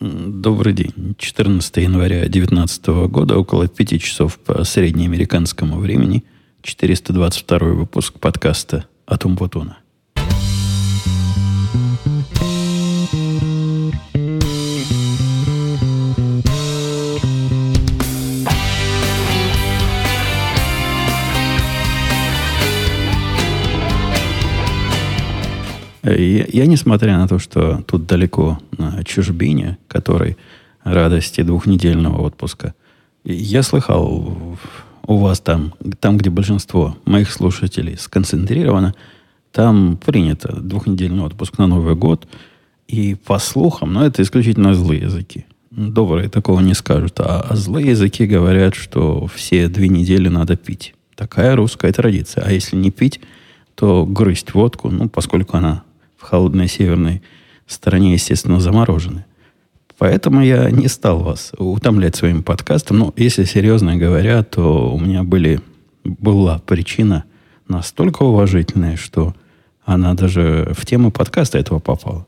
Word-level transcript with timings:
Добрый 0.00 0.74
день. 0.74 1.16
14 1.18 1.76
января 1.78 2.20
2019 2.20 2.86
года, 3.10 3.36
около 3.36 3.66
5 3.66 4.00
часов 4.00 4.38
по 4.38 4.62
среднеамериканскому 4.62 5.80
времени, 5.80 6.22
422 6.62 7.58
выпуск 7.70 8.20
подкаста 8.20 8.86
«Атум 9.06 9.36
Путуна». 9.36 9.78
Я, 26.10 26.46
я, 26.48 26.66
несмотря 26.66 27.18
на 27.18 27.28
то, 27.28 27.38
что 27.38 27.82
тут 27.86 28.06
далеко 28.06 28.58
на 28.76 29.04
чужбине, 29.04 29.78
которой 29.88 30.36
радости 30.84 31.42
двухнедельного 31.42 32.20
отпуска, 32.22 32.74
я 33.24 33.62
слыхал, 33.62 34.58
у 35.06 35.16
вас 35.16 35.40
там, 35.40 35.74
там, 36.00 36.18
где 36.18 36.30
большинство 36.30 36.96
моих 37.04 37.30
слушателей 37.30 37.96
сконцентрировано, 37.96 38.94
там 39.52 39.96
принято 39.96 40.54
двухнедельный 40.54 41.24
отпуск 41.24 41.58
на 41.58 41.66
Новый 41.66 41.94
год. 41.94 42.28
И 42.86 43.14
по 43.14 43.38
слухам, 43.38 43.92
но 43.92 44.06
это 44.06 44.22
исключительно 44.22 44.74
злые 44.74 45.02
языки. 45.02 45.44
Добрые 45.70 46.28
такого 46.28 46.60
не 46.60 46.74
скажут. 46.74 47.20
А, 47.20 47.46
а 47.48 47.56
злые 47.56 47.88
языки 47.88 48.26
говорят, 48.26 48.74
что 48.74 49.26
все 49.26 49.68
две 49.68 49.88
недели 49.88 50.28
надо 50.28 50.56
пить. 50.56 50.94
Такая 51.14 51.54
русская 51.56 51.92
традиция. 51.92 52.44
А 52.44 52.52
если 52.52 52.76
не 52.76 52.90
пить, 52.90 53.20
то 53.74 54.06
грызть 54.06 54.54
водку, 54.54 54.90
ну, 54.90 55.08
поскольку 55.08 55.56
она 55.56 55.82
в 56.18 56.22
холодной 56.22 56.68
северной 56.68 57.22
стороне, 57.66 58.12
естественно, 58.12 58.60
заморожены. 58.60 59.24
Поэтому 59.98 60.42
я 60.42 60.70
не 60.70 60.88
стал 60.88 61.20
вас 61.20 61.52
утомлять 61.58 62.16
своим 62.16 62.42
подкастом. 62.42 62.98
Но 62.98 63.14
если 63.16 63.44
серьезно 63.44 63.96
говоря, 63.96 64.42
то 64.42 64.94
у 64.94 65.00
меня 65.00 65.22
были, 65.22 65.60
была 66.04 66.58
причина 66.60 67.24
настолько 67.66 68.22
уважительная, 68.22 68.96
что 68.96 69.34
она 69.84 70.14
даже 70.14 70.72
в 70.76 70.86
тему 70.86 71.10
подкаста 71.10 71.58
этого 71.58 71.78
попала. 71.78 72.26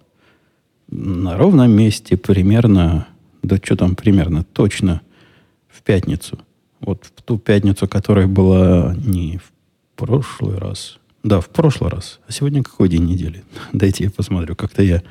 На 0.88 1.36
ровном 1.36 1.70
месте 1.70 2.16
примерно, 2.16 3.06
да 3.42 3.58
что 3.62 3.76
там 3.76 3.94
примерно, 3.94 4.44
точно 4.44 5.02
в 5.68 5.82
пятницу. 5.82 6.38
Вот 6.80 7.04
в 7.04 7.22
ту 7.22 7.38
пятницу, 7.38 7.86
которая 7.86 8.26
была 8.26 8.94
не 8.96 9.38
в 9.38 9.52
прошлый 9.96 10.58
раз, 10.58 10.99
да, 11.22 11.40
в 11.40 11.48
прошлый 11.48 11.90
раз. 11.90 12.20
А 12.26 12.32
сегодня 12.32 12.62
какой 12.62 12.88
день 12.88 13.04
недели? 13.04 13.44
Дайте 13.72 14.04
я 14.04 14.10
посмотрю. 14.10 14.54
Как-то 14.56 14.82
я 14.82 15.02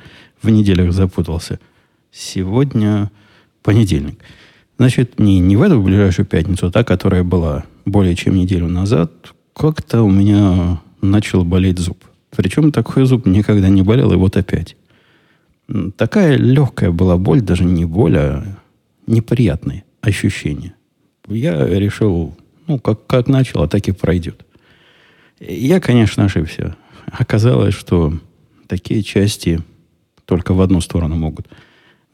в 0.42 0.50
неделях 0.50 0.92
запутался. 0.92 1.60
Сегодня 2.10 3.10
понедельник. 3.62 4.18
Значит, 4.78 5.18
не, 5.18 5.38
не 5.38 5.56
в 5.56 5.62
эту 5.62 5.80
ближайшую 5.80 6.26
пятницу, 6.26 6.66
а 6.66 6.70
та, 6.70 6.84
которая 6.84 7.22
была 7.22 7.64
более 7.84 8.16
чем 8.16 8.34
неделю 8.34 8.66
назад, 8.68 9.12
как-то 9.54 10.02
у 10.02 10.10
меня 10.10 10.80
начал 11.02 11.44
болеть 11.44 11.78
зуб. 11.78 12.02
Причем 12.30 12.72
такой 12.72 13.04
зуб 13.04 13.26
никогда 13.26 13.68
не 13.68 13.82
болел, 13.82 14.12
и 14.12 14.16
вот 14.16 14.36
опять. 14.36 14.76
Такая 15.96 16.36
легкая 16.36 16.90
была 16.90 17.16
боль, 17.16 17.42
даже 17.42 17.64
не 17.64 17.84
боль, 17.84 18.16
а 18.16 18.44
неприятные 19.06 19.84
ощущения. 20.00 20.74
Я 21.28 21.66
решил, 21.66 22.34
ну, 22.66 22.78
как, 22.78 23.06
как 23.06 23.28
начал, 23.28 23.62
а 23.62 23.68
так 23.68 23.86
и 23.86 23.92
пройдет. 23.92 24.44
Я, 25.40 25.80
конечно, 25.80 26.24
ошибся. 26.24 26.76
Оказалось, 27.10 27.74
что 27.74 28.12
такие 28.68 29.02
части 29.02 29.60
только 30.26 30.52
в 30.52 30.60
одну 30.60 30.80
сторону 30.80 31.16
могут 31.16 31.48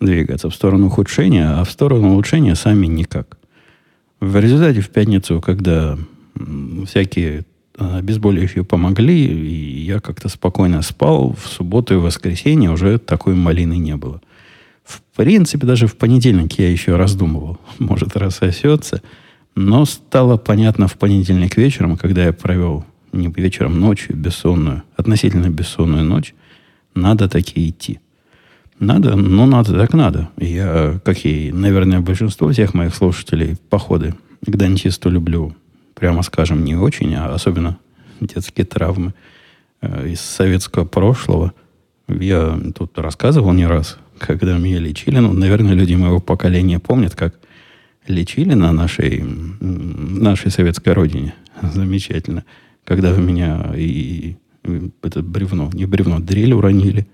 двигаться. 0.01 0.49
В 0.49 0.55
сторону 0.55 0.87
ухудшения, 0.87 1.51
а 1.51 1.65
в 1.65 1.71
сторону 1.71 2.13
улучшения 2.13 2.55
сами 2.55 2.87
никак. 2.87 3.37
В 4.21 4.39
результате 4.39 4.81
в 4.81 4.91
пятницу, 4.91 5.41
когда 5.41 5.99
всякие 6.87 7.45
обезболивающие 7.77 8.65
помогли, 8.65 9.27
и 9.27 9.81
я 9.83 10.01
как-то 10.01 10.29
спокойно 10.29 10.81
спал, 10.83 11.35
в 11.35 11.47
субботу 11.47 11.95
и 11.95 11.98
воскресенье 11.98 12.70
уже 12.70 12.98
такой 12.98 13.35
малины 13.35 13.77
не 13.77 13.97
было. 13.97 14.23
В 14.85 15.03
принципе, 15.17 15.67
даже 15.67 15.89
в 15.89 15.97
понедельник 15.97 16.53
я 16.59 16.70
еще 16.70 16.97
раздумывал. 16.97 17.59
Может, 17.79 18.17
рассосется. 18.17 19.03
Но 19.57 19.85
стало 19.85 20.36
понятно 20.36 20.86
в 20.86 20.97
понедельник 20.97 21.57
вечером, 21.57 21.97
когда 21.97 22.25
я 22.25 22.33
провел 22.33 22.85
не 23.17 23.29
вечером, 23.29 23.81
ночью, 23.81 24.17
бессонную, 24.17 24.83
относительно 24.97 25.49
бессонную 25.49 26.05
ночь, 26.05 26.35
надо 26.95 27.29
таки 27.29 27.69
идти. 27.69 28.01
Надо, 28.79 29.17
ну 29.17 29.47
надо, 29.47 29.73
так 29.73 29.95
надо. 29.95 30.29
Я, 30.37 31.01
как 31.05 31.25
и, 31.25 31.51
наверное, 31.53 32.01
большинство 32.01 32.51
всех 32.51 32.75
моих 32.75 32.95
слушателей, 32.95 33.57
походы 33.71 34.15
к 34.45 34.57
дантисту 34.57 35.09
люблю, 35.09 35.57
прямо 35.95 36.23
скажем, 36.23 36.65
не 36.65 36.75
очень, 36.75 37.15
а 37.15 37.33
особенно 37.33 37.79
детские 38.21 38.67
травмы 38.67 39.15
э, 39.81 40.09
из 40.11 40.21
советского 40.21 40.85
прошлого. 40.85 41.53
Я 42.09 42.59
тут 42.75 42.98
рассказывал 42.98 43.53
не 43.53 43.67
раз, 43.67 43.98
когда 44.19 44.57
меня 44.59 44.79
лечили. 44.79 45.19
Ну, 45.19 45.33
наверное, 45.33 45.75
люди 45.75 45.95
моего 45.95 46.21
поколения 46.21 46.79
помнят, 46.79 47.15
как 47.15 47.35
лечили 48.07 48.55
на 48.55 48.73
нашей, 48.73 49.25
нашей 49.61 50.51
советской 50.51 50.93
родине. 50.93 51.35
Замечательно 51.63 52.45
когда 52.86 53.13
в 53.13 53.19
меня 53.19 53.73
и, 53.77 54.36
и 54.64 54.91
это 55.02 55.23
бревно, 55.23 55.70
не 55.74 55.85
бревно, 55.85 56.20
дрель 56.20 56.55
уронили, 56.55 57.07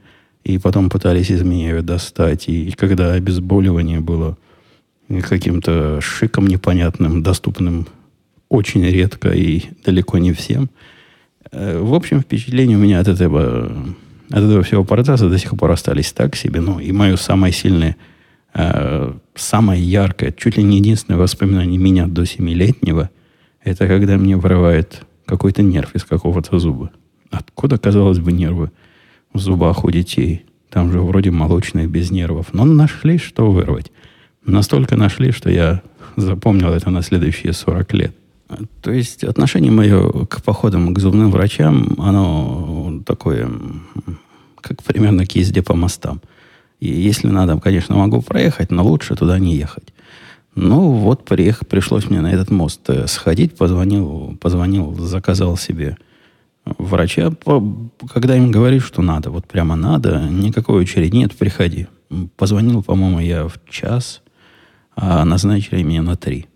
и 0.44 0.58
потом 0.58 0.90
пытались 0.90 1.30
из 1.30 1.42
меня 1.42 1.70
ее 1.70 1.82
достать, 1.82 2.48
и, 2.48 2.70
когда 2.72 3.12
обезболивание 3.14 4.00
было 4.00 4.36
каким-то 5.28 6.00
шиком 6.00 6.46
непонятным, 6.46 7.22
доступным 7.22 7.86
очень 8.48 8.84
редко 8.84 9.30
и 9.30 9.62
далеко 9.84 10.18
не 10.18 10.32
всем. 10.32 10.68
Э, 11.50 11.78
в 11.78 11.94
общем, 11.94 12.20
впечатление 12.20 12.76
у 12.76 12.80
меня 12.80 13.00
от 13.00 13.08
этого, 13.08 13.72
от 14.30 14.38
этого 14.38 14.62
всего 14.62 14.84
процесса 14.84 15.28
до 15.28 15.38
сих 15.38 15.56
пор 15.56 15.70
остались 15.70 16.12
так 16.12 16.36
себе. 16.36 16.60
Ну, 16.60 16.78
и 16.80 16.92
мое 16.92 17.16
самое 17.16 17.52
сильное, 17.52 17.96
э, 18.54 19.12
самое 19.34 19.82
яркое, 19.82 20.32
чуть 20.32 20.56
ли 20.56 20.62
не 20.62 20.78
единственное 20.78 21.18
воспоминание 21.18 21.78
меня 21.78 22.06
до 22.06 22.26
семилетнего, 22.26 23.10
это 23.62 23.86
когда 23.86 24.16
мне 24.16 24.36
вырывает 24.36 25.02
какой-то 25.32 25.62
нерв 25.62 25.94
из 25.94 26.04
какого-то 26.04 26.58
зуба. 26.58 26.90
Откуда, 27.30 27.78
казалось 27.78 28.18
бы, 28.18 28.32
нервы 28.32 28.70
в 29.32 29.38
зубах 29.38 29.82
у 29.84 29.90
детей? 29.90 30.44
Там 30.68 30.92
же 30.92 31.00
вроде 31.00 31.30
молочные, 31.30 31.86
без 31.86 32.10
нервов. 32.10 32.52
Но 32.52 32.66
нашли, 32.66 33.16
что 33.16 33.50
вырвать. 33.50 33.90
Настолько 34.44 34.96
нашли, 34.96 35.32
что 35.32 35.50
я 35.50 35.80
запомнил 36.16 36.68
это 36.68 36.90
на 36.90 37.00
следующие 37.00 37.54
40 37.54 37.94
лет. 37.94 38.16
То 38.82 38.92
есть 38.92 39.24
отношение 39.24 39.72
мое 39.72 40.26
к 40.26 40.42
походам 40.42 40.92
к 40.92 40.98
зубным 40.98 41.30
врачам, 41.30 41.94
оно 41.98 43.00
такое, 43.06 43.50
как 44.60 44.82
примерно 44.82 45.24
к 45.24 45.32
езде 45.34 45.62
по 45.62 45.74
мостам. 45.74 46.20
И 46.78 46.88
если 46.88 47.28
надо, 47.28 47.58
конечно, 47.58 47.96
могу 47.96 48.20
проехать, 48.20 48.70
но 48.70 48.84
лучше 48.84 49.14
туда 49.14 49.38
не 49.38 49.56
ехать. 49.56 49.91
Ну, 50.54 50.92
вот 50.92 51.24
приехал, 51.24 51.66
пришлось 51.66 52.10
мне 52.10 52.20
на 52.20 52.30
этот 52.30 52.50
мост 52.50 52.82
э, 52.88 53.06
сходить, 53.06 53.56
позвонил, 53.56 54.36
позвонил, 54.38 54.94
заказал 54.98 55.56
себе 55.56 55.96
врача. 56.64 57.32
Когда 58.12 58.36
им 58.36 58.50
говоришь, 58.50 58.84
что 58.84 59.00
надо, 59.00 59.30
вот 59.30 59.46
прямо 59.46 59.76
надо, 59.76 60.28
никакой 60.28 60.82
очереди 60.82 61.16
нет, 61.16 61.34
приходи. 61.34 61.86
Позвонил, 62.36 62.82
по-моему, 62.82 63.20
я 63.20 63.48
в 63.48 63.54
час, 63.68 64.20
а 64.94 65.24
назначили 65.24 65.82
меня 65.82 66.02
на 66.02 66.16
три. 66.16 66.46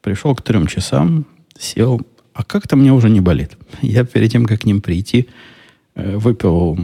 Пришел 0.00 0.36
к 0.36 0.42
трем 0.42 0.68
часам, 0.68 1.26
сел, 1.58 2.00
а 2.32 2.44
как-то 2.44 2.76
мне 2.76 2.92
уже 2.92 3.10
не 3.10 3.20
болит. 3.20 3.56
Я 3.82 4.04
перед 4.04 4.30
тем, 4.30 4.46
как 4.46 4.60
к 4.60 4.64
ним 4.64 4.80
прийти, 4.80 5.28
э, 5.96 6.16
выпил 6.16 6.78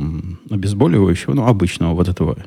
обезболивающего, 0.51 1.35
ну, 1.35 1.47
обычного 1.47 1.95
вот 1.95 2.09
этого 2.09 2.39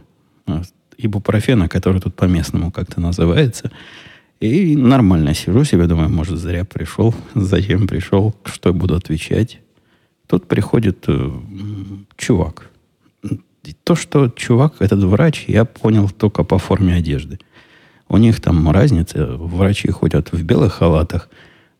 э, 0.46 0.62
ибупрофена, 0.97 1.69
который 1.69 2.01
тут 2.01 2.16
по-местному 2.16 2.69
как-то 2.69 3.00
называется– 3.00 3.72
и 4.39 4.75
нормально 4.75 5.33
сижу 5.33 5.65
себе, 5.65 5.88
думаю, 5.88 6.09
может, 6.09 6.38
зря 6.38 6.63
пришел, 6.63 7.13
зачем 7.36 7.88
пришел, 7.88 8.33
что 8.45 8.74
буду 8.74 8.95
отвечать. 8.95 9.59
Тут 10.27 10.47
приходит 10.47 11.06
э, 11.07 11.31
чувак. 12.15 12.69
И 13.63 13.74
то, 13.83 13.95
что 13.95 14.30
чувак, 14.30 14.75
этот 14.80 15.03
врач, 15.03 15.45
я 15.47 15.65
понял 15.65 16.09
только 16.09 16.44
по 16.44 16.57
форме 16.57 16.95
одежды. 16.95 17.39
У 18.07 18.18
них 18.18 18.39
там 18.39 18.69
разница. 18.71 19.36
Врачи 19.38 19.89
ходят 19.89 20.31
в 20.31 20.41
белых 20.44 20.74
халатах, 20.74 21.30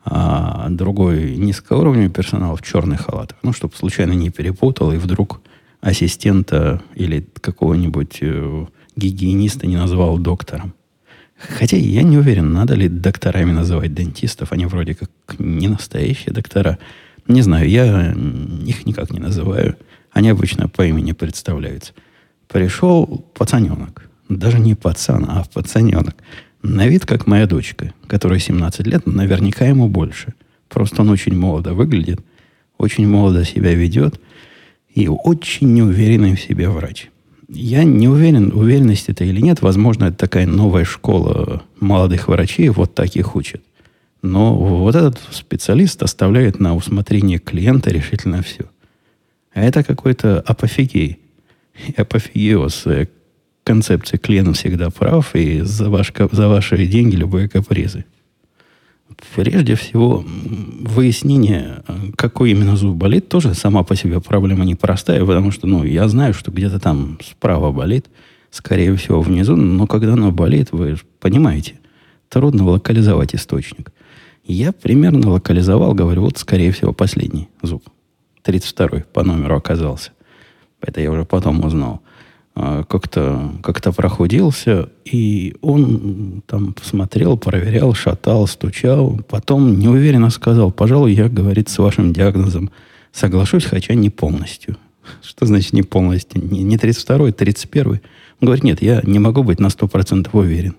а 0.04 0.68
другой 0.70 1.38
низкоуровневый 1.38 2.10
персонал 2.10 2.56
в 2.56 2.62
черных 2.62 3.06
халатах. 3.06 3.38
Ну, 3.44 3.54
чтобы 3.54 3.76
случайно 3.76 4.14
не 4.14 4.30
перепутал, 4.30 4.92
и 4.92 4.98
вдруг 4.98 5.42
ассистента 5.82 6.82
или 6.96 7.26
какого-нибудь 7.40 8.18
э, 8.22 8.66
гигиениста 8.96 9.66
не 9.66 9.78
назвал 9.78 10.18
доктором. 10.18 10.74
Хотя 11.40 11.78
я 11.78 12.04
не 12.04 12.18
уверен, 12.18 12.52
надо 12.52 12.76
ли 12.76 12.90
докторами 12.90 13.52
называть 13.52 13.94
дентистов. 13.94 14.52
Они 14.52 14.66
вроде 14.66 14.94
как 14.94 15.10
не 15.40 15.70
настоящие 15.70 16.34
доктора. 16.34 16.78
Не 17.28 17.42
знаю, 17.42 17.70
я 17.70 18.12
их 18.66 18.86
никак 18.86 19.12
не 19.12 19.20
называю. 19.20 19.78
Они 20.12 20.30
обычно 20.30 20.68
по 20.68 20.86
имени 20.86 21.14
представляются. 21.14 21.94
Пришел 22.48 23.26
пацаненок. 23.34 24.10
Даже 24.28 24.60
не 24.60 24.76
пацан, 24.76 25.26
а 25.30 25.46
пацаненок. 25.54 26.16
На 26.62 26.88
вид, 26.88 27.06
как 27.06 27.26
моя 27.26 27.48
дочка, 27.48 27.94
которая 28.08 28.40
17 28.40 28.86
лет, 28.86 29.08
наверняка 29.08 29.66
ему 29.66 29.88
больше. 29.88 30.34
Просто 30.68 31.04
он 31.04 31.10
очень 31.10 31.36
молодо 31.36 31.74
выглядит, 31.74 32.20
очень 32.78 33.08
молодо 33.08 33.46
себя 33.46 33.74
ведет 33.74 34.20
и 34.94 35.08
очень 35.08 35.74
неуверенный 35.74 36.36
в 36.36 36.42
себе 36.42 36.70
врач. 36.70 37.10
Я 37.52 37.84
не 37.84 38.08
уверен, 38.08 38.52
уверенность 38.54 39.10
это 39.10 39.24
или 39.24 39.42
нет. 39.42 39.62
Возможно, 39.62 40.06
это 40.06 40.18
такая 40.18 40.46
новая 40.46 40.86
школа 40.86 41.64
молодых 41.80 42.28
врачей, 42.28 42.70
вот 42.70 42.94
таких 42.94 43.36
учат. 43.36 43.62
Но 44.22 44.56
вот 44.56 44.96
этот 44.96 45.20
специалист 45.32 46.02
оставляет 46.04 46.60
на 46.60 46.76
усмотрение 46.76 47.40
клиента 47.40 47.90
решительно 47.90 48.44
все. 48.44 48.66
А 49.54 49.62
это 49.62 49.84
какой-то 49.84 50.40
апофигей. 50.42 51.20
Апофигеоз 51.98 52.86
концепции 53.64 54.18
клиент 54.18 54.56
всегда 54.56 54.90
прав, 54.90 55.36
и 55.36 55.62
за, 55.62 55.90
ваш, 55.90 56.14
за 56.32 56.48
ваши 56.50 56.86
деньги 56.86 57.16
любые 57.16 57.50
капризы. 57.50 58.06
Прежде 59.36 59.76
всего, 59.76 60.24
выяснение, 60.26 61.84
какой 62.16 62.52
именно 62.52 62.76
зуб 62.76 62.96
болит, 62.96 63.30
тоже 63.30 63.54
сама 63.54 63.84
по 63.84 63.96
себе 63.96 64.22
проблема 64.22 64.66
непростая, 64.66 65.26
потому 65.26 65.52
что, 65.52 65.68
ну, 65.68 65.84
я 65.84 66.08
знаю, 66.08 66.34
что 66.34 66.52
где-то 66.52 66.80
там 66.80 67.20
справа 67.24 67.72
болит, 67.72 68.08
скорее 68.50 68.96
всего, 68.96 69.22
внизу, 69.22 69.56
но 69.56 69.88
когда 69.88 70.14
оно 70.14 70.32
болит, 70.32 70.70
вы 70.72 70.98
понимаете, 71.20 71.80
трудно 72.30 72.64
локализовать 72.66 73.36
источник. 73.36 73.92
Я 74.46 74.72
примерно 74.72 75.30
локализовал, 75.30 75.94
говорю, 75.94 76.22
вот, 76.22 76.38
скорее 76.38 76.72
всего, 76.72 76.94
последний 76.94 77.50
зуб. 77.62 77.84
32-й 78.44 79.04
по 79.04 79.24
номеру 79.24 79.58
оказался. 79.58 80.12
Это 80.82 81.02
я 81.02 81.12
уже 81.12 81.26
потом 81.26 81.64
узнал. 81.64 82.02
А, 82.62 82.84
как-то 82.84 83.54
как 83.64 83.82
прохудился, 83.96 84.90
и 85.06 85.56
он 85.62 86.44
там 86.46 86.76
смотрел, 86.84 87.38
проверял, 87.38 87.94
шатал, 87.94 88.48
стучал. 88.48 89.18
Потом 89.30 89.80
неуверенно 89.80 90.30
сказал, 90.30 90.70
пожалуй, 90.70 91.14
я, 91.14 91.30
говорит, 91.30 91.70
с 91.70 91.78
вашим 91.78 92.12
диагнозом 92.12 92.70
соглашусь, 93.14 93.64
хотя 93.64 93.94
не 93.94 94.10
полностью. 94.10 94.76
Что 95.24 95.46
значит 95.46 95.72
не 95.72 95.84
полностью? 95.84 96.44
Не 96.44 96.76
32-й, 96.76 97.32
31-й. 97.32 98.02
Он 98.42 98.46
говорит, 98.46 98.66
нет, 98.66 98.82
я 98.82 99.00
не 99.04 99.20
могу 99.20 99.44
быть 99.44 99.62
на 99.62 99.68
100% 99.68 100.28
уверен. 100.34 100.76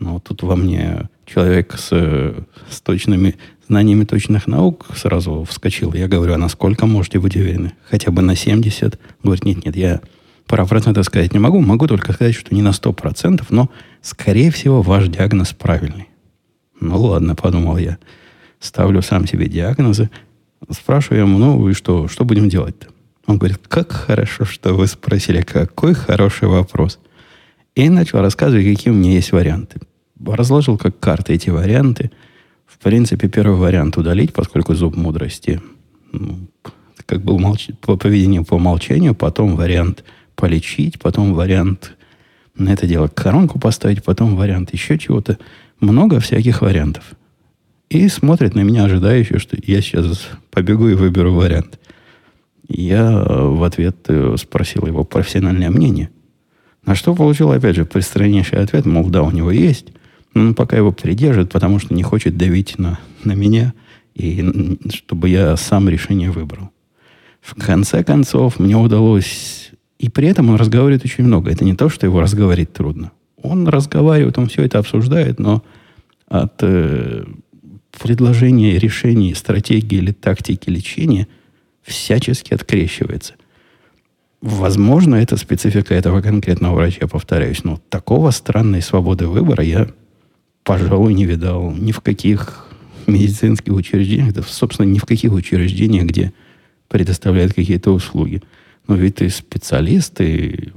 Но 0.00 0.18
тут 0.18 0.42
во 0.42 0.56
мне 0.56 1.08
человек 1.26 1.76
с, 1.78 1.90
с 1.90 2.80
точными 2.82 3.36
знаниями 3.68 4.02
точных 4.02 4.48
наук 4.48 4.86
сразу 4.96 5.44
вскочил. 5.48 5.94
Я 5.94 6.08
говорю, 6.08 6.34
а 6.34 6.38
насколько 6.38 6.86
можете 6.86 7.20
быть 7.20 7.36
уверены? 7.36 7.74
Хотя 7.88 8.10
бы 8.10 8.20
на 8.20 8.34
70? 8.34 8.98
Говорит, 9.22 9.44
нет, 9.44 9.64
нет, 9.64 9.76
я 9.76 10.00
про 10.48 10.66
проценты 10.66 11.04
сказать 11.04 11.34
не 11.34 11.38
могу. 11.38 11.60
Могу 11.60 11.86
только 11.86 12.12
сказать, 12.12 12.34
что 12.34 12.54
не 12.54 12.62
на 12.62 12.70
100%, 12.70 13.44
но, 13.50 13.70
скорее 14.00 14.50
всего, 14.50 14.82
ваш 14.82 15.08
диагноз 15.08 15.52
правильный. 15.52 16.08
Ну 16.80 17.00
ладно, 17.00 17.34
подумал 17.36 17.76
я. 17.76 17.98
Ставлю 18.58 19.02
сам 19.02 19.26
себе 19.26 19.46
диагнозы. 19.46 20.10
Спрашиваю 20.70 21.20
ему, 21.22 21.38
ну 21.38 21.68
и 21.68 21.74
что, 21.74 22.08
что 22.08 22.24
будем 22.24 22.48
делать-то? 22.48 22.88
Он 23.26 23.36
говорит, 23.36 23.60
как 23.68 23.92
хорошо, 23.92 24.44
что 24.44 24.72
вы 24.74 24.86
спросили, 24.86 25.42
какой 25.42 25.94
хороший 25.94 26.48
вопрос. 26.48 26.98
И 27.74 27.88
начал 27.90 28.20
рассказывать, 28.20 28.64
какие 28.64 28.92
у 28.92 28.96
меня 28.96 29.12
есть 29.12 29.32
варианты. 29.32 29.80
Разложил 30.24 30.78
как 30.78 30.98
карты 30.98 31.34
эти 31.34 31.50
варианты. 31.50 32.10
В 32.66 32.78
принципе, 32.78 33.28
первый 33.28 33.56
вариант 33.56 33.98
удалить, 33.98 34.32
поскольку 34.32 34.74
зуб 34.74 34.96
мудрости 34.96 35.60
ну, 36.10 36.48
как 37.06 37.22
был 37.22 37.38
молч... 37.38 37.68
по 37.82 37.96
поведению 37.96 38.44
по 38.44 38.54
умолчанию. 38.54 39.14
Потом 39.14 39.54
вариант– 39.54 40.04
полечить, 40.38 41.00
потом 41.00 41.34
вариант 41.34 41.96
на 42.56 42.72
это 42.72 42.86
дело 42.86 43.08
коронку 43.08 43.58
поставить, 43.58 44.04
потом 44.04 44.36
вариант 44.36 44.72
еще 44.72 44.96
чего-то. 44.96 45.38
Много 45.80 46.20
всяких 46.20 46.62
вариантов. 46.62 47.04
И 47.90 48.08
смотрит 48.08 48.54
на 48.54 48.60
меня 48.60 48.84
ожидающий, 48.84 49.38
что 49.38 49.56
я 49.60 49.80
сейчас 49.80 50.28
побегу 50.50 50.88
и 50.88 50.94
выберу 50.94 51.34
вариант. 51.34 51.78
Я 52.68 53.10
в 53.10 53.62
ответ 53.64 53.96
э, 54.08 54.36
спросил 54.38 54.86
его 54.86 55.04
профессиональное 55.04 55.70
мнение. 55.70 56.10
На 56.84 56.94
что 56.94 57.14
получил, 57.14 57.50
опять 57.50 57.76
же, 57.76 57.84
пристраннейший 57.84 58.60
ответ, 58.60 58.86
мол, 58.86 59.08
да, 59.08 59.22
у 59.22 59.30
него 59.30 59.50
есть, 59.50 59.88
но 60.34 60.42
он 60.42 60.54
пока 60.54 60.76
его 60.76 60.92
придержит, 60.92 61.50
потому 61.50 61.78
что 61.78 61.94
не 61.94 62.02
хочет 62.02 62.36
давить 62.36 62.78
на, 62.78 62.98
на 63.24 63.32
меня, 63.32 63.72
и 64.14 64.78
чтобы 64.92 65.30
я 65.30 65.56
сам 65.56 65.88
решение 65.88 66.30
выбрал. 66.30 66.70
В 67.40 67.54
конце 67.54 68.04
концов, 68.04 68.58
мне 68.58 68.76
удалось 68.76 69.67
и 69.98 70.08
при 70.08 70.28
этом 70.28 70.50
он 70.50 70.56
разговаривает 70.56 71.04
очень 71.04 71.24
много. 71.24 71.50
Это 71.50 71.64
не 71.64 71.74
то, 71.74 71.88
что 71.88 72.06
его 72.06 72.20
разговаривать 72.20 72.72
трудно. 72.72 73.12
Он 73.42 73.66
разговаривает, 73.68 74.38
он 74.38 74.48
все 74.48 74.62
это 74.62 74.78
обсуждает, 74.78 75.38
но 75.38 75.62
от 76.28 76.54
э, 76.62 77.24
предложения 77.98 78.78
решений, 78.78 79.34
стратегии 79.34 79.98
или 79.98 80.12
тактики 80.12 80.70
лечения 80.70 81.26
всячески 81.82 82.54
открещивается. 82.54 83.34
Возможно, 84.40 85.16
это 85.16 85.36
специфика 85.36 85.94
этого 85.94 86.20
конкретного 86.20 86.76
врача, 86.76 87.08
повторяюсь, 87.08 87.64
но 87.64 87.80
такого 87.88 88.30
странной 88.30 88.82
свободы 88.82 89.26
выбора 89.26 89.64
я, 89.64 89.88
пожалуй, 90.62 91.14
не 91.14 91.24
видал 91.24 91.72
ни 91.72 91.90
в 91.90 92.00
каких 92.00 92.66
медицинских 93.08 93.72
учреждениях, 93.72 94.32
да, 94.32 94.42
собственно, 94.42 94.86
ни 94.86 94.98
в 94.98 95.06
каких 95.06 95.32
учреждениях, 95.32 96.04
где 96.04 96.32
предоставляют 96.88 97.54
какие-то 97.54 97.90
услуги. 97.90 98.42
Но 98.88 98.96
ведь 98.96 99.16
ты 99.16 99.28
специалист, 99.28 100.14
ты, 100.14 100.72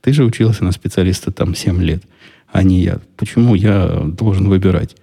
ты 0.00 0.12
же 0.12 0.24
учился 0.24 0.64
на 0.64 0.72
специалиста 0.72 1.30
там 1.30 1.54
7 1.54 1.80
лет, 1.82 2.02
а 2.50 2.62
не 2.62 2.80
я. 2.80 2.98
Почему 3.16 3.54
я 3.54 4.02
должен 4.04 4.48
выбирать? 4.48 4.96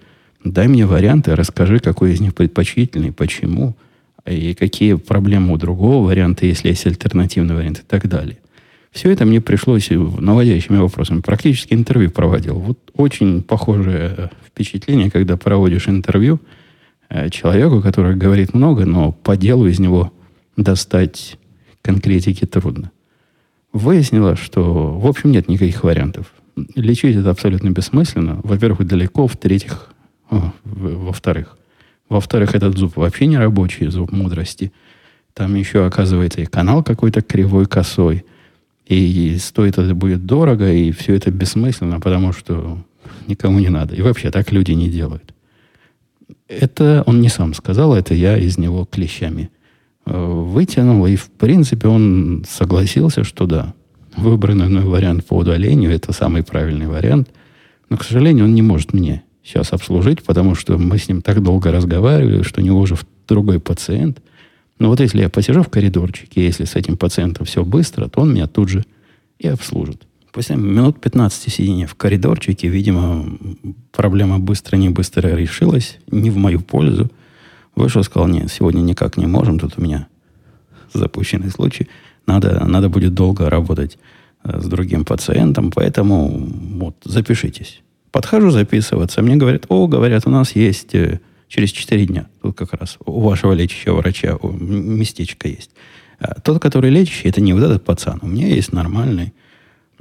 Дай 0.44 0.68
мне 0.68 0.84
варианты, 0.84 1.34
расскажи, 1.34 1.78
какой 1.78 2.12
из 2.12 2.20
них 2.20 2.34
предпочтительный, 2.34 3.12
почему, 3.12 3.76
и 4.26 4.54
какие 4.54 4.94
проблемы 4.94 5.54
у 5.54 5.56
другого 5.56 6.06
варианта, 6.06 6.44
если 6.44 6.68
есть 6.68 6.86
альтернативный 6.86 7.54
вариант 7.54 7.78
и 7.78 7.82
так 7.86 8.08
далее. 8.08 8.38
Все 8.90 9.10
это 9.10 9.24
мне 9.24 9.40
пришлось 9.40 9.90
наводящими 9.90 10.78
вопросами. 10.78 11.20
Практически 11.20 11.74
интервью 11.74 12.10
проводил. 12.10 12.58
Вот 12.58 12.78
очень 12.94 13.42
похожее 13.42 14.30
впечатление, 14.46 15.10
когда 15.10 15.36
проводишь 15.36 15.88
интервью 15.88 16.40
э, 17.08 17.30
человеку, 17.30 17.80
который 17.80 18.16
говорит 18.16 18.54
много, 18.54 18.86
но 18.86 19.12
по 19.12 19.36
делу 19.36 19.66
из 19.66 19.78
него 19.78 20.12
достать 20.56 21.37
конкретики 21.82 22.44
трудно. 22.44 22.90
Выяснилось, 23.72 24.38
что, 24.38 24.98
в 24.98 25.06
общем, 25.06 25.30
нет 25.30 25.48
никаких 25.48 25.84
вариантов. 25.84 26.32
Лечить 26.74 27.16
это 27.16 27.30
абсолютно 27.30 27.70
бессмысленно. 27.70 28.40
Во-первых, 28.42 28.86
далеко. 28.86 29.26
В-третьих, 29.26 29.90
во-вторых, 30.30 31.56
во-вторых, 32.08 32.54
этот 32.54 32.78
зуб 32.78 32.96
вообще 32.96 33.26
не 33.26 33.36
рабочий, 33.36 33.88
зуб 33.88 34.12
мудрости. 34.12 34.72
Там 35.34 35.54
еще, 35.54 35.84
оказывается, 35.84 36.40
и 36.40 36.46
канал 36.46 36.82
какой-то 36.82 37.20
кривой, 37.20 37.66
косой. 37.66 38.24
И 38.86 39.36
стоит 39.38 39.78
это 39.78 39.94
будет 39.94 40.24
дорого, 40.24 40.72
и 40.72 40.90
все 40.92 41.14
это 41.14 41.30
бессмысленно, 41.30 42.00
потому 42.00 42.32
что 42.32 42.78
никому 43.26 43.58
не 43.60 43.68
надо. 43.68 43.94
И 43.94 44.00
вообще 44.00 44.30
так 44.30 44.50
люди 44.50 44.72
не 44.72 44.88
делают. 44.88 45.34
Это 46.48 47.04
он 47.06 47.20
не 47.20 47.28
сам 47.28 47.52
сказал, 47.52 47.94
это 47.94 48.14
я 48.14 48.38
из 48.38 48.56
него 48.56 48.86
клещами 48.86 49.50
вытянул, 50.08 51.06
и 51.06 51.16
в 51.16 51.30
принципе 51.30 51.88
он 51.88 52.44
согласился, 52.48 53.24
что 53.24 53.46
да, 53.46 53.74
выбранный 54.16 54.68
мной 54.68 54.84
вариант 54.84 55.26
по 55.26 55.34
удалению– 55.34 55.90
это 55.92 56.12
самый 56.12 56.42
правильный 56.42 56.86
вариант. 56.86 57.30
Но, 57.90 57.96
к 57.96 58.04
сожалению, 58.04 58.44
он 58.44 58.54
не 58.54 58.62
может 58.62 58.92
мне 58.92 59.22
сейчас 59.42 59.72
обслужить, 59.72 60.22
потому 60.22 60.54
что 60.54 60.76
мы 60.76 60.98
с 60.98 61.08
ним 61.08 61.22
так 61.22 61.42
долго 61.42 61.72
разговаривали, 61.72 62.42
что 62.42 62.60
у 62.60 62.64
него 62.64 62.80
уже 62.80 62.96
другой 63.26 63.60
пациент. 63.60 64.20
Но 64.78 64.88
вот 64.88 65.00
если 65.00 65.20
я 65.20 65.28
посижу 65.28 65.62
в 65.62 65.68
коридорчике, 65.68 66.44
если 66.44 66.64
с 66.64 66.76
этим 66.76 66.96
пациентом 66.96 67.46
все 67.46 67.64
быстро, 67.64 68.08
то 68.08 68.20
он 68.20 68.34
меня 68.34 68.46
тут 68.46 68.68
же 68.68 68.84
и 69.38 69.48
обслужит. 69.48 70.06
После 70.32 70.56
минут 70.56 71.00
15 71.00 71.52
сидения 71.52 71.86
в 71.86 71.94
коридорчике, 71.94 72.68
видимо, 72.68 73.24
проблема 73.92 74.38
быстро-не 74.38 74.90
быстро 74.90 75.28
решилась, 75.34 75.98
не 76.10 76.30
в 76.30 76.36
мою 76.36 76.60
пользу. 76.60 77.10
Вышел, 77.78 78.02
сказал, 78.02 78.26
нет, 78.28 78.50
сегодня 78.50 78.80
никак 78.80 79.16
не 79.16 79.26
можем, 79.26 79.60
тут 79.60 79.74
у 79.78 79.80
меня 79.80 80.08
запущенный 80.92 81.50
случай. 81.50 81.88
Надо, 82.26 82.64
надо 82.66 82.88
будет 82.88 83.14
долго 83.14 83.48
работать 83.48 83.98
э, 84.42 84.60
с 84.60 84.66
другим 84.66 85.04
пациентом, 85.04 85.70
поэтому 85.70 86.28
вот, 86.28 86.96
запишитесь. 87.04 87.82
Подхожу 88.10 88.50
записываться, 88.50 89.22
мне 89.22 89.36
говорят, 89.36 89.66
о, 89.68 89.86
говорят, 89.86 90.26
у 90.26 90.30
нас 90.30 90.56
есть 90.56 90.92
э, 90.96 91.20
через 91.46 91.70
4 91.70 92.06
дня, 92.06 92.26
тут 92.42 92.56
как 92.56 92.72
раз 92.72 92.98
у 93.06 93.20
вашего 93.20 93.52
лечащего 93.52 93.98
врача 93.98 94.36
местечко 94.42 95.46
есть. 95.46 95.70
А 96.18 96.40
тот, 96.40 96.60
который 96.60 96.90
лечащий, 96.90 97.28
это 97.28 97.40
не 97.40 97.52
вот 97.52 97.62
этот 97.62 97.84
пацан. 97.84 98.18
У 98.22 98.26
меня 98.26 98.48
есть 98.48 98.72
нормальный 98.72 99.32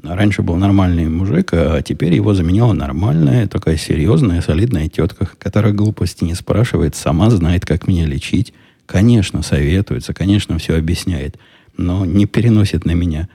Раньше 0.03 0.43
был 0.43 0.55
нормальный 0.57 1.09
мужик, 1.09 1.49
а 1.53 1.81
теперь 1.81 2.13
его 2.13 2.33
заменила 2.33 2.73
нормальная, 2.73 3.47
такая 3.47 3.77
серьезная, 3.77 4.41
солидная 4.41 4.89
тетка, 4.89 5.27
которая 5.39 5.73
глупости 5.73 6.23
не 6.23 6.35
спрашивает, 6.35 6.95
сама 6.95 7.29
знает, 7.31 7.65
как 7.65 7.87
меня 7.87 8.05
лечить. 8.05 8.53
Конечно, 8.85 9.41
советуется, 9.41 10.13
конечно, 10.13 10.59
все 10.59 10.77
объясняет, 10.77 11.37
но 11.75 12.05
не 12.05 12.25
переносит 12.25 12.85
на 12.85 12.91
меня 12.91 13.27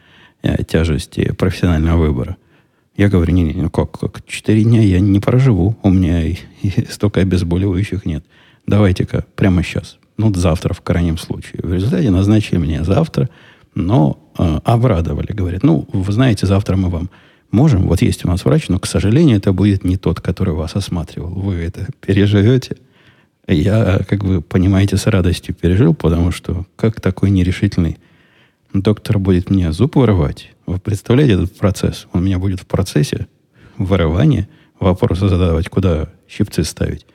э, 0.42 0.62
тяжести 0.64 1.32
профессионального 1.32 2.06
выбора. 2.06 2.36
Я 2.96 3.08
говорю, 3.08 3.32
не-не, 3.32 3.54
ну 3.54 3.70
как, 3.70 3.98
как, 3.98 4.24
четыре 4.26 4.62
дня 4.62 4.82
я 4.82 5.00
не 5.00 5.18
проживу, 5.18 5.76
у 5.82 5.90
меня 5.90 6.22
и, 6.22 6.36
и 6.62 6.86
столько 6.88 7.20
обезболивающих 7.20 8.06
нет. 8.06 8.24
Давайте-ка 8.66 9.24
прямо 9.34 9.62
сейчас, 9.64 9.98
ну, 10.16 10.32
завтра 10.32 10.74
в 10.74 10.80
крайнем 10.82 11.18
случае. 11.18 11.60
В 11.62 11.72
результате 11.72 12.10
назначили 12.10 12.58
мне 12.58 12.84
завтра, 12.84 13.28
но 13.74 14.18
э, 14.38 14.60
обрадовали, 14.64 15.32
говорят, 15.32 15.62
ну, 15.62 15.88
вы 15.92 16.12
знаете, 16.12 16.46
завтра 16.46 16.76
мы 16.76 16.88
вам 16.88 17.10
можем, 17.50 17.88
вот 17.88 18.02
есть 18.02 18.24
у 18.24 18.28
нас 18.28 18.44
врач, 18.44 18.68
но, 18.68 18.78
к 18.78 18.86
сожалению, 18.86 19.36
это 19.36 19.52
будет 19.52 19.84
не 19.84 19.96
тот, 19.96 20.20
который 20.20 20.54
вас 20.54 20.74
осматривал. 20.74 21.30
Вы 21.30 21.54
это 21.56 21.86
переживете. 22.00 22.76
Я, 23.46 24.00
как 24.08 24.22
вы 24.24 24.40
понимаете, 24.40 24.96
с 24.96 25.06
радостью 25.06 25.54
пережил, 25.54 25.94
потому 25.94 26.30
что 26.30 26.66
как 26.76 27.00
такой 27.00 27.30
нерешительный 27.30 27.98
доктор 28.72 29.18
будет 29.18 29.50
мне 29.50 29.72
зуб 29.72 29.96
вырывать? 29.96 30.50
Вы 30.66 30.78
представляете 30.78 31.34
этот 31.34 31.56
процесс? 31.58 32.06
Он 32.12 32.24
меня 32.24 32.38
будет 32.38 32.60
в 32.60 32.66
процессе 32.66 33.26
вырывания 33.78 34.48
вопросы 34.78 35.28
задавать, 35.28 35.68
куда 35.68 36.08
щипцы 36.28 36.64
ставить. 36.64 37.06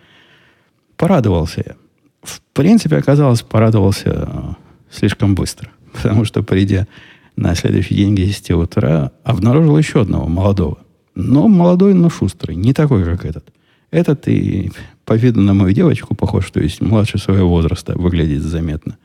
Порадовался 0.95 1.63
я. 1.65 1.75
В 2.21 2.41
принципе, 2.53 2.97
оказалось, 2.97 3.41
порадовался 3.41 4.09
э, 4.09 4.53
слишком 4.89 5.35
быстро. 5.35 5.69
Потому 5.98 6.25
что, 6.25 6.44
придя 6.44 6.88
на 7.36 7.56
следующий 7.56 7.96
день 7.96 8.16
к 8.16 8.18
10 8.18 8.51
утра, 8.51 9.12
обнаружил 9.24 9.77
еще 9.77 10.01
одного 10.01 10.27
молодого. 10.27 10.77
Но 11.16 11.48
молодой, 11.48 11.94
но 11.94 12.10
шустрый. 12.10 12.56
Не 12.56 12.74
такой, 12.74 13.04
как 13.04 13.25
этот. 13.25 13.51
Этот 13.89 14.27
и 14.27 14.72
по 15.06 15.13
виду 15.13 15.42
на 15.42 15.54
мою 15.54 15.74
девочку 15.74 16.13
похож, 16.13 16.51
то 16.51 16.60
есть 16.60 16.82
младше 16.82 17.18
своего 17.18 17.50
возраста 17.50 17.98
выглядит 17.98 18.42
заметно. 18.42 18.98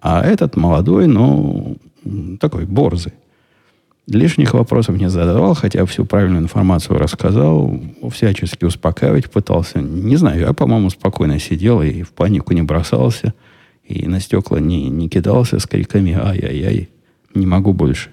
А 0.00 0.22
этот 0.22 0.56
молодой, 0.56 1.06
но 1.06 1.76
такой 2.40 2.66
борзый. 2.66 3.12
Лишних 4.06 4.54
вопросов 4.54 4.96
не 4.96 5.08
задавал, 5.10 5.54
хотя 5.54 5.84
всю 5.84 6.04
правильную 6.04 6.42
информацию 6.42 6.98
рассказал, 6.98 7.78
всячески 8.10 8.64
успокаивать 8.64 9.30
пытался. 9.30 9.80
Не 9.80 10.16
знаю, 10.16 10.40
я, 10.40 10.52
по-моему, 10.54 10.88
спокойно 10.90 11.38
сидел 11.38 11.82
и 11.82 12.02
в 12.02 12.12
панику 12.12 12.54
не 12.54 12.62
бросался, 12.62 13.34
и 13.88 14.06
на 14.06 14.20
стекла 14.20 14.60
не, 14.60 14.88
не 14.88 15.08
кидался 15.08 15.58
с 15.58 15.66
криками 15.66 16.12
«Ай-яй-яй, 16.12 16.88
не 17.34 17.46
могу 17.46 17.72
больше». 17.72 18.10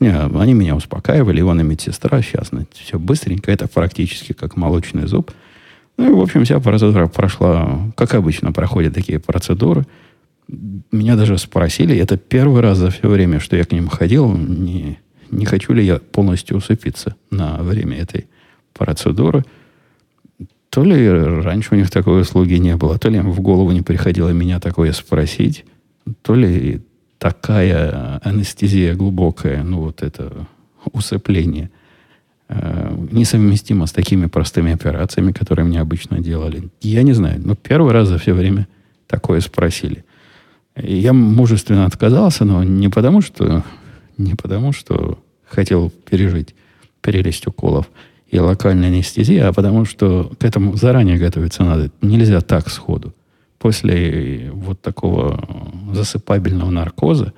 Не, 0.00 0.10
они 0.10 0.54
меня 0.54 0.76
успокаивали, 0.76 1.40
он 1.40 1.60
и 1.60 1.64
медсестра, 1.64 2.22
сейчас 2.22 2.50
все 2.72 2.98
быстренько, 2.98 3.50
это 3.50 3.66
практически 3.66 4.32
как 4.32 4.56
молочный 4.56 5.06
зуб. 5.06 5.32
Ну 5.96 6.08
и, 6.08 6.14
в 6.14 6.20
общем, 6.20 6.44
вся 6.44 6.60
процедура 6.60 7.08
прошла, 7.08 7.80
как 7.96 8.14
обычно 8.14 8.52
проходят 8.52 8.94
такие 8.94 9.18
процедуры. 9.18 9.86
Меня 10.92 11.16
даже 11.16 11.36
спросили, 11.36 11.96
это 11.96 12.16
первый 12.16 12.62
раз 12.62 12.78
за 12.78 12.90
все 12.90 13.08
время, 13.08 13.40
что 13.40 13.56
я 13.56 13.64
к 13.64 13.72
ним 13.72 13.88
ходил, 13.88 14.32
не, 14.32 14.98
не 15.30 15.44
хочу 15.44 15.72
ли 15.72 15.84
я 15.84 15.96
полностью 15.98 16.56
усыпиться 16.56 17.16
на 17.30 17.58
время 17.58 17.98
этой 17.98 18.28
процедуры. 18.72 19.44
То 20.70 20.84
ли 20.84 21.08
раньше 21.10 21.74
у 21.74 21.76
них 21.76 21.90
такой 21.90 22.20
услуги 22.20 22.54
не 22.54 22.76
было, 22.76 22.98
то 22.98 23.08
ли 23.08 23.18
им 23.18 23.30
в 23.30 23.40
голову 23.40 23.72
не 23.72 23.82
приходило 23.82 24.28
меня 24.30 24.60
такое 24.60 24.92
спросить, 24.92 25.64
то 26.22 26.34
ли 26.34 26.82
такая 27.18 28.20
анестезия 28.22 28.94
глубокая, 28.94 29.62
ну 29.62 29.80
вот 29.80 30.02
это 30.02 30.46
усыпление, 30.92 31.70
э, 32.48 32.96
несовместимо 33.10 33.86
с 33.86 33.92
такими 33.92 34.26
простыми 34.26 34.72
операциями, 34.72 35.32
которые 35.32 35.64
мне 35.64 35.80
обычно 35.80 36.20
делали. 36.20 36.68
Я 36.80 37.02
не 37.02 37.12
знаю, 37.12 37.40
но 37.44 37.54
первый 37.54 37.92
раз 37.92 38.08
за 38.08 38.18
все 38.18 38.32
время 38.32 38.68
такое 39.06 39.40
спросили. 39.40 40.04
Я 40.76 41.12
мужественно 41.12 41.86
отказался, 41.86 42.44
но 42.44 42.62
не 42.62 42.88
потому, 42.88 43.20
что 43.20 43.64
не 44.16 44.34
потому, 44.34 44.72
что 44.72 45.18
хотел 45.46 45.90
пережить 45.90 46.54
прелесть 47.00 47.46
уколов 47.46 47.88
и 48.28 48.38
локальной 48.38 48.88
анестезии, 48.88 49.38
а 49.38 49.52
потому 49.52 49.84
что 49.84 50.32
к 50.38 50.44
этому 50.44 50.76
заранее 50.76 51.18
готовиться 51.18 51.64
надо. 51.64 51.90
Нельзя 52.02 52.40
так 52.40 52.68
сходу. 52.68 53.14
После 53.58 54.50
вот 54.52 54.80
такого 54.80 55.42
засыпабельного 55.92 56.70
наркоза, 56.70 57.32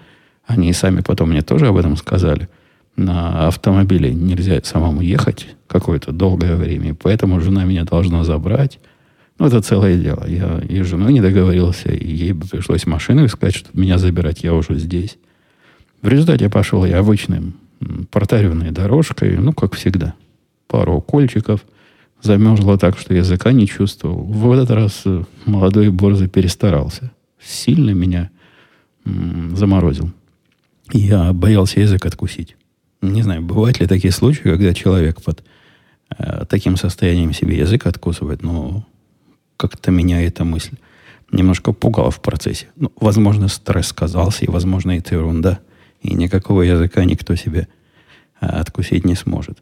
они 0.47 0.73
сами 0.73 1.01
потом 1.01 1.31
мне 1.31 1.43
тоже 1.43 1.69
об 1.69 1.77
этом 1.77 1.97
сказали, 1.97 2.49
на 2.97 3.47
автомобиле 3.47 4.13
нельзя 4.13 4.61
самому 4.65 5.01
ехать 5.01 5.47
какое-то 5.69 6.13
долгое 6.13 6.57
время, 6.57 6.95
поэтому 6.95 7.41
жена 7.41 7.65
меня 7.65 7.85
должна 7.85 8.25
забрать. 8.25 8.81
Ну, 9.39 9.47
это 9.47 9.63
целое 9.63 9.97
дело. 9.97 10.27
Я 10.27 10.59
и 10.59 10.83
с 10.83 10.87
женой 10.87 11.15
не 11.15 11.23
договорился, 11.23 11.91
и 11.91 12.07
ей 12.07 12.35
пришлось 12.35 12.85
машину 12.85 13.25
искать, 13.25 13.55
чтобы 13.55 13.81
меня 13.81 13.97
забирать. 13.97 14.43
Я 14.43 14.53
уже 14.53 14.75
здесь. 14.75 15.17
В 16.03 16.09
результате 16.09 16.51
пошел 16.51 16.85
я 16.85 16.99
обычным 16.99 17.55
протаренной 18.11 18.71
дорожкой, 18.71 19.39
ну, 19.39 19.55
как 19.55 19.75
всегда. 19.75 20.15
Пару 20.71 20.97
укольчиков. 20.97 21.65
Замерзло 22.23 22.79
так, 22.79 22.99
что 22.99 23.15
языка 23.15 23.53
не 23.53 23.67
чувствовал. 23.67 24.23
В 24.23 24.53
этот 24.53 24.71
раз 24.71 25.03
э, 25.05 25.25
молодой 25.47 25.89
борзый 25.91 26.29
перестарался. 26.29 27.11
Сильно 27.43 27.91
меня 27.91 28.31
м, 29.05 29.57
заморозил. 29.57 30.11
Я 30.93 31.33
боялся 31.33 31.81
язык 31.81 32.05
откусить. 32.07 32.57
Не 33.01 33.23
знаю, 33.23 33.43
бывают 33.43 33.81
ли 33.81 33.87
такие 33.87 34.13
случаи, 34.13 34.43
когда 34.43 34.75
человек 34.75 35.23
под 35.23 35.43
э, 36.19 36.45
таким 36.49 36.77
состоянием 36.77 37.33
себе 37.33 37.59
язык 37.59 37.87
откусывает, 37.87 38.43
но 38.43 38.87
как-то 39.57 39.91
меня 39.91 40.23
эта 40.23 40.45
мысль 40.45 40.77
немножко 41.33 41.73
пугала 41.73 42.11
в 42.11 42.21
процессе. 42.21 42.69
Ну, 42.77 42.93
возможно, 43.01 43.49
стресс 43.49 43.89
сказался, 43.89 44.45
и, 44.45 44.51
возможно, 44.51 44.93
это 44.93 45.15
ерунда– 45.15 45.59
и 46.03 46.15
никакого 46.15 46.63
языка 46.63 47.05
никто 47.05 47.35
себе 47.35 47.69
а, 48.41 48.61
откусить 48.61 49.05
не 49.05 49.15
сможет. 49.15 49.59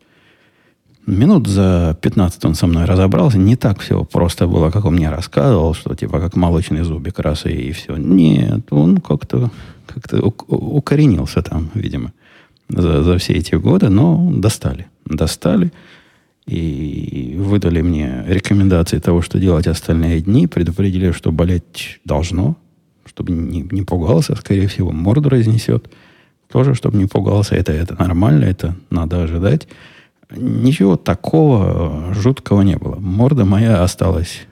Минут 1.08 1.46
за 1.46 1.96
15 2.00 2.44
он 2.44 2.54
со 2.54 2.66
мной 2.66 2.84
разобрался. 2.84 3.38
Не 3.38 3.56
так 3.56 3.80
все 3.80 4.04
просто 4.04 4.46
было, 4.46 4.70
как 4.70 4.84
он 4.84 4.94
мне 4.94 5.10
рассказывал, 5.10 5.74
что 5.74 5.94
типа 5.94 6.20
как 6.20 6.36
молочный 6.36 6.82
зубик 6.82 7.18
раз 7.18 7.46
и, 7.46 7.50
и 7.50 7.72
все. 7.72 7.96
Нет, 7.96 8.66
он 8.70 8.98
как-то 8.98 9.50
как 9.86 10.22
укоренился 10.48 11.42
там, 11.42 11.70
видимо, 11.74 12.12
за, 12.68 13.02
за 13.02 13.16
все 13.18 13.32
эти 13.34 13.54
годы, 13.54 13.88
но 13.88 14.30
достали. 14.34 14.86
Достали 15.06 15.72
и 16.46 17.36
выдали 17.38 17.80
мне 17.80 18.24
рекомендации 18.26 18.98
того, 18.98 19.22
что 19.22 19.38
делать 19.38 19.66
остальные 19.66 20.20
дни, 20.20 20.46
предупредили, 20.46 21.12
что 21.12 21.32
болеть 21.32 22.00
должно, 22.04 22.56
чтобы 23.04 23.32
не, 23.32 23.62
не 23.70 23.82
пугался, 23.82 24.34
скорее 24.36 24.68
всего, 24.68 24.92
морду 24.92 25.28
разнесет– 25.28 25.90
тоже, 26.48 26.74
чтобы 26.74 26.98
не 26.98 27.06
пугался, 27.06 27.54
это, 27.54 27.72
это 27.72 27.94
нормально, 27.98 28.44
это 28.44 28.74
надо 28.90 29.22
ожидать. 29.22 29.68
Ничего 30.30 30.96
такого 30.96 32.12
жуткого 32.12 32.62
не 32.62 32.76
было. 32.76 32.96
Морда 32.96 33.44
моя 33.44 33.82
осталась 33.82 34.46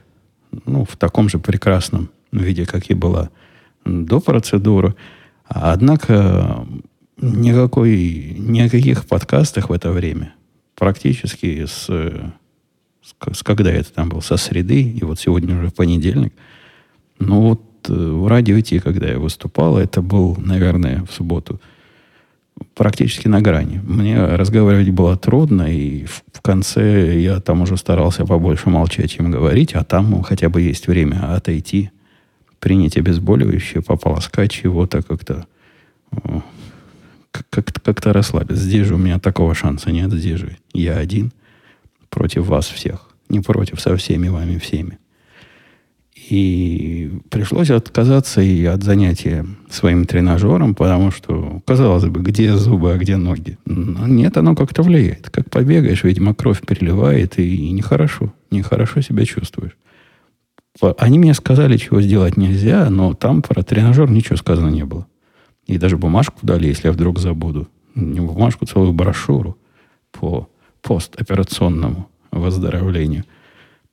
ну, 0.64 0.84
в 0.84 0.96
таком 0.96 1.28
же 1.28 1.38
прекрасном 1.38 2.08
виде, 2.32 2.64
как 2.64 2.90
и 2.90 2.94
была 2.94 3.30
до 3.84 4.20
процедуры. 4.20 4.94
Однако 5.44 6.66
никакой, 7.18 8.36
ни 8.38 8.60
о 8.60 8.70
каких 8.70 9.06
подкастах 9.06 9.68
в 9.68 9.72
это 9.72 9.90
время, 9.90 10.34
практически 10.74 11.66
с, 11.66 11.86
с, 11.88 13.14
с 13.32 13.42
когда 13.42 13.70
это 13.70 13.92
там 13.92 14.08
был, 14.08 14.22
со 14.22 14.38
среды, 14.38 14.82
и 14.82 15.04
вот 15.04 15.20
сегодня 15.20 15.58
уже 15.58 15.70
понедельник, 15.70 16.32
ну 17.18 17.42
вот 17.42 17.62
э, 17.88 17.92
в 17.92 18.26
радио 18.26 18.60
Ти, 18.60 18.80
когда 18.80 19.08
я 19.08 19.18
выступал, 19.18 19.78
это 19.78 20.02
был, 20.02 20.36
наверное, 20.38 21.04
в 21.04 21.12
субботу– 21.12 21.60
практически 22.74 23.28
на 23.28 23.40
грани. 23.40 23.80
Мне 23.84 24.24
разговаривать 24.24 24.90
было 24.90 25.16
трудно, 25.16 25.62
и 25.62 26.04
в, 26.04 26.40
конце 26.42 27.20
я 27.20 27.40
там 27.40 27.62
уже 27.62 27.76
старался 27.76 28.24
побольше 28.24 28.70
молчать, 28.70 29.10
чем 29.10 29.30
говорить, 29.32 29.74
а 29.74 29.82
там 29.82 30.22
хотя 30.22 30.48
бы 30.48 30.62
есть 30.62 30.86
время 30.86 31.34
отойти, 31.34 31.90
принять 32.60 32.96
обезболивающее, 32.96 33.82
пополоскать 33.82 34.52
чего-то 34.52 35.02
как-то 35.02 35.46
как-то, 37.50 37.80
как-то 37.80 38.12
расслабиться. 38.12 38.62
Здесь 38.62 38.86
же 38.86 38.94
у 38.94 38.98
меня 38.98 39.18
такого 39.18 39.54
шанса 39.54 39.90
нет. 39.90 40.12
Здесь 40.12 40.38
же 40.38 40.56
я 40.72 40.96
один 40.96 41.32
против 42.08 42.46
вас 42.46 42.66
всех. 42.66 43.10
Не 43.28 43.40
против, 43.40 43.80
со 43.80 43.96
всеми 43.96 44.28
вами 44.28 44.58
всеми. 44.58 44.98
И 46.28 47.20
пришлось 47.30 47.70
отказаться 47.70 48.40
и 48.40 48.64
от 48.64 48.82
занятия 48.82 49.46
своим 49.70 50.06
тренажером, 50.06 50.74
потому 50.74 51.12
что, 51.12 51.62
казалось 51.64 52.04
бы, 52.06 52.20
где 52.20 52.52
зубы, 52.56 52.92
а 52.92 52.98
где 52.98 53.16
ноги. 53.16 53.58
Но 53.64 54.08
нет, 54.08 54.36
оно 54.36 54.56
как-то 54.56 54.82
влияет. 54.82 55.30
Как 55.30 55.48
побегаешь, 55.50 56.02
видимо, 56.02 56.34
кровь 56.34 56.62
переливает, 56.62 57.38
и 57.38 57.70
нехорошо. 57.70 58.32
Нехорошо 58.50 59.02
себя 59.02 59.24
чувствуешь. 59.24 59.76
Они 60.98 61.20
мне 61.20 61.32
сказали, 61.32 61.76
чего 61.76 62.00
сделать 62.02 62.36
нельзя, 62.36 62.90
но 62.90 63.14
там 63.14 63.40
про 63.40 63.62
тренажер 63.62 64.10
ничего 64.10 64.36
сказано 64.36 64.68
не 64.68 64.84
было. 64.84 65.06
И 65.66 65.78
даже 65.78 65.96
бумажку 65.96 66.38
дали, 66.42 66.66
если 66.66 66.88
я 66.88 66.92
вдруг 66.92 67.20
забуду. 67.20 67.68
Не 67.94 68.20
бумажку, 68.20 68.66
целую 68.66 68.92
брошюру 68.92 69.56
по 70.10 70.48
постоперационному 70.82 72.08
выздоровлению– 72.32 73.24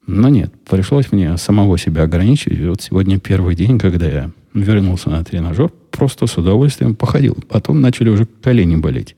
но 0.05 0.29
нет, 0.29 0.53
пришлось 0.65 1.11
мне 1.11 1.37
самого 1.37 1.77
себя 1.77 2.03
ограничить. 2.03 2.59
И 2.59 2.65
вот 2.65 2.81
сегодня 2.81 3.19
первый 3.19 3.55
день, 3.55 3.79
когда 3.79 4.07
я 4.07 4.31
вернулся 4.53 5.09
на 5.09 5.23
тренажер, 5.23 5.71
просто 5.91 6.27
с 6.27 6.37
удовольствием 6.37 6.95
походил. 6.95 7.37
Потом 7.47 7.81
начали 7.81 8.09
уже 8.09 8.25
колени 8.25 8.75
болеть. 8.75 9.15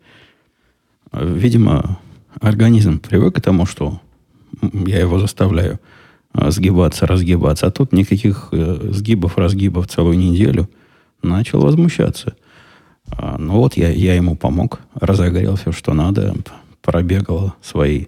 Видимо, 1.11 1.99
организм 2.39 2.99
привык 2.99 3.35
к 3.35 3.41
тому, 3.41 3.65
что 3.65 3.99
я 4.61 4.99
его 4.99 5.19
заставляю 5.19 5.79
а, 6.33 6.51
сгибаться, 6.51 7.07
разгибаться. 7.07 7.67
А 7.67 7.71
тут 7.71 7.91
никаких 7.91 8.49
э, 8.51 8.89
сгибов, 8.91 9.37
разгибов 9.37 9.87
целую 9.87 10.17
неделю. 10.17 10.69
Начал 11.21 11.61
возмущаться. 11.61 12.35
А, 13.09 13.37
ну 13.37 13.53
вот 13.53 13.75
я, 13.77 13.89
я 13.89 14.15
ему 14.15 14.35
помог, 14.35 14.81
разогрел 14.93 15.55
все, 15.55 15.71
что 15.71 15.93
надо, 15.93 16.35
пробегал 16.81 17.55
свои 17.61 18.07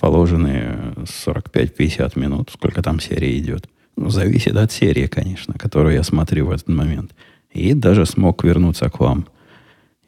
положенные 0.00 0.94
45-50 0.96 2.18
минут, 2.18 2.50
сколько 2.52 2.82
там 2.82 2.98
серия 3.00 3.38
идет. 3.38 3.68
Ну, 3.96 4.08
зависит 4.08 4.56
от 4.56 4.72
серии, 4.72 5.06
конечно, 5.06 5.54
которую 5.54 5.94
я 5.94 6.02
смотрю 6.02 6.46
в 6.46 6.50
этот 6.50 6.68
момент. 6.68 7.12
И 7.52 7.74
даже 7.74 8.06
смог 8.06 8.42
вернуться 8.42 8.88
к 8.88 8.98
вам 8.98 9.26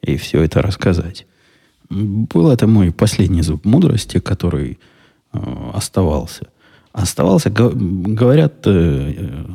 и 0.01 0.17
все 0.17 0.41
это 0.41 0.61
рассказать. 0.61 1.25
Был 1.89 2.49
это 2.49 2.67
мой 2.67 2.91
последний 2.91 3.43
зуб 3.43 3.65
мудрости, 3.65 4.19
который 4.19 4.79
э, 5.31 5.39
оставался. 5.73 6.47
Оставался, 6.91 7.49
говорят 7.49 8.65
э, 8.65 9.45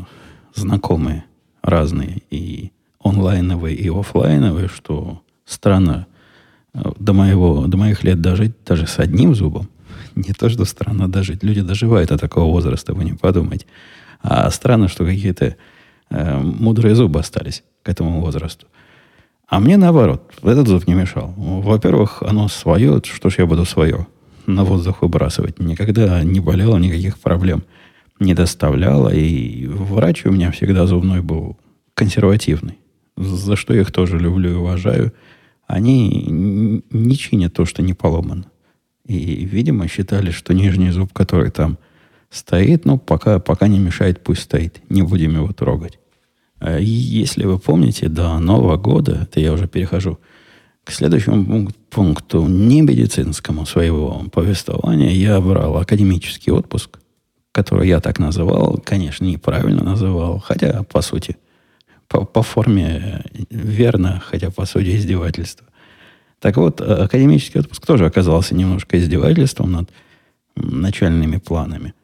знакомые 0.54 1.24
разные, 1.62 2.22
и 2.30 2.70
онлайновые, 3.02 3.74
и 3.74 3.88
офлайновые, 3.88 4.68
что 4.68 5.22
странно 5.44 6.06
э, 6.74 6.80
до, 6.98 7.12
моего, 7.12 7.66
до 7.66 7.76
моих 7.76 8.04
лет 8.04 8.20
дожить 8.20 8.52
даже 8.64 8.86
с 8.86 8.98
одним 8.98 9.34
зубом. 9.34 9.68
Не 10.18 10.32
то, 10.32 10.48
что 10.48 10.64
странно 10.64 11.08
дожить. 11.08 11.44
Люди 11.44 11.60
доживают 11.60 12.08
до 12.08 12.18
такого 12.18 12.50
возраста, 12.50 12.92
вы 12.92 13.04
не 13.04 13.12
подумайте. 13.12 13.66
А 14.20 14.50
странно, 14.50 14.88
что 14.88 15.04
какие-то 15.04 15.54
э, 16.10 16.38
мудрые 16.38 16.96
зубы 16.96 17.20
остались 17.20 17.62
к 17.84 17.88
этому 17.88 18.20
возрасту. 18.20 18.66
А 19.46 19.60
мне 19.60 19.76
наоборот, 19.76 20.32
этот 20.42 20.66
зуб 20.66 20.88
не 20.88 20.94
мешал. 20.94 21.32
Во-первых, 21.36 22.22
оно 22.22 22.48
свое, 22.48 23.00
что 23.04 23.30
ж 23.30 23.38
я 23.38 23.46
буду 23.46 23.64
свое 23.64 24.08
на 24.46 24.64
воздух 24.64 25.02
выбрасывать. 25.02 25.60
Никогда 25.60 26.24
не 26.24 26.40
болело, 26.40 26.78
никаких 26.78 27.18
проблем 27.18 27.62
не 28.18 28.34
доставляло. 28.34 29.10
И 29.10 29.66
врач 29.66 30.26
у 30.26 30.32
меня 30.32 30.50
всегда 30.50 30.86
зубной 30.86 31.22
был 31.22 31.56
консервативный, 31.94 32.78
за 33.16 33.54
что 33.54 33.72
я 33.72 33.82
их 33.82 33.92
тоже 33.92 34.18
люблю 34.18 34.50
и 34.50 34.54
уважаю. 34.54 35.12
Они 35.68 36.26
не 36.90 37.16
чинят 37.16 37.54
то, 37.54 37.64
что 37.64 37.82
не 37.82 37.94
поломано. 37.94 38.46
И, 39.08 39.44
видимо, 39.46 39.88
считали, 39.88 40.30
что 40.30 40.54
нижний 40.54 40.90
зуб, 40.90 41.12
который 41.12 41.50
там 41.50 41.78
стоит, 42.30 42.84
ну, 42.84 42.98
пока, 42.98 43.40
пока 43.40 43.66
не 43.66 43.78
мешает, 43.78 44.22
пусть 44.22 44.42
стоит. 44.42 44.82
Не 44.90 45.02
будем 45.02 45.34
его 45.34 45.50
трогать. 45.52 45.98
А 46.60 46.78
если 46.78 47.46
вы 47.46 47.58
помните, 47.58 48.08
до 48.08 48.38
Нового 48.38 48.76
года, 48.76 49.20
это 49.22 49.40
я 49.40 49.52
уже 49.52 49.66
перехожу 49.66 50.18
к 50.84 50.90
следующему 50.90 51.70
пункту, 51.90 52.46
не 52.46 52.82
медицинскому 52.82 53.66
своего 53.66 54.24
повествования, 54.32 55.10
я 55.10 55.40
брал 55.40 55.76
академический 55.76 56.50
отпуск, 56.50 56.98
который 57.52 57.88
я 57.88 58.00
так 58.00 58.18
называл, 58.18 58.80
конечно, 58.82 59.24
неправильно 59.26 59.84
называл, 59.84 60.38
хотя, 60.38 60.82
по 60.84 61.02
сути, 61.02 61.36
по, 62.08 62.24
по 62.24 62.42
форме 62.42 63.22
верно, 63.50 64.22
хотя, 64.24 64.50
по 64.50 64.64
сути, 64.64 64.96
издевательство. 64.96 65.66
Так 66.40 66.56
вот, 66.56 66.80
академический 66.80 67.60
отпуск 67.60 67.84
тоже 67.84 68.06
оказался 68.06 68.54
немножко 68.54 68.98
издевательством 68.98 69.72
над 69.72 69.90
начальными 70.54 71.38
планами. 71.38 71.94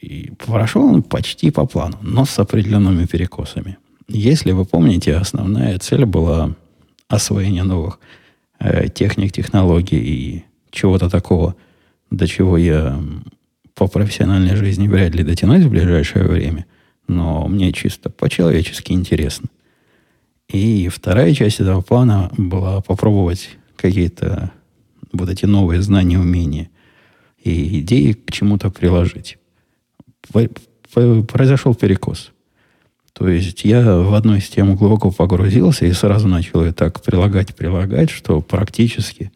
И 0.00 0.32
прошел 0.46 0.84
он 0.84 1.02
почти 1.02 1.50
по 1.50 1.66
плану, 1.66 1.98
но 2.02 2.24
с 2.24 2.38
определенными 2.38 3.06
перекосами. 3.06 3.78
Если 4.08 4.52
вы 4.52 4.64
помните, 4.64 5.16
основная 5.16 5.78
цель 5.78 6.04
была 6.04 6.54
освоение 7.08 7.62
новых 7.62 7.98
э, 8.58 8.88
техник, 8.88 9.32
технологий 9.32 9.98
и 9.98 10.44
чего-то 10.70 11.08
такого, 11.08 11.54
до 12.10 12.26
чего 12.26 12.58
я 12.58 13.00
по 13.74 13.86
профессиональной 13.88 14.56
жизни 14.56 14.88
вряд 14.88 15.14
ли 15.14 15.24
дотянусь 15.24 15.64
в 15.64 15.70
ближайшее 15.70 16.24
время, 16.26 16.66
но 17.08 17.48
мне 17.48 17.72
чисто 17.72 18.10
по-человечески 18.10 18.92
интересно. 18.92 19.48
И 20.48 20.88
вторая 20.88 21.32
часть 21.34 21.60
этого 21.60 21.80
плана 21.80 22.30
была 22.36 22.80
попробовать 22.80 23.56
какие-то 23.84 24.50
вот 25.12 25.28
эти 25.28 25.44
новые 25.44 25.82
знания, 25.82 26.18
умения 26.18 26.70
и 27.42 27.80
идеи 27.80 28.12
к 28.12 28.32
чему-то 28.32 28.70
приложить. 28.70 29.36
Произошел 30.32 31.74
перекос. 31.74 32.32
То 33.12 33.28
есть 33.28 33.62
я 33.64 33.98
в 33.98 34.14
одну 34.14 34.36
из 34.36 34.48
тем 34.48 34.74
глубоко 34.74 35.10
погрузился 35.10 35.84
и 35.84 35.92
сразу 35.92 36.28
начал 36.28 36.64
ее 36.64 36.72
так 36.72 37.02
прилагать, 37.02 37.54
прилагать, 37.54 38.08
что 38.08 38.40
практически, 38.40 39.30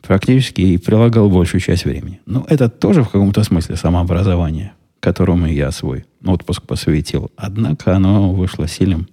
практически 0.00 0.62
и 0.62 0.78
прилагал 0.78 1.28
большую 1.28 1.60
часть 1.60 1.84
времени. 1.84 2.20
Но 2.24 2.46
это 2.48 2.70
тоже 2.70 3.02
в 3.02 3.10
каком-то 3.10 3.44
смысле 3.44 3.76
самообразование, 3.76 4.72
которому 5.00 5.46
я 5.46 5.70
свой 5.70 6.06
отпуск 6.24 6.62
посвятил. 6.62 7.30
Однако 7.36 7.94
оно 7.94 8.32
вышло 8.32 8.66
сильным 8.66 9.06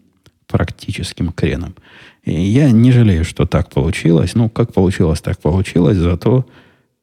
практическим 0.48 1.34
креном. 1.34 1.76
Я 2.30 2.72
не 2.72 2.92
жалею, 2.92 3.24
что 3.24 3.46
так 3.46 3.70
получилось. 3.70 4.36
Ну, 4.36 4.50
как 4.50 4.74
получилось, 4.74 5.22
так 5.22 5.40
получилось. 5.40 5.98
Зато 5.98 6.46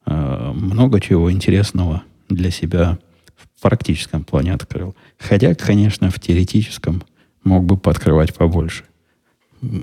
э, 0.05 0.51
много 0.53 0.99
чего 0.99 1.31
интересного 1.31 2.03
для 2.29 2.51
себя 2.51 2.99
в 3.35 3.61
практическом 3.61 4.23
плане 4.23 4.53
открыл. 4.53 4.95
Хотя, 5.17 5.55
конечно, 5.55 6.11
в 6.11 6.19
теоретическом 6.19 7.03
мог 7.43 7.65
бы 7.65 7.75
подкрывать 7.75 8.35
побольше. 8.35 8.83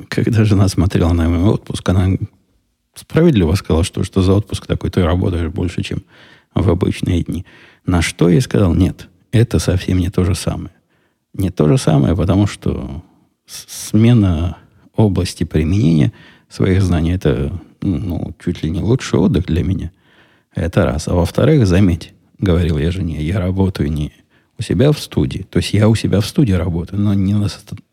Когда 0.09 0.44
жена 0.44 0.68
смотрела 0.68 1.12
на 1.12 1.28
мой 1.28 1.52
отпуск, 1.52 1.88
она 1.88 2.16
справедливо 2.94 3.55
сказала, 3.55 3.83
что 3.83 4.05
что 4.05 4.22
за 4.22 4.35
отпуск 4.35 4.66
такой, 4.66 4.90
ты 4.90 5.02
работаешь 5.02 5.50
больше, 5.50 5.83
чем 5.83 6.05
в 6.55 6.70
обычные 6.70 7.24
дни. 7.24 7.44
На 7.85 8.00
что 8.00 8.28
я 8.28 8.40
сказал, 8.40 8.74
нет, 8.74 9.09
это 9.33 9.59
совсем 9.59 9.98
не 9.98 10.09
то 10.09 10.24
же 10.24 10.37
самое. 10.37 10.70
Не 11.35 11.50
то 11.50 11.66
же 11.66 11.78
самое, 11.78 12.14
потому 12.14 12.46
что 12.46 13.02
смена 13.46 14.59
области 14.96 15.44
применения 15.44 16.12
своих 16.48 16.83
знаний, 16.83 17.12
это 17.12 17.61
ну, 17.81 18.35
чуть 18.42 18.62
ли 18.62 18.70
не 18.70 18.81
лучший 18.81 19.18
отдых 19.18 19.46
для 19.46 19.62
меня. 19.62 19.90
Это 20.55 20.85
раз. 20.85 21.09
А 21.09 21.14
во-вторых, 21.14 21.66
заметь, 21.66 22.12
говорил 22.38 22.78
я 22.78 22.90
жене, 22.90 23.22
я 23.22 23.38
работаю 23.38 23.90
не 23.90 24.12
у 24.59 24.62
себя 24.62 24.92
в 24.92 24.98
студии. 24.98 25.46
То 25.50 25.59
есть 25.59 25.72
я 25.72 25.88
у 25.88 25.94
себя 25.94 26.20
в 26.20 26.26
студии 26.26 26.52
работаю, 26.52 27.00
но 27.00 27.14
не, 27.14 27.35
на, 27.35 27.48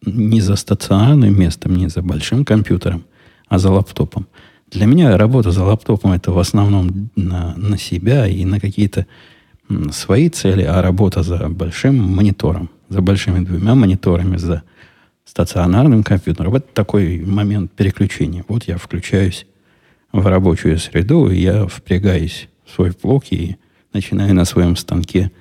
не 0.05 0.41
за 0.41 0.55
стационарным 0.55 1.39
местом, 1.39 1.75
не 1.75 1.87
за 1.89 2.01
большим 2.01 2.45
компьютером, 2.45 3.05
а 3.47 3.59
за 3.59 3.71
лаптопом. 3.71 4.27
Для 4.69 4.85
меня 4.85 5.17
работа 5.17 5.51
за 5.51 5.63
лаптопом 5.63 6.11
это 6.11 6.31
в 6.31 6.37
основном 6.37 7.09
на, 7.15 7.55
на 7.55 7.77
себя 7.77 8.27
и 8.27 8.45
на 8.45 8.59
какие-то 8.59 9.07
свои 9.91 10.29
цели, 10.29 10.63
а 10.63 10.81
работа 10.81 11.23
за 11.23 11.47
большим 11.49 11.95
монитором, 11.95 12.69
за 12.89 13.01
большими 13.01 13.43
двумя 13.43 13.75
мониторами, 13.75 14.37
за 14.37 14.63
стационарным 15.29 16.03
компьютером. 16.03 16.51
Вот 16.51 16.73
такой 16.73 17.19
момент 17.19 17.71
переключения. 17.73 18.43
Вот 18.47 18.63
я 18.63 18.77
включаюсь 18.77 19.45
в 20.11 20.25
рабочую 20.25 20.79
среду, 20.79 21.29
и 21.29 21.39
я 21.39 21.67
впрягаюсь 21.67 22.49
в 22.65 22.71
свой 22.73 22.91
блок 23.01 23.25
и 23.29 23.57
начинаю 23.93 24.33
на 24.33 24.45
своем 24.45 24.75
станке 24.75 25.31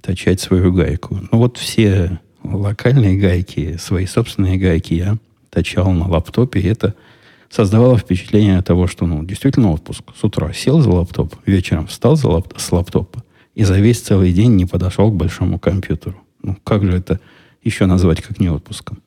точать 0.00 0.40
свою 0.40 0.72
гайку. 0.72 1.20
Ну 1.30 1.38
вот 1.38 1.58
все 1.58 2.18
локальные 2.42 3.18
гайки, 3.18 3.76
свои 3.76 4.06
собственные 4.06 4.58
гайки 4.58 4.94
я 4.94 5.16
точал 5.50 5.92
на 5.92 6.08
лаптопе, 6.08 6.60
и 6.60 6.66
это 6.66 6.94
создавало 7.48 7.98
впечатление 7.98 8.60
того, 8.62 8.88
что 8.88 9.06
ну, 9.06 9.22
действительно 9.24 9.70
отпуск. 9.70 10.02
С 10.20 10.24
утра 10.24 10.52
сел 10.52 10.80
за 10.80 10.90
лаптоп, 10.90 11.36
вечером 11.46 11.86
встал 11.86 12.16
за 12.16 12.28
лап, 12.28 12.52
с 12.56 12.72
лаптопа 12.72 13.22
и 13.54 13.62
за 13.62 13.78
весь 13.78 14.00
целый 14.00 14.32
день 14.32 14.56
не 14.56 14.66
подошел 14.66 15.10
к 15.10 15.16
большому 15.16 15.60
компьютеру. 15.60 16.16
Ну, 16.42 16.56
как 16.64 16.84
же 16.84 16.92
это 16.92 17.20
еще 17.62 17.86
назвать, 17.86 18.22
как 18.22 18.40
не 18.40 18.48
отпуском? 18.48 18.98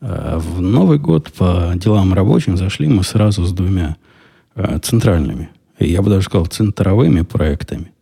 А 0.00 0.38
в 0.38 0.60
Новый 0.60 0.98
год 0.98 1.30
по 1.32 1.72
делам 1.74 2.14
рабочим 2.14 2.56
зашли 2.56 2.88
мы 2.88 3.02
сразу 3.02 3.44
с 3.44 3.52
двумя 3.52 3.96
а, 4.54 4.78
центральными, 4.78 5.50
я 5.78 6.02
бы 6.02 6.10
даже 6.10 6.26
сказал, 6.26 6.46
центровыми 6.46 7.22
проектами. 7.22 7.92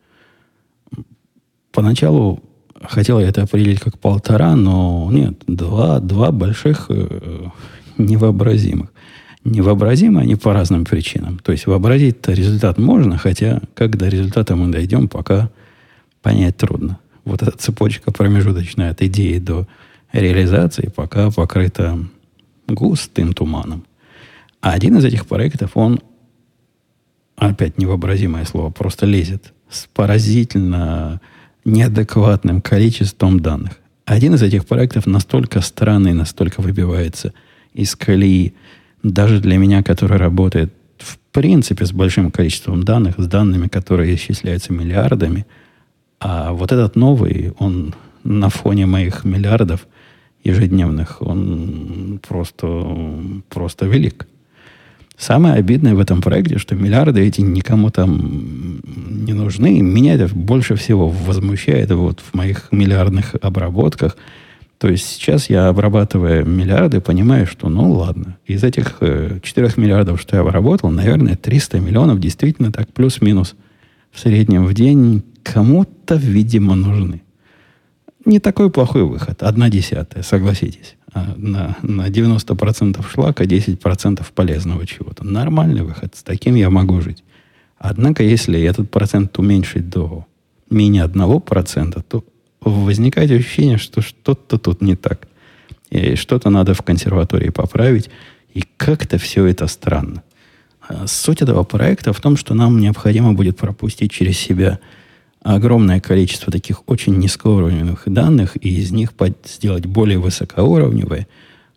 Поначалу 1.72 2.40
хотел 2.82 3.20
я 3.20 3.28
это 3.28 3.42
определить 3.42 3.80
как 3.80 3.98
полтора, 3.98 4.56
но 4.56 5.08
нет, 5.12 5.42
два, 5.46 6.00
два 6.00 6.32
больших 6.32 6.86
э, 6.88 7.48
невообразимых. 7.98 8.92
Невообразимы 9.44 10.20
они 10.20 10.36
по 10.36 10.52
разным 10.52 10.84
причинам. 10.84 11.38
То 11.38 11.52
есть 11.52 11.66
вообразить-то 11.66 12.32
результат 12.32 12.78
можно, 12.78 13.18
хотя 13.18 13.60
как 13.74 13.96
до 13.96 14.08
результата 14.08 14.56
мы 14.56 14.70
дойдем, 14.70 15.08
пока 15.08 15.50
понять 16.22 16.56
трудно. 16.56 16.98
Вот 17.24 17.42
эта 17.42 17.56
цепочка 17.56 18.12
промежуточная 18.12 18.90
от 18.90 19.02
идеи 19.02 19.38
до 19.38 19.66
реализации 20.12 20.90
пока 20.94 21.30
покрыта 21.30 21.98
густым 22.66 23.32
туманом. 23.32 23.84
А 24.60 24.72
один 24.72 24.96
из 24.98 25.04
этих 25.04 25.26
проектов, 25.26 25.72
он, 25.74 26.00
опять 27.36 27.78
невообразимое 27.78 28.44
слово, 28.44 28.70
просто 28.70 29.06
лезет 29.06 29.52
с 29.70 29.86
поразительно 29.92 31.20
неадекватным 31.64 32.60
количеством 32.60 33.40
данных. 33.40 33.78
Один 34.04 34.34
из 34.34 34.42
этих 34.42 34.66
проектов 34.66 35.06
настолько 35.06 35.60
странный, 35.60 36.14
настолько 36.14 36.62
выбивается 36.62 37.34
из 37.74 37.94
колеи, 37.94 38.54
даже 39.02 39.40
для 39.40 39.58
меня, 39.58 39.82
который 39.82 40.16
работает 40.16 40.72
в 40.96 41.18
принципе 41.30 41.84
с 41.84 41.92
большим 41.92 42.30
количеством 42.30 42.82
данных, 42.82 43.14
с 43.18 43.26
данными, 43.26 43.68
которые 43.68 44.14
исчисляются 44.14 44.72
миллиардами. 44.72 45.46
А 46.20 46.52
вот 46.52 46.72
этот 46.72 46.96
новый, 46.96 47.52
он 47.58 47.94
на 48.24 48.48
фоне 48.48 48.86
моих 48.86 49.24
миллиардов 49.24 49.86
ежедневных, 50.44 51.20
он 51.20 52.20
просто, 52.26 52.66
просто 53.48 53.86
велик. 53.86 54.26
Самое 55.18 55.56
обидное 55.56 55.96
в 55.96 56.00
этом 56.00 56.22
проекте, 56.22 56.58
что 56.58 56.76
миллиарды 56.76 57.20
эти 57.22 57.40
никому 57.40 57.90
там 57.90 58.80
не 59.26 59.32
нужны. 59.32 59.80
Меня 59.80 60.14
это 60.14 60.32
больше 60.32 60.76
всего 60.76 61.08
возмущает 61.08 61.90
вот 61.90 62.20
в 62.20 62.34
моих 62.34 62.68
миллиардных 62.70 63.34
обработках. 63.40 64.16
То 64.78 64.88
есть 64.88 65.08
сейчас 65.08 65.50
я, 65.50 65.66
обрабатывая 65.66 66.44
миллиарды, 66.44 67.00
понимаю, 67.00 67.48
что 67.48 67.68
ну 67.68 67.90
ладно, 67.90 68.38
из 68.46 68.62
этих 68.62 68.98
э, 69.00 69.40
4 69.42 69.70
миллиардов, 69.76 70.20
что 70.20 70.36
я 70.36 70.42
обработал, 70.42 70.90
наверное, 70.90 71.34
300 71.34 71.80
миллионов 71.80 72.20
действительно 72.20 72.70
так 72.70 72.92
плюс-минус 72.92 73.56
в 74.12 74.20
среднем 74.20 74.66
в 74.66 74.74
день 74.74 75.24
кому-то, 75.42 76.14
видимо, 76.14 76.76
нужны. 76.76 77.22
Не 78.24 78.40
такой 78.40 78.70
плохой 78.70 79.04
выход. 79.04 79.42
Одна 79.42 79.68
десятая, 79.68 80.22
согласитесь. 80.22 80.96
А, 81.12 81.34
на, 81.36 81.76
на 81.82 82.08
90% 82.08 83.04
шлака, 83.08 83.44
10% 83.44 84.24
полезного 84.34 84.86
чего-то. 84.86 85.24
Нормальный 85.24 85.82
выход. 85.82 86.14
С 86.16 86.22
таким 86.22 86.54
я 86.54 86.68
могу 86.68 87.00
жить. 87.00 87.22
Однако, 87.78 88.22
если 88.24 88.60
этот 88.60 88.90
процент 88.90 89.38
уменьшить 89.38 89.88
до 89.88 90.26
менее 90.68 91.04
1%, 91.04 92.02
то 92.06 92.24
возникает 92.60 93.30
ощущение, 93.30 93.78
что 93.78 94.02
что-то 94.02 94.58
тут 94.58 94.82
не 94.82 94.96
так. 94.96 95.28
И 95.90 96.16
что-то 96.16 96.50
надо 96.50 96.74
в 96.74 96.82
консерватории 96.82 97.50
поправить. 97.50 98.10
И 98.52 98.64
как-то 98.76 99.18
все 99.18 99.46
это 99.46 99.68
странно. 99.68 100.22
А 100.80 101.06
суть 101.06 101.40
этого 101.40 101.62
проекта 101.62 102.12
в 102.12 102.20
том, 102.20 102.36
что 102.36 102.54
нам 102.54 102.80
необходимо 102.80 103.32
будет 103.32 103.56
пропустить 103.56 104.10
через 104.10 104.36
себя– 104.36 104.80
огромное 105.42 106.00
количество 106.00 106.52
таких 106.52 106.88
очень 106.88 107.16
низкоуровневых 107.16 108.02
данных 108.06 108.56
и 108.60 108.68
из 108.80 108.90
них 108.90 109.12
сделать 109.46 109.86
более 109.86 110.18
высокоуровневые, 110.18 111.26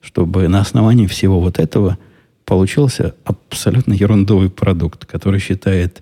чтобы 0.02 0.48
на 0.48 0.62
основании 0.62 1.08
всего 1.08 1.40
вот 1.40 1.60
этого 1.60 1.98
получился 2.46 3.16
абсолютно 3.24 3.94
ерундовый 3.94 4.50
продукт, 4.50 5.06
который 5.06 5.40
считает 5.40 6.02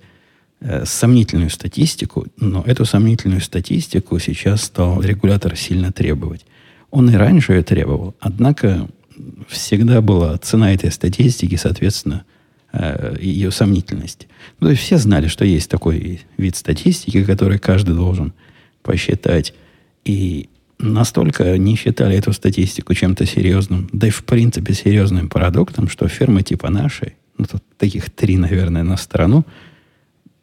э, 0.61 0.85
сомнительную 0.85 1.49
статистику, 1.49 2.25
но 2.37 2.63
эту 2.65 2.85
сомнительную 2.85 3.41
статистику 3.41 4.17
сейчас 4.19 4.63
стал 4.63 5.01
регулятор 5.01 5.55
сильно 5.55 5.91
требовать. 5.91 6.45
Он 6.91 7.09
и 7.09 7.15
раньше 7.15 7.53
ее 7.53 7.63
требовал, 7.63 8.15
однако 8.19 8.87
всегда 9.47 10.01
была 10.01 10.37
цена 10.37 10.73
этой 10.73 10.91
статистики, 10.91 11.55
соответственно, 11.55 12.23
ее 13.19 13.51
сомнительности. 13.51 14.27
Ну, 14.59 14.67
то 14.67 14.71
есть 14.71 14.83
все 14.83 14.97
знали, 14.97 15.27
что 15.27 15.45
есть 15.45 15.69
такой 15.69 16.21
вид 16.37 16.55
статистики, 16.55 17.23
который 17.23 17.57
каждый 17.57 17.95
должен 17.95 18.33
посчитать. 18.83 19.53
И 20.05 20.49
настолько 20.77 21.57
не 21.57 21.75
считали 21.75 22.15
эту 22.15 22.31
статистику 22.33 22.93
чем-то 22.93 23.25
серьезным, 23.25 23.89
да 23.91 24.07
и 24.07 24.11
в 24.11 24.23
принципе 24.23 24.73
серьезным 24.73 25.29
продуктом, 25.29 25.89
что 25.89 26.07
фирмы 26.07 26.43
типа 26.43 26.69
нашей, 26.69 27.15
ну, 27.37 27.45
тут 27.45 27.63
таких 27.77 28.09
три, 28.09 28.37
наверное, 28.37 28.83
на 28.83 28.97
страну, 28.97 29.45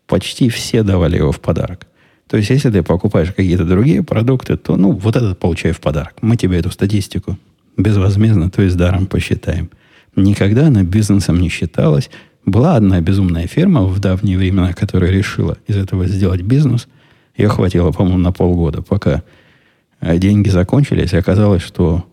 почти 0.07 0.49
все 0.49 0.83
давали 0.83 1.17
его 1.17 1.33
в 1.33 1.41
подарок. 1.41 1.87
То 2.27 2.37
есть, 2.37 2.51
если 2.51 2.71
ты 2.71 2.83
покупаешь 2.83 3.33
какие-то 3.33 3.65
другие 3.65 4.03
продукты, 4.03 4.57
то, 4.57 4.77
ну, 4.77 4.91
вот 4.93 5.15
этот 5.15 5.39
получай 5.39 5.73
в 5.73 5.81
подарок. 5.81 6.15
Мы 6.23 6.37
тебе 6.37 6.59
эту 6.59 6.71
статистику 6.71 7.39
безвозмездно, 7.77 8.51
то 8.51 8.63
есть 8.63 8.77
даром 8.77 9.07
посчитаем. 9.07 9.71
Никогда 10.17 10.69
она 10.69 10.83
бизнесом 10.83 11.41
не 11.41 11.49
считалась. 11.49 12.11
Была 12.45 12.77
одна 12.77 13.01
безумная 13.01 13.47
фирма 13.47 13.85
в 13.85 13.99
давние 14.01 14.39
времена, 14.39 14.73
которая 14.73 15.11
решила 15.11 15.59
из 15.67 15.77
этого 15.77 16.07
сделать 16.07 16.43
бизнес. 16.43 16.89
Ее 17.37 17.49
хватило, 17.49 17.93
по-моему, 17.93 18.19
на 18.19 18.33
полгода, 18.33 18.83
пока 18.83 19.23
э, 20.01 20.17
деньги 20.19 20.49
закончились. 20.49 21.13
И 21.13 21.17
оказалось, 21.17 21.63
что 21.63 22.07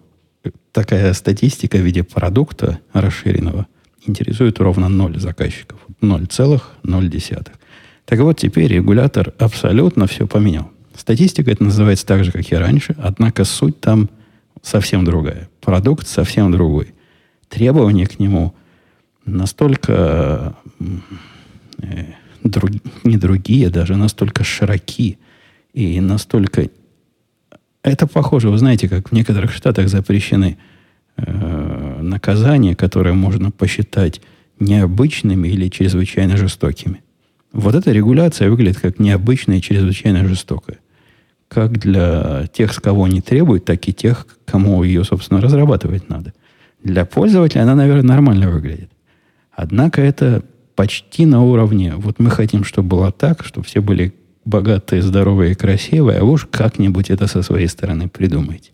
такая 0.73 1.13
статистика 1.13 1.77
в 1.77 1.81
виде 1.81 2.03
продукта 2.03 2.79
расширенного 2.91 3.67
интересует 4.05 4.59
ровно 4.59 4.89
ноль 4.89 5.17
заказчиков. 5.17 5.79
0,0. 6.01 7.47
Так 8.05 8.19
вот, 8.19 8.37
теперь 8.37 8.73
регулятор 8.73 9.33
абсолютно 9.39 10.07
все 10.07 10.27
поменял. 10.27 10.69
Статистика 10.95 11.51
это 11.51 11.63
называется 11.63 12.05
так 12.05 12.23
же, 12.25 12.31
как 12.31 12.51
и 12.51 12.55
раньше, 12.55 12.95
однако 12.97 13.45
суть 13.45 13.79
там 13.79 14.09
совсем 14.61 15.05
другая. 15.05 15.49
Продукт 15.61 16.07
совсем 16.07 16.51
другой. 16.51 16.93
Требования 17.53 18.07
к 18.07 18.17
нему 18.17 18.55
настолько 19.25 20.55
э, 21.77 22.05
друг, 22.43 22.71
не 23.03 23.17
другие, 23.17 23.69
даже 23.69 23.95
настолько 23.95 24.43
широки 24.43 25.19
и 25.71 26.01
настолько... 26.01 26.67
Это 27.83 28.07
похоже, 28.07 28.49
вы 28.49 28.57
знаете, 28.57 28.89
как 28.89 29.09
в 29.09 29.11
некоторых 29.11 29.53
штатах 29.53 29.87
запрещены 29.87 30.57
э, 31.15 31.99
наказания, 32.01 32.75
которые 32.75 33.13
можно 33.13 33.51
посчитать 33.51 34.19
необычными 34.59 35.47
или 35.47 35.69
чрезвычайно 35.69 36.37
жестокими. 36.37 37.03
Вот 37.51 37.75
эта 37.75 37.91
регуляция 37.91 38.49
выглядит 38.49 38.79
как 38.79 38.97
необычная 38.97 39.57
и 39.57 39.61
чрезвычайно 39.61 40.27
жестокая. 40.27 40.79
Как 41.49 41.77
для 41.77 42.47
тех, 42.51 42.73
с 42.73 42.79
кого 42.79 43.07
не 43.07 43.21
требуют, 43.21 43.65
так 43.65 43.87
и 43.87 43.93
тех, 43.93 44.25
кому 44.43 44.83
ее, 44.83 45.03
собственно, 45.03 45.39
разрабатывать 45.39 46.09
надо. 46.09 46.33
Для 46.83 47.05
пользователя 47.05 47.61
она, 47.61 47.75
наверное, 47.75 48.03
нормально 48.03 48.49
выглядит. 48.49 48.89
Однако 49.53 50.01
это 50.01 50.43
почти 50.75 51.25
на 51.25 51.41
уровне. 51.41 51.93
Вот 51.95 52.19
мы 52.19 52.29
хотим, 52.29 52.63
чтобы 52.65 52.89
было 52.89 53.11
так, 53.11 53.45
чтобы 53.45 53.65
все 53.65 53.81
были 53.81 54.13
богатые, 54.43 55.01
здоровые 55.01 55.53
и 55.53 55.55
красивые, 55.55 56.19
а 56.19 56.25
вы 56.25 56.33
уж 56.33 56.45
как-нибудь 56.45 57.09
это 57.09 57.27
со 57.27 57.41
своей 57.41 57.67
стороны 57.67 58.09
придумайте. 58.09 58.71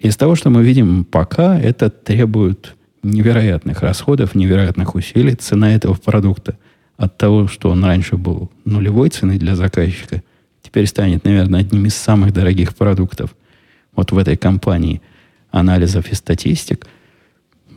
Из 0.00 0.16
того, 0.16 0.34
что 0.34 0.50
мы 0.50 0.64
видим 0.64 1.04
пока, 1.04 1.58
это 1.58 1.90
требует 1.90 2.74
невероятных 3.02 3.82
расходов, 3.82 4.34
невероятных 4.34 4.94
усилий. 4.94 5.34
Цена 5.34 5.74
этого 5.74 5.94
продукта 5.94 6.56
от 6.96 7.16
того, 7.16 7.46
что 7.46 7.70
он 7.70 7.84
раньше 7.84 8.16
был 8.16 8.50
нулевой 8.64 9.10
цены 9.10 9.38
для 9.38 9.54
заказчика, 9.54 10.22
теперь 10.62 10.86
станет, 10.86 11.24
наверное, 11.24 11.60
одним 11.60 11.86
из 11.86 11.94
самых 11.94 12.32
дорогих 12.32 12.74
продуктов 12.74 13.36
вот 13.94 14.10
в 14.10 14.18
этой 14.18 14.36
компании 14.36 15.00
анализов 15.52 16.10
и 16.10 16.14
статистик– 16.16 16.88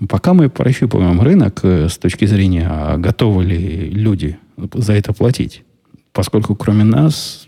Пока 0.10 0.34
мы 0.34 0.50
прощупываем 0.50 1.22
рынок 1.22 1.60
э, 1.64 1.88
с 1.90 1.98
точки 1.98 2.26
зрения, 2.26 2.68
а 2.70 2.98
готовы 2.98 3.46
ли 3.46 3.90
люди 3.90 4.38
за 4.58 4.94
это 4.94 5.14
платить. 5.14 5.64
Поскольку 6.12 6.56
кроме 6.56 6.84
нас 6.84 7.48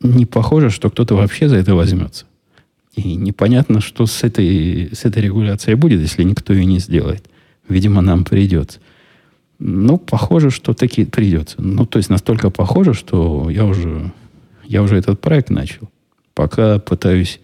не 0.00 0.26
похоже, 0.26 0.70
что 0.70 0.90
кто-то 0.90 1.14
вообще 1.14 1.48
за 1.48 1.56
это 1.56 1.74
возьмется. 1.74 2.26
И 2.94 3.14
непонятно, 3.14 3.80
что 3.80 4.06
с 4.06 4.22
этой, 4.22 4.90
с 4.92 5.04
этой 5.04 5.22
регуляцией 5.22 5.76
будет, 5.76 6.00
если 6.00 6.22
никто 6.22 6.52
ее 6.52 6.64
не 6.64 6.78
сделает. 6.78 7.28
Видимо, 7.68 8.02
нам 8.02 8.24
придется. 8.24 8.80
Ну, 9.58 9.98
похоже, 9.98 10.50
что 10.50 10.74
таки 10.74 11.04
придется. 11.04 11.60
Ну, 11.60 11.86
то 11.86 11.98
есть 11.98 12.10
настолько 12.10 12.50
похоже, 12.50 12.94
что 12.94 13.48
я 13.50 13.64
уже, 13.64 14.12
я 14.64 14.82
уже 14.82 14.96
этот 14.96 15.20
проект 15.20 15.50
начал. 15.50 15.88
Пока 16.34 16.78
пытаюсь 16.78 17.40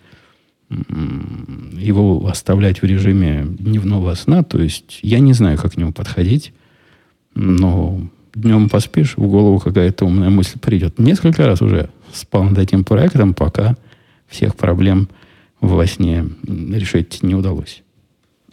его 0.70 2.26
оставлять 2.26 2.83
в 2.83 2.85
режиме 2.85 3.44
дневного 3.44 4.14
сна. 4.14 4.42
То 4.42 4.61
есть 4.61 5.00
я 5.02 5.18
не 5.18 5.33
знаю, 5.33 5.59
как 5.59 5.72
к 5.72 5.76
нему 5.76 5.92
подходить. 5.92 6.52
Но 7.35 8.00
днем 8.35 8.68
поспишь, 8.68 9.16
в 9.16 9.26
голову 9.26 9.59
какая-то 9.59 10.04
умная 10.04 10.30
мысль 10.30 10.59
придет. 10.59 10.98
Несколько 10.98 11.46
раз 11.46 11.62
уже 11.62 11.90
спал 12.12 12.44
над 12.44 12.59
этим 12.59 12.85
проектом, 12.85 13.35
пока 13.35 13.76
всех 14.28 14.54
проблем 14.54 15.09
во 15.61 15.87
сне 15.87 16.26
решить 16.44 17.22
не 17.22 17.35
удалось. 17.35 17.83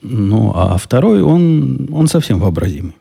Ну, 0.01 0.51
а 0.55 0.77
второй, 0.77 1.21
он, 1.21 1.89
он 1.91 2.07
совсем 2.07 2.39
вообразимый. 2.39 2.95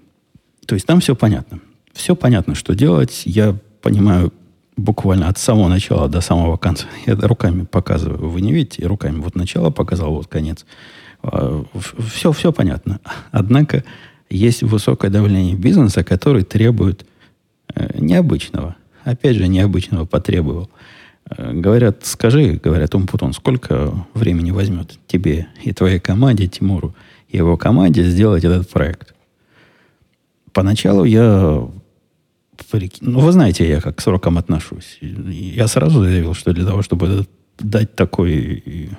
То 0.66 0.74
есть 0.74 0.87
там 0.87 1.00
все 1.00 1.14
понятно. 1.14 1.61
Все 1.92 2.14
понятно, 2.16 2.55
что 2.55 2.74
делать. 2.74 3.22
Я 3.24 3.57
понимаю 3.83 4.33
буквально 4.77 5.29
от 5.29 5.39
самого 5.39 5.69
начала 5.69 6.09
до 6.09 6.21
самого 6.21 6.57
конца. 6.57 6.87
Я 7.07 7.15
руками 7.17 7.65
показываю. 7.65 8.29
Вы 8.29 8.41
не 8.41 8.53
видите? 8.53 8.87
Руками. 8.87 9.21
Вот 9.21 9.35
начало 9.35 9.71
показал, 9.71 10.15
вот 10.15 10.27
конец. 10.27 10.67
Все, 11.23 12.31
а, 12.31 12.33
все 12.33 12.53
понятно. 12.53 13.01
Однако 13.31 13.85
есть 14.29 14.62
высокое 14.62 15.11
давление 15.11 15.57
бизнеса, 15.57 16.05
который 16.05 16.43
требует 16.43 17.07
э, 17.75 17.99
необычного. 17.99 18.77
Опять 19.05 19.37
же, 19.37 19.49
необычного 19.49 20.05
потребовал. 20.05 20.69
Э, 21.31 21.53
говорят, 21.53 22.05
скажи, 22.05 22.61
говорят, 22.62 22.95
Умпутон, 22.95 23.33
сколько 23.33 23.93
времени 24.15 24.51
возьмет 24.51 24.99
тебе 25.07 25.49
и 25.62 25.73
твоей 25.73 26.01
команде, 26.01 26.49
Тимуру, 26.49 26.95
и 27.29 27.39
его 27.39 27.57
команде 27.57 28.05
сделать 28.05 28.45
этот 28.45 28.69
проект? 28.69 29.15
Поначалу 30.53 31.05
я 31.05 31.69
ну, 33.01 33.21
вы 33.21 33.33
знаете, 33.33 33.69
я 33.69 33.81
как 33.81 33.97
к 33.97 34.01
срокам 34.01 34.38
отношусь. 34.38 34.99
Я 35.01 35.69
сразу 35.69 36.03
заявил, 36.03 36.35
что 36.35 36.53
для 36.53 36.64
того, 36.64 36.83
чтобы 36.83 37.27
дать 37.59 37.95
такой 37.95 38.90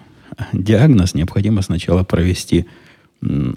диагноз, 0.54 1.13
необходимо 1.13 1.62
сначала 1.62 2.04
провести 2.04 2.65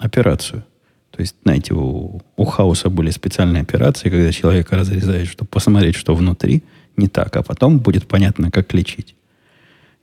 операцию. 0.00 0.64
То 1.10 1.16
То 1.16 1.22
есть, 1.22 1.36
знаете, 1.42 1.74
у, 1.74 2.22
у 2.36 2.44
хаоса 2.44 2.88
были 2.88 3.10
специальные 3.10 3.62
операции, 3.62 4.08
когда 4.08 4.32
человека 4.32 4.76
разрезают, 4.76 5.28
чтобы 5.28 5.48
посмотреть, 5.48 5.96
что 5.96 6.14
внутри 6.14 6.62
не 6.96 7.08
так, 7.08 7.36
а 7.36 7.42
потом 7.42 7.78
будет 7.78 8.06
понятно, 8.06 8.50
как 8.50 8.72
лечить. 8.72 9.14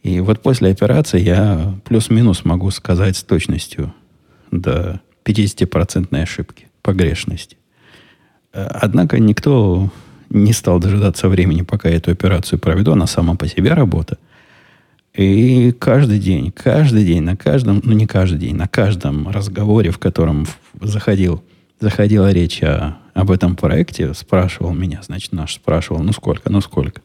И 0.04 0.20
вот 0.20 0.42
после 0.42 0.70
операции 0.70 1.20
я 1.20 1.76
плюс-минус 1.86 2.46
могу 2.46 2.70
сказать 2.72 3.18
с 3.18 3.24
точностью 3.24 3.94
до 4.52 5.02
50% 5.26 6.22
ошибки, 6.22 6.68
погрешности. 6.82 7.57
Э, 8.54 8.66
однако 8.70 9.20
никто 9.20 9.90
не 10.30 10.54
стал 10.54 10.80
дожидаться 10.80 11.30
времени, 11.30 11.62
пока 11.62 11.90
я 11.90 11.98
эту 11.98 12.12
операцию 12.12 12.60
проведу. 12.60 12.92
Она 12.92 13.08
сама 13.08 13.36
по 13.36 13.48
себе 13.48 13.74
работа. 13.74 14.18
И 15.14 15.72
каждый 15.72 16.20
день, 16.20 16.52
каждый 16.52 17.04
день, 17.04 17.24
на 17.24 17.36
каждом, 17.36 17.82
ну 17.84 17.94
не 17.94 18.06
каждый 18.06 18.38
день, 18.38 18.56
на 18.56 18.68
каждом 18.68 19.28
разговоре, 19.28 19.90
в 19.90 19.98
котором 19.98 20.46
заходил, 20.80 21.44
заходила 21.80 22.32
речь 22.32 22.62
о, 22.62 22.98
об 23.16 23.32
этом 23.32 23.56
проекте, 23.56 24.14
спрашивал 24.14 24.74
меня, 24.74 25.02
значит, 25.02 25.32
наш 25.32 25.56
спрашивал, 25.56 26.04
ну 26.04 26.12
сколько, 26.12 26.52
ну 26.52 26.62
сколько. 26.62 27.02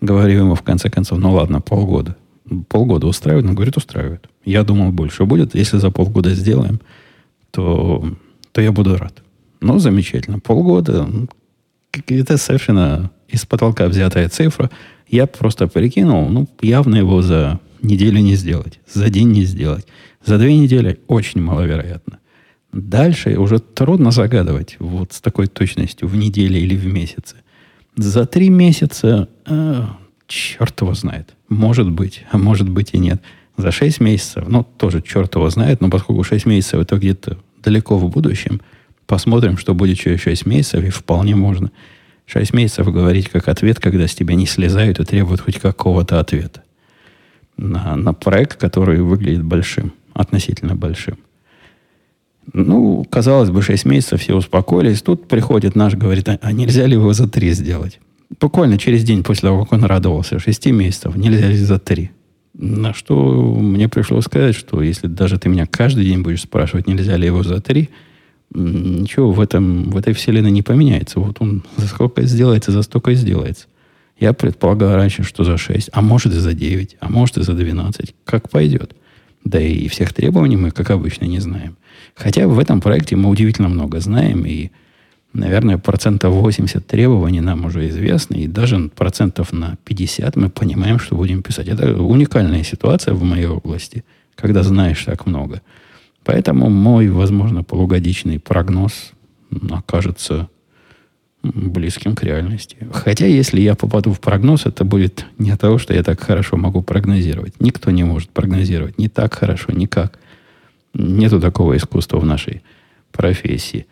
Говорю 0.00 0.44
ему 0.44 0.54
в 0.54 0.62
конце 0.62 0.88
концов, 0.88 1.18
ну 1.18 1.32
ладно, 1.32 1.60
полгода. 1.60 2.16
Полгода 2.68 3.06
устраивает? 3.06 3.46
Он 3.46 3.54
говорит, 3.54 3.76
устраивает. 3.76 4.28
Я 4.44 4.62
думал, 4.62 4.92
больше 4.92 5.24
будет. 5.24 5.54
Если 5.54 5.78
за 5.78 5.90
полгода 5.90 6.32
сделаем, 6.32 6.80
то, 7.50 8.08
то 8.52 8.60
я 8.62 8.72
буду 8.72 8.96
рад. 8.96 9.22
Ну, 9.60 9.78
замечательно. 9.78 10.38
Полгода. 10.38 11.08
Это 12.08 12.36
совершенно 12.36 13.10
из 13.28 13.46
потолка 13.46 13.88
взятая 13.88 14.28
цифра. 14.28 14.70
Я 15.08 15.26
просто 15.26 15.66
прикинул, 15.66 16.28
ну, 16.28 16.48
явно 16.60 16.96
его 16.96 17.22
за 17.22 17.60
неделю 17.82 18.20
не 18.20 18.34
сделать, 18.34 18.80
за 18.92 19.08
день 19.08 19.30
не 19.30 19.44
сделать. 19.44 19.86
За 20.24 20.38
две 20.38 20.56
недели 20.56 20.98
очень 21.06 21.40
маловероятно. 21.40 22.18
Дальше 22.72 23.38
уже 23.38 23.58
трудно 23.60 24.10
загадывать 24.10 24.76
вот 24.80 25.12
с 25.12 25.20
такой 25.20 25.46
точностью 25.46 26.08
в 26.08 26.16
неделе 26.16 26.60
или 26.60 26.76
в 26.76 26.86
месяце. 26.86 27.36
За 27.96 28.26
три 28.26 28.50
месяца, 28.50 29.28
э, 29.46 29.84
черт 30.26 30.80
его 30.80 30.92
знает. 30.94 31.34
Может 31.48 31.90
быть, 31.90 32.24
а 32.30 32.38
может 32.38 32.68
быть 32.68 32.90
и 32.92 32.98
нет. 32.98 33.22
За 33.56 33.70
шесть 33.70 34.00
месяцев, 34.00 34.44
ну, 34.48 34.66
тоже 34.76 35.00
черт 35.00 35.34
его 35.34 35.48
знает, 35.48 35.80
но 35.80 35.88
поскольку 35.88 36.22
шесть 36.24 36.44
месяцев 36.44 36.80
это 36.80 36.96
где-то 36.96 37.38
далеко 37.62 37.96
в 37.96 38.10
будущем, 38.10 38.60
посмотрим, 39.06 39.58
что 39.58 39.74
будет 39.74 39.98
через 39.98 40.20
шесть 40.20 40.46
месяцев, 40.46 40.84
и 40.84 40.90
вполне 40.90 41.34
можно– 41.34 41.70
Шесть 42.26 42.52
месяцев 42.52 42.92
говорить 42.92 43.28
как 43.28 43.46
ответ, 43.48 43.78
когда 43.78 44.08
с 44.08 44.14
тебя 44.14 44.34
не 44.34 44.46
слезают 44.46 44.98
и 44.98 45.04
требуют 45.04 45.40
хоть 45.40 45.60
какого-то 45.60 46.18
ответа. 46.18 46.64
На, 47.56 47.94
на 47.94 48.12
проект, 48.12 48.56
который 48.56 49.00
выглядит 49.00 49.44
большим, 49.44 49.92
относительно 50.12 50.74
большим. 50.74 51.18
Ну, 52.52 53.06
казалось 53.08 53.50
бы, 53.50 53.62
6 53.62 53.84
месяцев 53.86 54.20
все 54.20 54.34
успокоились. 54.34 55.02
Тут 55.02 55.28
приходит 55.28 55.76
наш, 55.76 55.94
говорит, 55.94 56.28
а, 56.28 56.38
а 56.42 56.52
нельзя 56.52 56.86
ли 56.86 56.94
его 56.94 57.12
за 57.12 57.28
3 57.28 57.52
сделать? 57.52 58.00
Буквально 58.40 58.76
через 58.76 59.04
день 59.04 59.22
после 59.22 59.48
того, 59.48 59.62
как 59.62 59.72
он 59.72 59.84
радовался, 59.84 60.38
6 60.38 60.66
месяцев, 60.66 61.16
нельзя 61.16 61.48
ли 61.48 61.56
за 61.56 61.78
3? 61.78 62.10
На 62.54 62.92
что 62.92 63.14
мне 63.60 63.88
пришлось 63.88 64.24
сказать, 64.24 64.56
что 64.56 64.82
если 64.82 65.06
даже 65.06 65.38
ты 65.38 65.48
меня 65.48 65.66
каждый 65.66 66.04
день 66.04 66.22
будешь 66.22 66.42
спрашивать, 66.42 66.86
нельзя 66.88 67.16
ли 67.16 67.26
его 67.26 67.42
за 67.42 67.60
3, 67.60 67.88
ничего 68.52 69.32
в, 69.32 69.40
этом, 69.40 69.90
в 69.90 69.96
этой 69.96 70.12
вселенной 70.12 70.50
не 70.50 70.62
поменяется. 70.62 71.20
Вот 71.20 71.36
он 71.40 71.62
за 71.76 71.86
сколько 71.86 72.22
сделается, 72.22 72.72
за 72.72 72.82
столько 72.82 73.10
и 73.10 73.14
сделается. 73.14 73.66
Я 74.18 74.32
предполагал 74.32 74.94
раньше, 74.94 75.22
что 75.24 75.44
за 75.44 75.58
6, 75.58 75.90
а 75.92 76.00
может 76.00 76.32
и 76.32 76.38
за 76.38 76.54
9, 76.54 76.96
а 77.00 77.08
может 77.08 77.36
и 77.36 77.42
за 77.42 77.52
12. 77.52 78.14
Как 78.24 78.48
пойдет. 78.48 78.94
Да 79.44 79.60
и 79.60 79.88
всех 79.88 80.12
требований 80.12 80.56
мы, 80.56 80.70
как 80.70 80.90
обычно, 80.90 81.26
не 81.26 81.38
знаем. 81.38 81.76
Хотя 82.14 82.48
в 82.48 82.58
этом 82.58 82.80
проекте 82.80 83.14
мы 83.14 83.28
удивительно 83.28 83.68
много 83.68 84.00
знаем, 84.00 84.44
и, 84.46 84.70
наверное, 85.34 85.76
процентов 85.76 86.32
80 86.34 86.86
требований 86.86 87.40
нам 87.40 87.66
уже 87.66 87.88
известны, 87.88 88.36
и 88.36 88.46
даже 88.46 88.88
процентов 88.88 89.52
на 89.52 89.76
50 89.84 90.34
мы 90.36 90.48
понимаем, 90.48 90.98
что 90.98 91.14
будем 91.14 91.42
писать. 91.42 91.68
Это 91.68 91.94
уникальная 91.94 92.64
ситуация 92.64 93.12
в 93.12 93.22
моей 93.22 93.46
области, 93.46 94.02
когда 94.34 94.62
знаешь 94.62 95.04
так 95.04 95.26
много– 95.26 95.60
Поэтому 96.26 96.68
мой, 96.70 97.08
возможно, 97.08 97.62
полугодичный 97.62 98.40
прогноз 98.40 99.12
окажется 99.70 100.48
близким 101.44 102.16
к 102.16 102.24
реальности. 102.24 102.76
Хотя, 102.92 103.26
если 103.26 103.60
я 103.60 103.76
попаду 103.76 104.12
в 104.12 104.18
прогноз, 104.18 104.66
это 104.66 104.84
будет 104.84 105.24
не 105.38 105.52
от 105.52 105.60
того, 105.60 105.78
что 105.78 105.94
я 105.94 106.02
так 106.02 106.20
хорошо 106.20 106.56
могу 106.56 106.82
прогнозировать. 106.82 107.54
Никто 107.60 107.92
не 107.92 108.02
может 108.02 108.30
прогнозировать 108.30 108.98
не 108.98 109.08
так 109.08 109.34
хорошо, 109.34 109.70
никак. 109.70 110.18
Нету 110.94 111.40
такого 111.40 111.76
искусства 111.76 112.18
в 112.18 112.26
нашей 112.26 112.62
профессии. 113.12 113.86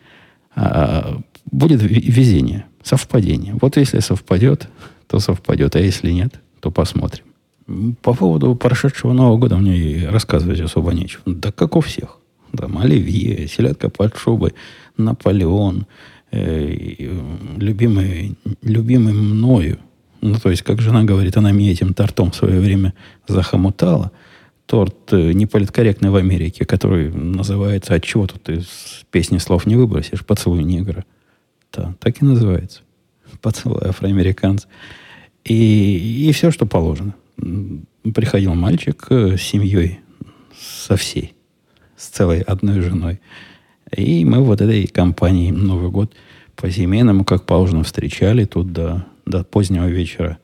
А 0.55 1.21
будет 1.49 1.81
везение, 1.83 2.65
совпадение. 2.83 3.55
Вот 3.61 3.77
если 3.77 3.99
совпадет, 3.99 4.67
то 5.07 5.19
совпадет, 5.19 5.77
а 5.77 5.79
если 5.79 6.11
нет, 6.11 6.41
то 6.59 6.69
посмотрим. 6.69 7.23
По 8.01 8.13
поводу 8.13 8.55
прошедшего 8.55 9.13
Нового 9.13 9.37
года 9.37 9.55
мне 9.55 10.09
рассказывать 10.09 10.59
особо 10.59 10.91
нечего. 10.91 11.23
Да 11.25 11.53
как 11.53 11.77
у 11.77 11.79
всех 11.79 12.19
там, 12.57 12.77
оливье, 12.77 13.47
селедка 13.47 13.89
под 13.89 14.15
шубой, 14.17 14.53
Наполеон, 14.97 15.85
э, 16.31 17.07
любимый, 17.57 18.37
любимый 18.61 19.13
мною. 19.13 19.79
Ну, 20.21 20.35
то 20.35 20.49
есть, 20.49 20.63
как 20.63 20.81
жена 20.81 21.03
говорит, 21.03 21.37
она 21.37 21.51
меня 21.51 21.71
этим 21.71 21.93
тортом 21.93 22.31
в 22.31 22.35
свое 22.35 22.59
время 22.59 22.93
захомутала. 23.27 24.11
Торт 24.65 25.13
э, 25.13 25.33
неполиткорректный 25.33 26.09
в 26.09 26.15
Америке, 26.15 26.65
который 26.65 27.11
называется 27.11 27.93
«От 27.93 28.03
чего 28.03 28.25
тут 28.25 28.49
с 28.49 29.03
песни 29.11 29.37
слов 29.37 29.67
не 29.67 29.75
выбросишь? 29.75 30.25
Поцелуй 30.25 30.63
негра». 30.63 31.05
Да, 31.71 31.93
так 31.99 32.21
и 32.21 32.25
называется. 32.25 32.81
Поцелуй 33.41 33.81
афроамериканца. 33.87 34.67
И, 35.43 36.27
и 36.27 36.31
все, 36.31 36.49
что 36.49 36.65
положено. 36.65 37.13
Приходил 38.15 38.55
мальчик 38.55 39.05
с 39.09 39.41
семьей, 39.41 39.99
со 40.57 40.95
всей 40.95 41.34
с 41.97 42.07
целой 42.07 42.41
одной 42.41 42.81
женой. 42.81 43.19
И 43.95 44.25
мы 44.25 44.41
вот 44.41 44.61
этой 44.61 44.87
компанией 44.87 45.51
Новый 45.51 45.89
год 45.89 46.13
по-семейному, 46.55 47.23
как 47.23 47.45
положено, 47.45 47.83
встречали 47.83 48.45
тут 48.45 48.71
до, 48.71 49.05
до 49.25 49.43
позднего 49.43 49.87
вечера. 49.87 50.37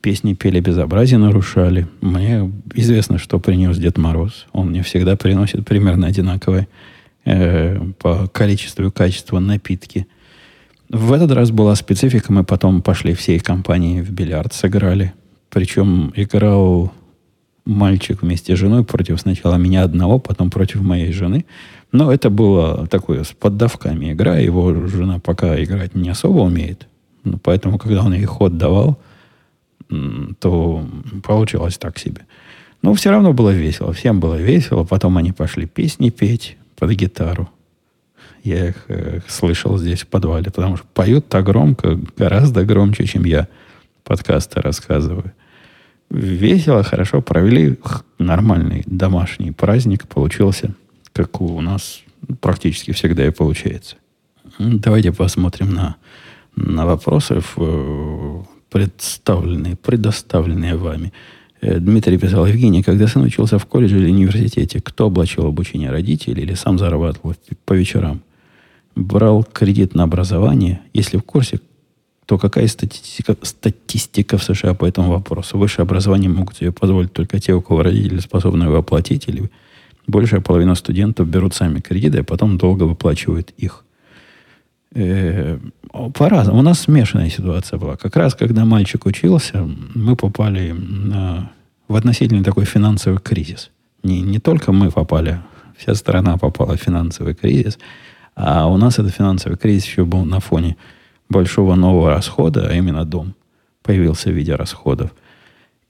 Песни 0.00 0.32
пели 0.32 0.60
безобразие, 0.60 1.18
нарушали. 1.18 1.86
Мне 2.00 2.50
известно, 2.74 3.18
что 3.18 3.38
принес 3.38 3.76
Дед 3.76 3.98
Мороз. 3.98 4.46
Он 4.52 4.70
мне 4.70 4.82
всегда 4.82 5.16
приносит 5.16 5.66
примерно 5.66 6.06
одинаковые 6.06 6.68
э, 7.26 7.78
по 7.98 8.28
количеству 8.28 8.86
и 8.86 8.90
качеству 8.90 9.38
напитки. 9.40 10.06
В 10.88 11.12
этот 11.12 11.32
раз 11.32 11.50
была 11.50 11.74
специфика. 11.74 12.32
Мы 12.32 12.44
потом 12.44 12.80
пошли 12.80 13.12
всей 13.12 13.40
компанией 13.40 14.00
в 14.00 14.10
бильярд, 14.10 14.54
сыграли. 14.54 15.12
Причем 15.50 16.12
играл 16.16 16.90
мальчик 17.68 18.22
вместе 18.22 18.56
с 18.56 18.58
женой 18.58 18.82
против 18.82 19.20
сначала 19.20 19.56
меня 19.56 19.84
одного, 19.84 20.18
потом 20.18 20.50
против 20.50 20.80
моей 20.80 21.12
жены. 21.12 21.44
Но 21.92 22.12
это 22.12 22.30
было 22.30 22.86
такое 22.86 23.24
с 23.24 23.28
поддавками 23.28 24.12
игра. 24.12 24.38
Его 24.38 24.86
жена 24.86 25.18
пока 25.20 25.62
играть 25.62 25.94
не 25.94 26.08
особо 26.08 26.40
умеет. 26.40 26.88
Ну, 27.24 27.38
поэтому, 27.38 27.78
когда 27.78 28.04
он 28.04 28.14
ей 28.14 28.24
ход 28.24 28.56
давал, 28.56 28.98
то 30.40 30.86
получилось 31.22 31.78
так 31.78 31.98
себе. 31.98 32.26
Но 32.82 32.94
все 32.94 33.10
равно 33.10 33.32
было 33.32 33.50
весело. 33.50 33.92
Всем 33.92 34.20
было 34.20 34.34
весело. 34.34 34.84
Потом 34.84 35.16
они 35.16 35.32
пошли 35.32 35.66
песни 35.66 36.10
петь 36.10 36.56
под 36.76 36.90
гитару. 36.92 37.48
Я 38.44 38.68
их 38.68 38.84
э, 38.88 39.20
слышал 39.26 39.76
здесь 39.78 40.02
в 40.02 40.06
подвале, 40.06 40.50
потому 40.50 40.76
что 40.76 40.86
поют 40.94 41.28
так 41.28 41.44
громко, 41.44 41.98
гораздо 42.16 42.64
громче, 42.64 43.04
чем 43.04 43.24
я 43.24 43.48
подкасты 44.04 44.60
рассказываю 44.60 45.32
весело, 46.10 46.82
хорошо 46.82 47.22
провели. 47.22 47.78
Нормальный 48.18 48.82
домашний 48.86 49.52
праздник 49.52 50.08
получился, 50.08 50.74
как 51.12 51.40
у 51.40 51.60
нас 51.60 52.02
практически 52.40 52.92
всегда 52.92 53.26
и 53.26 53.30
получается. 53.30 53.96
Давайте 54.58 55.12
посмотрим 55.12 55.72
на, 55.72 55.96
на 56.56 56.84
вопросы, 56.84 57.40
э, 57.56 58.42
представленные, 58.70 59.76
предоставленные 59.76 60.76
вами. 60.76 61.12
Э, 61.60 61.78
Дмитрий 61.78 62.18
писал, 62.18 62.46
Евгений, 62.46 62.82
когда 62.82 63.06
сын 63.06 63.22
учился 63.22 63.58
в 63.58 63.66
колледже 63.66 63.98
или 63.98 64.10
университете, 64.10 64.80
кто 64.80 65.06
оплачивал 65.06 65.48
обучение 65.48 65.90
родителей 65.90 66.42
или 66.42 66.54
сам 66.54 66.78
зарабатывал 66.78 67.34
по 67.64 67.74
вечерам? 67.74 68.22
Брал 68.96 69.44
кредит 69.44 69.94
на 69.94 70.04
образование? 70.04 70.80
Если 70.92 71.18
в 71.18 71.22
курсе, 71.22 71.60
то 72.28 72.36
какая 72.36 72.66
статистика, 72.68 73.36
статистика 73.40 74.36
в 74.36 74.44
США 74.44 74.74
по 74.74 74.84
этому 74.84 75.08
вопросу? 75.08 75.56
Высшее 75.56 75.84
образование 75.84 76.28
могут 76.28 76.58
себе 76.58 76.72
позволить 76.72 77.10
только 77.10 77.40
те, 77.40 77.54
у 77.54 77.62
кого 77.62 77.82
родители 77.82 78.18
способны 78.18 78.64
его 78.64 78.76
оплатить, 78.76 79.28
или 79.28 79.50
большая 80.06 80.42
половина 80.42 80.74
студентов 80.74 81.26
берут 81.26 81.54
сами 81.54 81.80
кредиты, 81.80 82.18
а 82.18 82.24
потом 82.24 82.58
долго 82.58 82.82
выплачивают 82.82 83.54
их. 83.56 83.82
Э, 84.94 85.58
по-разному. 86.12 86.58
У 86.58 86.62
нас 86.62 86.80
смешанная 86.80 87.30
ситуация 87.30 87.78
была. 87.78 87.96
Как 87.96 88.14
раз, 88.14 88.34
когда 88.34 88.66
мальчик 88.66 89.06
учился, 89.06 89.66
мы 89.94 90.14
попали 90.14 90.72
на, 90.72 91.50
в 91.88 91.96
относительно 91.96 92.44
такой 92.44 92.66
финансовый 92.66 93.20
кризис. 93.20 93.70
Не, 94.02 94.20
не 94.20 94.38
только 94.38 94.72
мы 94.72 94.90
попали, 94.90 95.40
вся 95.78 95.94
страна 95.94 96.36
попала 96.36 96.76
в 96.76 96.82
финансовый 96.82 97.34
кризис. 97.34 97.78
А 98.34 98.66
у 98.66 98.76
нас 98.76 98.98
этот 98.98 99.14
финансовый 99.14 99.56
кризис 99.56 99.86
еще 99.86 100.04
был 100.04 100.26
на 100.26 100.40
фоне 100.40 100.76
большого 101.28 101.74
нового 101.74 102.10
расхода, 102.10 102.68
а 102.68 102.74
именно 102.74 103.04
дом 103.04 103.34
появился 103.82 104.30
в 104.30 104.32
виде 104.32 104.54
расходов. 104.54 105.10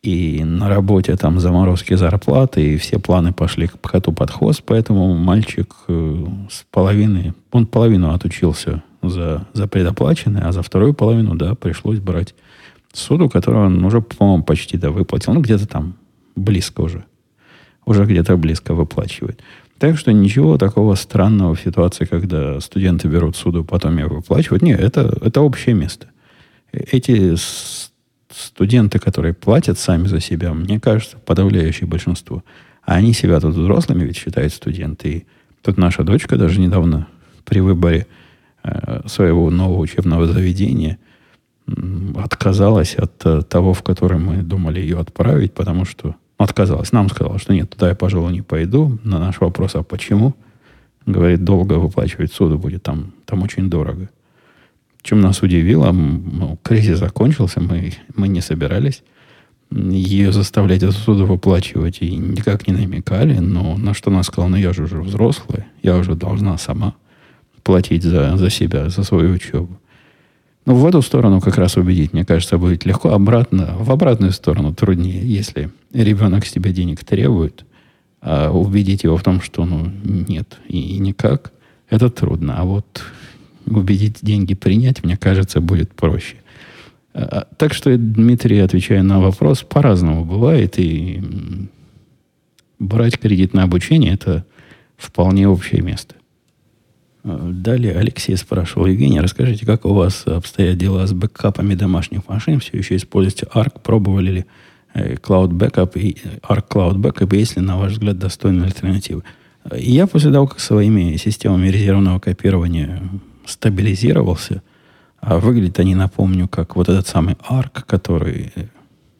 И 0.03 0.45
на 0.45 0.69
работе 0.69 1.17
там 1.17 1.41
заморозки 1.41 1.95
зарплаты, 1.95 2.75
и 2.75 2.77
все 2.77 3.01
планы 3.01 3.33
пошли 3.33 3.67
к 3.67 3.81
коту 3.81 4.13
под 4.13 4.31
хвост, 4.31 4.63
поэтому 4.65 5.15
мальчик 5.15 5.75
э, 5.89 6.27
с 6.49 6.65
половины, 6.71 7.35
он 7.51 7.67
половину 7.67 8.15
отучился 8.15 8.83
за, 9.03 9.47
за 9.53 9.67
предоплаченное, 9.67 10.47
а 10.47 10.53
за 10.53 10.63
вторую 10.63 10.95
половину, 10.95 11.35
да, 11.35 11.57
пришлось 11.57 11.99
брать 11.99 12.35
суду, 12.93 13.29
которую 13.29 13.67
он 13.67 13.85
уже, 13.85 14.01
по-моему, 14.01 14.45
почти 14.45 14.77
да, 14.77 14.91
выплатил. 14.91 15.35
Ну, 15.35 15.41
где-то 15.41 15.67
там 15.67 15.95
близко 16.37 16.81
уже. 16.81 17.05
Уже 17.85 18.05
где-то 18.05 18.37
близко 18.37 18.75
выплачивает. 18.75 19.41
Так 19.79 19.97
что 19.97 20.13
ничего 20.13 20.59
такого 20.59 20.97
странного 20.97 21.55
в 21.55 21.61
ситуации, 21.61 22.05
когда 22.05 22.61
студенты 22.61 23.07
берут 23.09 23.37
суду, 23.37 23.65
потом 23.65 23.97
ее 23.97 24.07
выплачивают. 24.07 24.63
Нет, 24.63 24.81
это, 24.81 25.17
это 25.23 25.41
общее 25.41 25.75
место. 25.75 26.09
Эти 26.73 27.37
студенты, 28.31 28.99
которые 28.99 29.35
платят 29.35 29.79
сами 29.79 30.07
за 30.07 30.21
себя, 30.21 30.53
мне 30.53 30.81
кажется, 30.81 31.17
подавляющее 31.19 31.87
большинство, 31.89 32.43
а 32.83 32.95
они 32.95 33.13
себя 33.13 33.41
тут 33.41 33.55
взрослыми 33.55 34.05
ведь 34.05 34.17
считают 34.17 34.53
студенты. 34.53 35.09
И 35.09 35.27
тут 35.63 35.79
наша 35.79 36.03
дочка 36.03 36.37
даже 36.37 36.61
недавно 36.61 37.07
при 37.45 37.61
выборе 37.61 38.07
э, 38.65 39.03
своего 39.07 39.51
нового 39.51 39.81
учебного 39.81 40.27
заведения 40.27 40.99
отказалась 42.17 42.95
от 42.95 43.25
э, 43.25 43.43
того, 43.43 43.75
в 43.75 43.83
которое 43.83 44.19
мы 44.19 44.43
думали 44.43 44.81
ее 44.81 44.99
отправить, 44.99 45.55
потому 45.55 45.85
что 45.85 46.17
отказалась. 46.39 46.93
Нам 46.93 47.11
сказала, 47.11 47.39
что 47.39 47.53
нет, 47.53 47.71
туда 47.71 47.91
я, 47.91 47.95
пожалуй, 47.95 48.33
не 48.33 48.43
пойду. 48.43 48.99
На 49.05 49.19
наш 49.19 49.41
вопрос, 49.41 49.75
а 49.75 49.83
почему? 49.83 50.35
Говорит, 51.05 51.45
долго 51.45 51.75
выплачивать 51.75 52.33
суду 52.33 52.59
будет, 52.59 52.83
там, 52.83 53.13
там 53.27 53.43
очень 53.43 53.69
дорого. 53.69 54.09
Чем 55.03 55.21
нас 55.21 55.43
удивило, 55.43 55.93
ну, 55.93 56.59
кризис 56.63 56.99
закончился, 56.99 57.61
мы, 57.61 57.93
мы 58.15 58.29
не 58.29 58.41
собирались 58.41 59.03
ее 59.71 60.33
заставлять 60.33 60.83
эту 60.83 60.93
суду 60.93 61.27
выплачивать 61.27 61.99
и 62.01 62.17
никак 62.17 62.67
не 62.67 62.75
намекали, 62.75 63.39
но 63.39 63.77
на 63.77 63.95
что 63.95 64.11
она 64.11 64.23
сказала, 64.23 64.51
ну 64.51 64.57
я 64.57 64.73
же 64.73 64.85
уже 64.85 65.01
взрослая, 65.01 65.67
я 65.83 65.97
уже 65.97 66.15
должна 66.15 66.57
сама 66.59 66.95
платить 67.63 68.03
за, 68.03 68.37
за 68.37 68.51
себя, 68.51 68.89
за 68.89 69.03
свою 69.03 69.35
учебу. 69.35 69.79
Ну, 70.69 70.75
в 70.75 70.85
эту 70.85 71.01
сторону 71.01 71.41
как 71.41 71.57
раз 71.57 71.79
убедить, 71.79 72.13
мне 72.13 72.27
кажется, 72.27 72.59
будет 72.59 72.85
легко. 72.85 73.13
Обратно, 73.15 73.75
в 73.79 73.91
обратную 73.91 74.33
сторону 74.33 74.75
труднее, 74.75 75.23
если 75.23 75.71
ребенок 75.95 76.45
с 76.45 76.53
тебя 76.53 76.73
денег 76.73 77.03
требует, 77.05 77.65
а 78.21 78.51
убедить 78.51 79.03
его 79.03 79.17
в 79.17 79.23
том, 79.23 79.41
что 79.41 79.65
ну, 79.65 79.91
нет 80.05 80.59
и, 80.69 80.79
и 80.79 80.99
никак, 80.99 81.53
это 81.89 82.11
трудно. 82.11 82.57
А 82.59 82.65
вот 82.65 83.03
убедить 83.65 84.19
деньги 84.21 84.53
принять, 84.53 85.03
мне 85.03 85.17
кажется, 85.17 85.63
будет 85.63 85.95
проще. 85.95 86.37
А, 87.15 87.23
а, 87.23 87.47
так 87.57 87.73
что, 87.73 87.97
Дмитрий, 87.97 88.59
отвечая 88.59 89.03
на 89.03 89.21
вопрос, 89.21 89.63
по-разному 89.63 90.27
бывает. 90.27 90.75
И 90.79 91.23
брать 92.79 93.19
кредит 93.19 93.55
на 93.55 93.63
обучение– 93.63 94.13
это 94.13 94.45
вполне 94.99 95.49
общее 95.49 95.81
место. 95.81 96.15
Далее 97.37 97.95
Алексей 97.95 98.37
спрашивал, 98.37 98.87
Евгений, 98.87 99.21
расскажите, 99.21 99.67
как 99.67 99.85
у 99.85 99.93
вас 99.93 100.25
обстоят 100.27 100.79
дела 100.79 101.07
с 101.07 101.13
бэкапами 101.13 101.75
домашних 101.75 102.27
машин? 102.27 102.59
Все 102.61 102.79
еще 102.79 102.97
используете 102.97 103.47
ARC? 103.53 103.81
Пробовали 103.83 104.31
ли 104.31 104.47
э, 104.95 105.17
Cloud 105.17 105.51
Backup 105.51 105.99
и 105.99 106.17
ARC 106.43 106.69
Cloud 106.69 106.95
Backup? 106.95 107.37
Есть 107.37 107.57
ли, 107.57 107.63
на 107.63 107.77
ваш 107.77 107.93
взгляд, 107.93 108.19
достойные 108.19 108.65
альтернативы? 108.65 109.25
Я 109.77 110.07
после 110.07 110.33
того, 110.33 110.47
как 110.47 110.61
своими 110.61 111.17
системами 111.17 111.69
резервного 111.69 112.19
копирования 112.19 113.03
стабилизировался, 113.45 114.63
а 115.21 115.39
выглядят 115.39 115.81
они, 115.81 115.95
напомню, 115.95 116.49
как 116.49 116.77
вот 116.77 116.89
этот 116.89 117.07
самый 117.09 117.35
ARC, 117.51 117.83
который 117.87 118.53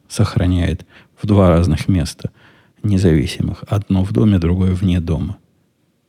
сохраняет 0.09 0.87
в 1.21 1.27
два 1.27 1.51
разных 1.51 1.89
места 1.89 2.31
независимых. 2.83 3.65
Одно 3.69 4.03
в 4.03 4.13
доме, 4.13 4.39
другое 4.39 4.73
вне 4.73 4.99
дома– 4.99 5.37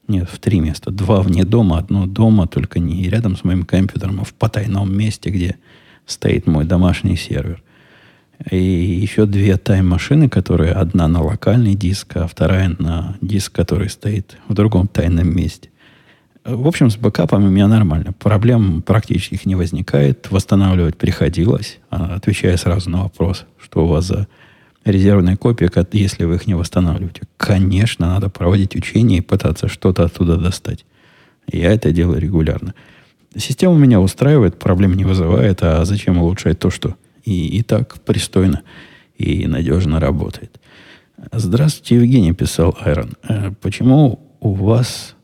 нет, 0.10 0.30
в 0.30 0.40
три 0.40 0.60
места. 0.60 0.92
Два 0.92 1.22
вне 1.22 1.44
дома, 1.46 1.78
одно 1.78 2.06
дома, 2.06 2.48
только 2.48 2.80
не 2.80 3.08
рядом 3.10 3.38
с 3.38 3.44
моим 3.44 3.64
компьютером, 3.64 4.22
а 4.22 4.24
в 4.24 4.34
потайном 4.34 4.96
месте, 4.96 5.30
где 5.30 5.56
стоит 6.06 6.48
мой 6.48 6.66
домашний 6.66 7.16
сервер. 7.16 7.62
И 8.50 8.58
еще 8.58 9.26
две 9.26 9.58
тайм-машины, 9.58 10.30
которые 10.30 10.72
одна 10.72 11.08
на 11.08 11.22
локальный 11.22 11.76
диск, 11.76 12.16
а 12.16 12.28
вторая 12.28 12.76
на 12.80 13.18
диск, 13.22 13.52
который 13.52 13.90
стоит 13.90 14.38
в 14.48 14.54
другом 14.54 14.88
тайном 14.88 15.36
месте. 15.36 15.70
В 16.46 16.68
общем, 16.68 16.90
с 16.90 16.96
бэкапами 16.96 17.46
у 17.46 17.50
меня 17.50 17.68
нормально. 17.68 18.14
Проблем 18.14 18.82
практически 18.82 19.48
не 19.48 19.56
возникает. 19.56 20.32
Восстанавливать 20.32 20.98
приходилось, 20.98 21.80
а, 21.90 22.16
отвечая 22.16 22.56
сразу 22.58 22.90
на 22.90 23.04
вопрос, 23.04 23.46
что 23.62 23.86
у 23.86 23.88
вас 23.88 24.06
за 24.06 24.28
резервные 24.92 25.38
копии, 25.38 25.70
если 25.92 26.26
вы 26.26 26.36
их 26.36 26.48
не 26.48 26.54
восстанавливаете. 26.54 27.24
Конечно, 27.38 28.08
надо 28.08 28.30
проводить 28.30 28.76
учения 28.76 29.18
и 29.18 29.22
пытаться 29.22 29.68
что-то 29.68 30.04
оттуда 30.04 30.38
достать. 30.38 30.86
Я 31.52 31.72
это 31.72 31.92
делаю 31.92 32.20
регулярно. 32.20 32.74
Система 33.36 33.76
меня 33.76 34.00
устраивает, 34.00 34.60
проблем 34.60 34.94
не 34.94 35.06
вызывает, 35.06 35.60
а 35.62 35.86
зачем 35.86 36.18
улучшать 36.18 36.60
то, 36.60 36.70
что 36.70 36.96
и, 37.24 37.48
и 37.48 37.64
так 37.64 38.00
пристойно 38.02 38.62
и 39.18 39.48
надежно 39.48 40.00
работает. 40.00 40.60
Здравствуйте, 41.32 41.96
Евгений, 41.96 42.34
писал 42.34 42.78
Айрон. 42.80 43.14
Э, 43.28 43.52
почему 43.62 44.20
у 44.40 44.54
вас, 44.54 45.16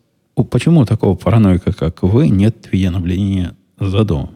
почему 0.51 0.81
у 0.81 0.85
такого 0.85 1.15
параноика, 1.15 1.73
как 1.73 2.03
вы, 2.03 2.29
нет 2.29 2.67
видеонаблюдения 2.71 3.55
за 3.79 4.03
домом? 4.03 4.31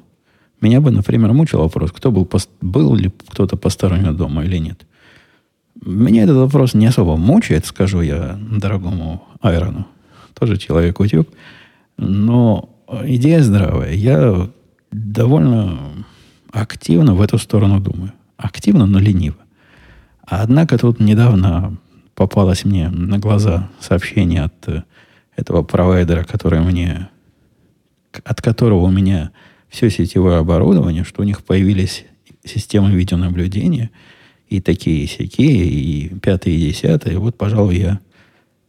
Меня 0.62 0.82
бы, 0.82 0.92
например, 0.92 1.34
мучил 1.34 1.60
вопрос, 1.60 1.92
кто 1.92 2.12
был, 2.12 2.30
был 2.62 2.96
ли 2.96 3.12
кто-то 3.30 3.56
постороннего 3.58 4.14
дома 4.14 4.44
или 4.44 4.58
нет. 4.58 4.86
Меня 5.86 6.24
этот 6.24 6.36
вопрос 6.36 6.74
не 6.74 6.88
особо 6.88 7.16
мучает, 7.16 7.66
скажу 7.66 8.02
я 8.02 8.38
дорогому 8.52 9.24
Айрону. 9.42 9.88
Тоже 10.38 10.58
человек 10.58 11.00
утюг. 11.00 11.30
Но 11.98 12.70
идея 13.04 13.42
здравая. 13.42 13.94
Я 13.94 14.50
довольно 14.92 15.80
активно 16.52 17.16
в 17.16 17.22
эту 17.22 17.38
сторону 17.38 17.80
думаю. 17.80 18.12
Активно, 18.36 18.86
но 18.86 19.00
лениво. 19.00 19.38
Однако 20.26 20.78
тут 20.78 21.00
недавно 21.00 21.78
попалось 22.14 22.66
мне 22.66 22.90
на 22.90 23.18
глаза 23.18 23.70
сообщение 23.80 24.44
от 24.44 24.68
э, 24.68 24.84
этого 25.36 25.64
провайдера, 25.64 26.24
который 26.24 26.60
мне, 26.60 27.10
от 28.24 28.42
которого 28.42 28.86
у 28.86 28.92
меня 28.92 29.32
все 29.70 29.90
сетевое 29.90 30.38
оборудование, 30.38 31.04
что 31.04 31.22
у 31.22 31.26
них 31.26 31.44
появились 31.44 32.06
системы 32.44 32.92
видеонаблюдения– 32.92 33.92
и 34.50 34.62
такие, 34.62 35.04
и 35.04 35.08
сякие, 35.08 35.66
и 35.66 36.10
пятые, 36.20 36.58
и 36.58 36.70
десятые. 36.70 37.20
Вот, 37.20 37.38
пожалуй, 37.38 37.78
я 37.78 38.00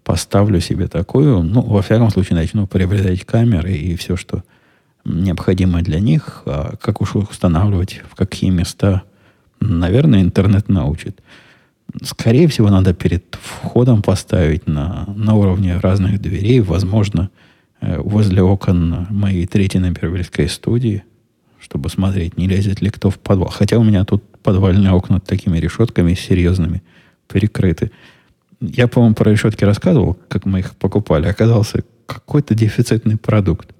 поставлю 0.04 0.60
себе 0.60 0.88
такую. 0.88 1.42
Ну, 1.42 1.62
во 1.62 1.82
всяком 1.82 2.10
случае, 2.10 2.36
начну 2.36 2.66
приобретать 2.66 3.24
камеры 3.24 3.72
и 3.72 3.96
все, 3.96 4.16
что 4.16 4.44
необходимо 5.04 5.80
для 5.82 5.98
них. 5.98 6.42
А 6.44 6.76
как 6.76 7.00
уж 7.00 7.16
их 7.16 7.30
устанавливать, 7.30 8.02
в 8.10 8.14
какие 8.14 8.50
места, 8.50 9.02
наверное, 9.60 10.20
интернет 10.20 10.68
научит. 10.68 11.22
Скорее 12.02 12.46
всего, 12.48 12.68
надо 12.68 12.94
перед 12.94 13.36
входом 13.40 14.02
поставить 14.02 14.66
на, 14.68 15.06
на 15.16 15.34
уровне 15.34 15.78
разных 15.78 16.20
дверей, 16.20 16.60
возможно, 16.60 17.30
э, 17.80 17.98
возле 17.98 18.42
окон 18.42 19.06
моей 19.10 19.46
третьей 19.46 19.80
на 19.80 20.48
студии, 20.48 21.02
чтобы 21.58 21.88
смотреть, 21.88 22.36
не 22.36 22.46
лезет 22.46 22.80
ли 22.80 22.90
кто 22.90 23.10
в 23.10 23.18
подвал. 23.18 23.48
Хотя 23.48 23.78
у 23.78 23.82
меня 23.82 24.04
тут 24.04 24.22
подвальные 24.42 24.92
окна 24.92 25.20
такими 25.20 25.59
решетками 25.59 26.14
серьезными 26.14 26.83
перекрыты. 27.29 27.90
Я, 28.61 28.88
по-моему, 28.88 29.14
про 29.14 29.31
решетки 29.31 29.64
рассказывал, 29.64 30.18
как 30.29 30.44
мы 30.44 30.61
их 30.61 30.76
покупали. 30.76 31.26
Оказался 31.26 31.85
какой-то 32.07 32.54
дефицитный 32.54 33.17
продукт. 33.17 33.71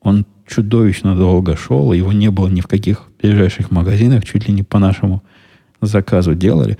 Он 0.00 0.24
чудовищно 0.46 1.14
долго 1.14 1.56
шел, 1.56 1.92
его 1.92 2.12
не 2.12 2.30
было 2.30 2.48
ни 2.48 2.60
в 2.60 2.66
каких 2.66 3.08
ближайших 3.20 3.70
магазинах, 3.70 4.24
чуть 4.24 4.48
ли 4.48 4.54
не 4.54 4.62
по 4.62 4.78
нашему 4.78 5.22
заказу 5.80 6.34
делали. 6.34 6.78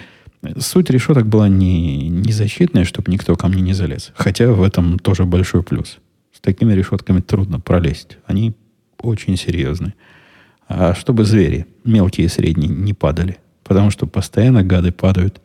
Суть 0.58 0.90
решеток 0.90 1.26
была 1.26 1.48
не, 1.48 2.08
не 2.08 2.32
защитная, 2.32 2.84
чтобы 2.84 3.12
никто 3.12 3.36
ко 3.36 3.48
мне 3.48 3.60
не 3.60 3.74
залез. 3.74 4.12
Хотя 4.14 4.50
в 4.52 4.62
этом 4.62 4.98
тоже 4.98 5.24
большой 5.24 5.62
плюс. 5.62 5.98
С 6.32 6.40
такими 6.40 6.72
решетками 6.72 7.20
трудно 7.20 7.60
пролезть. 7.60 8.16
Они 8.26 8.54
очень 9.02 9.36
серьезные 9.36 9.94
а 10.72 10.94
чтобы 10.94 11.24
звери, 11.24 11.66
мелкие 11.84 12.26
и 12.26 12.28
средние, 12.28 12.68
не 12.68 12.94
падали. 12.94 13.38
Потому 13.64 13.90
что 13.90 14.06
постоянно 14.06 14.62
гады 14.62 14.92
падают 14.92 15.40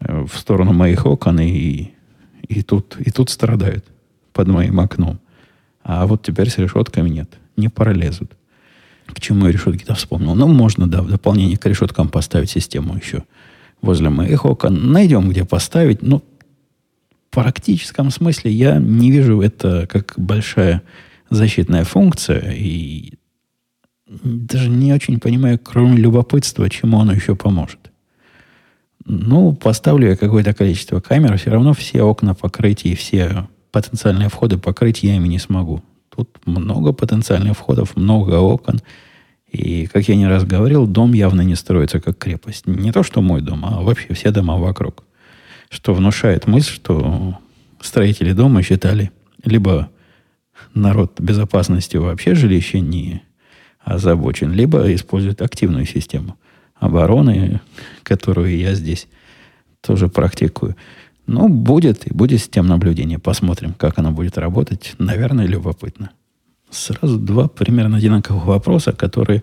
э, 0.00 0.24
в 0.26 0.38
сторону 0.38 0.72
моих 0.72 1.04
окон 1.04 1.38
и, 1.38 1.90
и, 2.48 2.62
тут, 2.62 2.96
и 2.98 3.10
тут 3.10 3.28
страдают 3.28 3.84
под 4.32 4.48
моим 4.48 4.80
окном. 4.80 5.20
А 5.82 6.06
вот 6.06 6.22
теперь 6.22 6.48
с 6.48 6.56
решетками 6.56 7.10
нет. 7.10 7.28
Не 7.58 7.68
пролезут. 7.68 8.32
К 9.06 9.20
чему 9.20 9.46
я 9.46 9.52
решетки-то 9.52 9.94
вспомнил? 9.94 10.34
Ну, 10.34 10.48
можно, 10.48 10.88
да, 10.88 11.02
в 11.02 11.10
дополнение 11.10 11.58
к 11.58 11.66
решеткам 11.66 12.08
поставить 12.08 12.48
систему 12.48 12.96
еще 12.96 13.24
возле 13.82 14.08
моих 14.08 14.46
окон. 14.46 14.92
Найдем, 14.92 15.28
где 15.28 15.44
поставить. 15.44 16.00
Ну, 16.00 16.24
практическом 17.30 18.10
смысле 18.10 18.50
я 18.50 18.78
не 18.78 19.10
вижу 19.10 19.42
это 19.42 19.86
как 19.86 20.14
большая 20.16 20.82
защитная 21.28 21.84
функция. 21.84 22.52
И 22.52 23.18
даже 24.08 24.70
не 24.70 24.92
очень 24.92 25.20
понимаю, 25.20 25.58
кроме 25.58 25.96
любопытства, 25.96 26.68
чему 26.70 27.00
оно 27.00 27.12
еще 27.12 27.36
поможет. 27.36 27.78
Ну, 29.04 29.54
поставлю 29.54 30.08
я 30.08 30.16
какое-то 30.16 30.54
количество 30.54 31.00
камер, 31.00 31.36
все 31.38 31.50
равно 31.50 31.72
все 31.72 32.02
окна 32.02 32.34
покрыть 32.34 32.84
и 32.84 32.94
все 32.94 33.48
потенциальные 33.70 34.28
входы 34.28 34.58
покрыть 34.58 35.02
я 35.02 35.16
ими 35.16 35.28
не 35.28 35.38
смогу. 35.38 35.82
Тут 36.14 36.30
много 36.46 36.92
потенциальных 36.92 37.56
входов, 37.56 37.96
много 37.96 38.34
окон. 38.34 38.80
И, 39.50 39.86
как 39.86 40.08
я 40.08 40.16
не 40.16 40.26
раз 40.26 40.44
говорил, 40.44 40.86
дом 40.86 41.12
явно 41.12 41.42
не 41.42 41.54
строится 41.54 42.00
как 42.00 42.18
крепость. 42.18 42.66
Не 42.66 42.92
то, 42.92 43.02
что 43.02 43.22
мой 43.22 43.40
дом, 43.40 43.64
а 43.64 43.80
вообще 43.82 44.12
все 44.14 44.30
дома 44.30 44.56
вокруг. 44.56 45.04
Что 45.70 45.94
внушает 45.94 46.46
мысль, 46.46 46.72
что 46.72 47.38
строители 47.80 48.32
дома 48.32 48.62
считали 48.62 49.10
либо 49.44 49.90
народ 50.74 51.20
безопасностью 51.20 52.02
вообще 52.02 52.34
жилище 52.34 52.80
не 52.80 53.22
озабочен, 53.80 54.52
либо 54.52 54.94
используют 54.94 55.42
активную 55.42 55.86
систему 55.86 56.36
обороны, 56.74 57.60
которую 58.02 58.56
я 58.56 58.74
здесь 58.74 59.08
тоже 59.80 60.08
практикую. 60.08 60.76
Ну, 61.26 61.48
будет 61.48 62.06
и 62.06 62.14
будет 62.14 62.40
систем 62.40 62.66
наблюдения. 62.66 63.18
Посмотрим, 63.18 63.74
как 63.74 63.98
она 63.98 64.10
будет 64.10 64.38
работать. 64.38 64.94
Наверное, 64.98 65.46
любопытно. 65.46 66.10
Сразу 66.70 67.18
два 67.18 67.48
примерно 67.48 67.98
одинаковых 67.98 68.46
вопроса, 68.46 68.92
которые... 68.92 69.42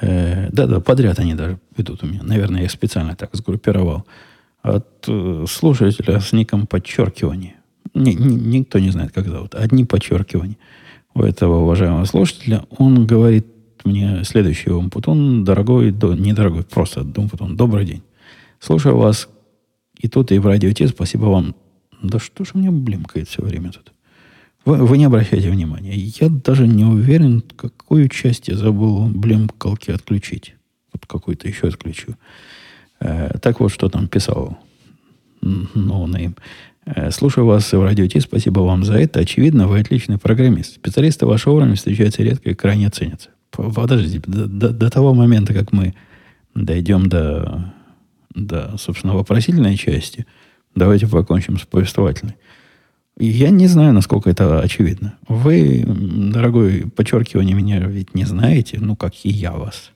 Э, 0.00 0.50
да-да, 0.52 0.80
подряд 0.80 1.18
они 1.18 1.34
даже 1.34 1.58
идут 1.76 2.02
у 2.02 2.06
меня. 2.06 2.20
Наверное, 2.22 2.62
я 2.62 2.68
специально 2.68 3.16
так 3.16 3.30
сгруппировал. 3.34 4.04
От 4.62 5.04
э, 5.08 5.44
слушателя 5.48 6.20
с 6.20 6.32
ником 6.32 6.66
подчеркивание. 6.66 7.54
Ни, 7.94 8.10
ни, 8.10 8.56
никто 8.56 8.78
не 8.78 8.90
знает, 8.90 9.12
как 9.12 9.28
зовут. 9.28 9.54
Одни 9.54 9.84
подчеркивания 9.84 10.56
у 11.18 11.22
этого 11.22 11.62
уважаемого 11.62 12.04
слушателя. 12.04 12.64
Он 12.70 13.06
говорит 13.06 13.46
мне 13.84 14.24
следующий 14.24 14.70
Умпутун, 14.70 15.44
дорогой, 15.44 15.90
до, 15.90 16.14
недорогой, 16.14 16.64
просто 16.64 17.00
Умпутун, 17.00 17.56
добрый 17.56 17.84
день. 17.84 18.02
Слушаю 18.60 18.96
вас 18.96 19.28
и 19.98 20.08
тут, 20.08 20.32
и 20.32 20.38
в 20.38 20.46
радио 20.46 20.72
Ти, 20.72 20.86
спасибо 20.86 21.24
вам. 21.26 21.54
Да 22.02 22.18
что 22.18 22.44
же 22.44 22.52
мне 22.54 22.70
блимкает 22.70 23.28
все 23.28 23.42
время 23.42 23.72
тут? 23.72 23.92
Вы, 24.64 24.76
вы 24.84 24.98
не 24.98 25.04
обращайте 25.04 25.50
внимания. 25.50 25.94
Я 25.94 26.28
даже 26.28 26.66
не 26.66 26.84
уверен, 26.84 27.42
какую 27.56 28.08
часть 28.08 28.48
я 28.48 28.56
забыл 28.56 29.08
блимкалки 29.08 29.90
отключить. 29.90 30.54
Вот 30.92 31.06
какую-то 31.06 31.48
еще 31.48 31.68
отключу. 31.68 32.14
Э, 33.00 33.38
так 33.40 33.60
вот, 33.60 33.70
что 33.72 33.88
там 33.88 34.08
писал 34.08 34.58
no 35.42 36.06
name. 36.06 36.36
Э, 36.94 37.10
слушаю 37.10 37.46
вас 37.46 37.70
в 37.72 37.82
радио 37.82 38.06
Ти, 38.06 38.20
спасибо 38.20 38.60
вам 38.60 38.84
за 38.84 38.94
это. 38.94 39.20
Очевидно, 39.20 39.66
вы 39.66 39.80
отличный 39.80 40.18
программист. 40.18 40.76
Специалисты 40.76 41.26
вашего 41.26 41.54
уровня 41.54 41.74
встречаются 41.74 42.22
редко 42.22 42.50
и 42.50 42.54
крайне 42.54 42.88
ценятся. 42.88 43.30
Подождите, 43.50 44.22
до, 44.26 44.46
до, 44.46 44.70
до 44.70 44.90
того 44.90 45.12
момента, 45.12 45.52
как 45.52 45.72
мы 45.72 45.94
дойдем 46.54 47.08
до, 47.08 47.74
до, 48.34 48.76
собственно, 48.78 49.14
вопросительной 49.14 49.76
части, 49.76 50.26
давайте 50.74 51.06
покончим 51.06 51.58
с 51.58 51.62
повествовательной. 51.66 52.36
Я 53.18 53.50
не 53.50 53.66
знаю, 53.66 53.92
насколько 53.92 54.30
это 54.30 54.60
очевидно. 54.60 55.14
Вы, 55.26 55.84
дорогой, 55.86 56.86
подчеркивание 56.94 57.54
меня 57.54 57.80
ведь 57.80 58.14
не 58.14 58.24
знаете, 58.24 58.78
ну, 58.80 58.96
как 58.96 59.12
и 59.24 59.28
я 59.28 59.52
вас. 59.52 59.90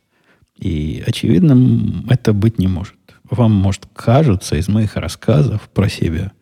И 0.59 1.03
очевидно, 1.07 2.05
это 2.11 2.33
быть 2.33 2.59
не 2.59 2.67
может. 2.67 2.97
Вам, 3.31 3.53
может, 3.53 3.87
кажется 3.95 4.57
из 4.57 4.69
моих 4.69 4.97
рассказов 4.97 5.71
про 5.73 5.89
себя, 5.89 6.33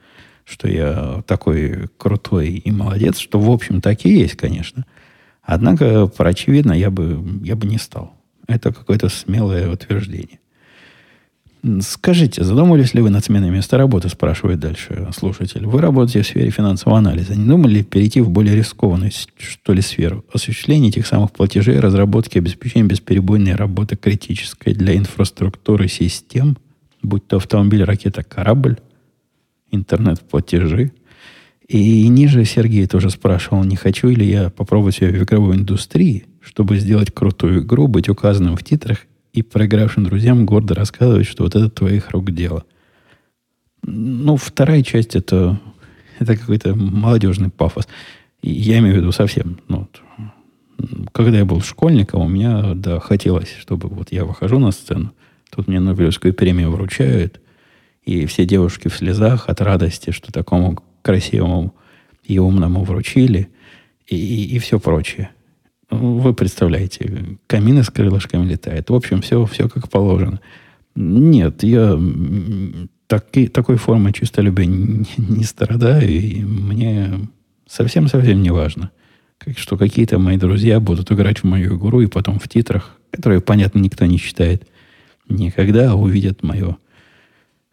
что 0.51 0.69
я 0.69 1.23
такой 1.27 1.89
крутой 1.97 2.49
и 2.49 2.71
молодец, 2.71 3.19
что, 3.19 3.39
в 3.41 3.51
общем, 3.51 3.81
так 3.81 4.05
и 4.05 4.11
есть, 4.11 4.37
конечно– 4.37 4.85
Однако, 5.51 6.07
про 6.07 6.31
очевидно, 6.31 6.73
я 6.73 6.91
бы, 6.93 7.25
я 7.43 7.57
бы 7.57 7.67
не 7.67 7.77
стал. 7.77 8.15
Это 8.47 8.73
какое-то 8.73 9.09
смелое 9.09 9.69
утверждение. 9.69 10.39
Скажите, 11.81 12.45
задумывались 12.45 12.95
ли 12.95 13.03
вы 13.03 13.11
над 13.11 13.25
сменой 13.25 13.51
места 13.51 13.77
работы, 13.77 14.09
спрашивает 14.09 14.61
дальше 14.61 15.09
слушатель. 15.15 15.67
Вы 15.67 15.81
работаете 15.81 16.23
в 16.23 16.27
сфере 16.27 16.51
финансового 16.51 16.99
анализа. 16.99 17.35
Не 17.35 17.49
думали 17.49 17.83
перейти 17.83 18.21
в 18.21 18.31
более 18.31 18.55
рискованную, 18.55 19.11
что 19.37 19.73
ли, 19.73 19.83
сферу? 19.83 20.25
Осуществление 20.33 20.91
этих 20.91 21.09
самых 21.09 21.33
платежей, 21.33 21.81
разработки, 21.81 22.39
обеспечения 22.39 22.87
бесперебойной 22.87 23.57
работы 23.57 23.97
критической 23.97 24.73
для 24.73 24.97
инфраструктуры 24.97 25.89
систем, 25.89 26.57
будь 27.03 27.27
то 27.27 27.39
автомобиль, 27.39 27.83
ракета, 27.83 28.23
корабль, 28.23 28.79
интернет-платежи, 29.71 30.93
и 31.69 32.09
ниже 32.09 32.45
Сергей 32.45 32.87
тоже 32.87 33.11
спрашивал, 33.11 33.63
не 33.63 33.77
хочу 33.77 34.09
ли 34.09 34.29
я 34.29 34.51
попробовать 34.51 34.97
себя 34.97 35.11
в 35.11 35.23
игровой 35.23 35.57
индустрии, 35.57 36.27
чтобы 36.41 36.79
сделать 36.79 37.13
крутую 37.13 37.63
игру, 37.63 37.87
быть 37.87 38.09
указанным 38.09 38.57
в 38.57 38.65
титрах 38.65 39.07
и 39.33 39.43
проигравшим 39.43 40.05
друзьям 40.05 40.47
гордо 40.47 40.75
рассказывать, 40.75 41.27
что 41.27 41.45
вот 41.45 41.55
это 41.55 41.71
твоих 41.71 42.11
рук 42.11 42.33
дело. 42.33 42.65
Ну, 43.83 44.37
вторая 44.37 44.83
часть 44.83 45.15
это, 45.15 45.61
это 46.19 46.37
какой-то 46.37 46.75
молодежный 46.75 47.51
пафос. 47.51 47.87
Я 48.43 48.79
имею 48.81 48.95
в 48.95 48.99
виду 48.99 49.13
совсем. 49.13 49.61
Ну, 49.69 49.89
когда 51.13 51.39
я 51.39 51.45
был 51.45 51.61
школьником, 51.61 52.23
у 52.23 52.29
меня 52.29 52.75
да, 52.75 53.01
хотелось, 53.01 53.55
чтобы 53.61 53.89
вот 53.89 54.13
я 54.13 54.25
выхожу 54.25 54.59
на 54.59 54.73
сцену, 54.73 55.13
тут 55.55 55.69
мне 55.69 55.79
Нобелевскую 55.79 56.35
премию 56.35 56.71
вручают, 56.71 57.41
и 58.11 58.27
все 58.27 58.45
девушки 58.45 58.89
в 58.89 58.97
слезах 58.97 59.49
от 59.49 59.61
радости, 59.61 60.11
что 60.11 60.33
такому 60.33 60.83
красивому 61.03 61.75
и 62.25 62.39
умному 62.39 62.83
вручили, 62.83 63.49
и, 64.09 64.17
и, 64.17 64.57
и 64.57 64.59
все 64.59 64.81
прочее. 64.81 65.31
Вы 65.91 66.35
представляете, 66.35 67.39
камины 67.47 67.85
с 67.85 67.91
крылышками 67.91 68.49
летает. 68.49 68.91
В 68.91 68.95
общем, 68.95 69.23
все, 69.23 69.45
все 69.47 69.69
как 69.69 69.89
положено. 69.89 70.41
Нет, 70.97 71.63
я 71.63 71.99
таки, 73.07 73.47
такой 73.47 73.77
формы 73.77 74.13
чистолюбия 74.13 74.67
не, 74.67 75.07
не 75.17 75.45
страдаю, 75.45 76.09
и 76.09 76.43
мне 76.43 77.29
совсем-совсем 77.69 78.43
не 78.43 78.51
важно, 78.51 78.91
как, 79.39 79.57
что 79.57 79.77
какие-то 79.77 80.19
мои 80.19 80.37
друзья 80.37 80.81
будут 80.81 81.13
играть 81.13 81.39
в 81.39 81.45
мою 81.45 81.77
игру, 81.77 82.01
и 82.01 82.07
потом 82.07 82.41
в 82.41 82.49
титрах, 82.49 82.99
которые, 83.13 83.41
понятно, 83.41 83.79
никто 83.79 84.05
не 84.07 84.19
читает 84.19 84.67
никогда, 85.29 85.95
увидят 85.95 86.43
мое, 86.43 86.77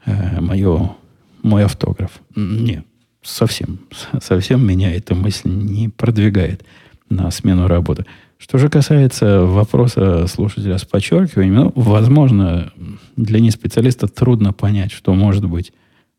э, 0.08 0.42
мое, 0.42 0.96
мой 1.44 1.64
автограф. 1.64 2.20
Нет, 2.36 2.84
совсем, 3.22 3.80
совсем 4.22 4.66
меня 4.66 4.92
эта 4.92 5.14
мысль 5.14 5.50
не 5.50 5.90
продвигает 5.90 6.66
на 7.10 7.30
смену 7.32 7.68
работы. 7.68 8.06
Что 8.40 8.58
же 8.58 8.70
касается 8.70 9.42
вопроса 9.42 10.28
слушателя 10.28 10.78
с 10.78 10.86
подчеркиванием, 10.86 11.56
ну, 11.56 11.74
возможно, 11.76 12.72
для 13.16 13.40
неспециалиста 13.40 14.08
трудно 14.08 14.54
понять, 14.54 14.92
что 14.92 15.14
может 15.14 15.46
быть 15.46 15.74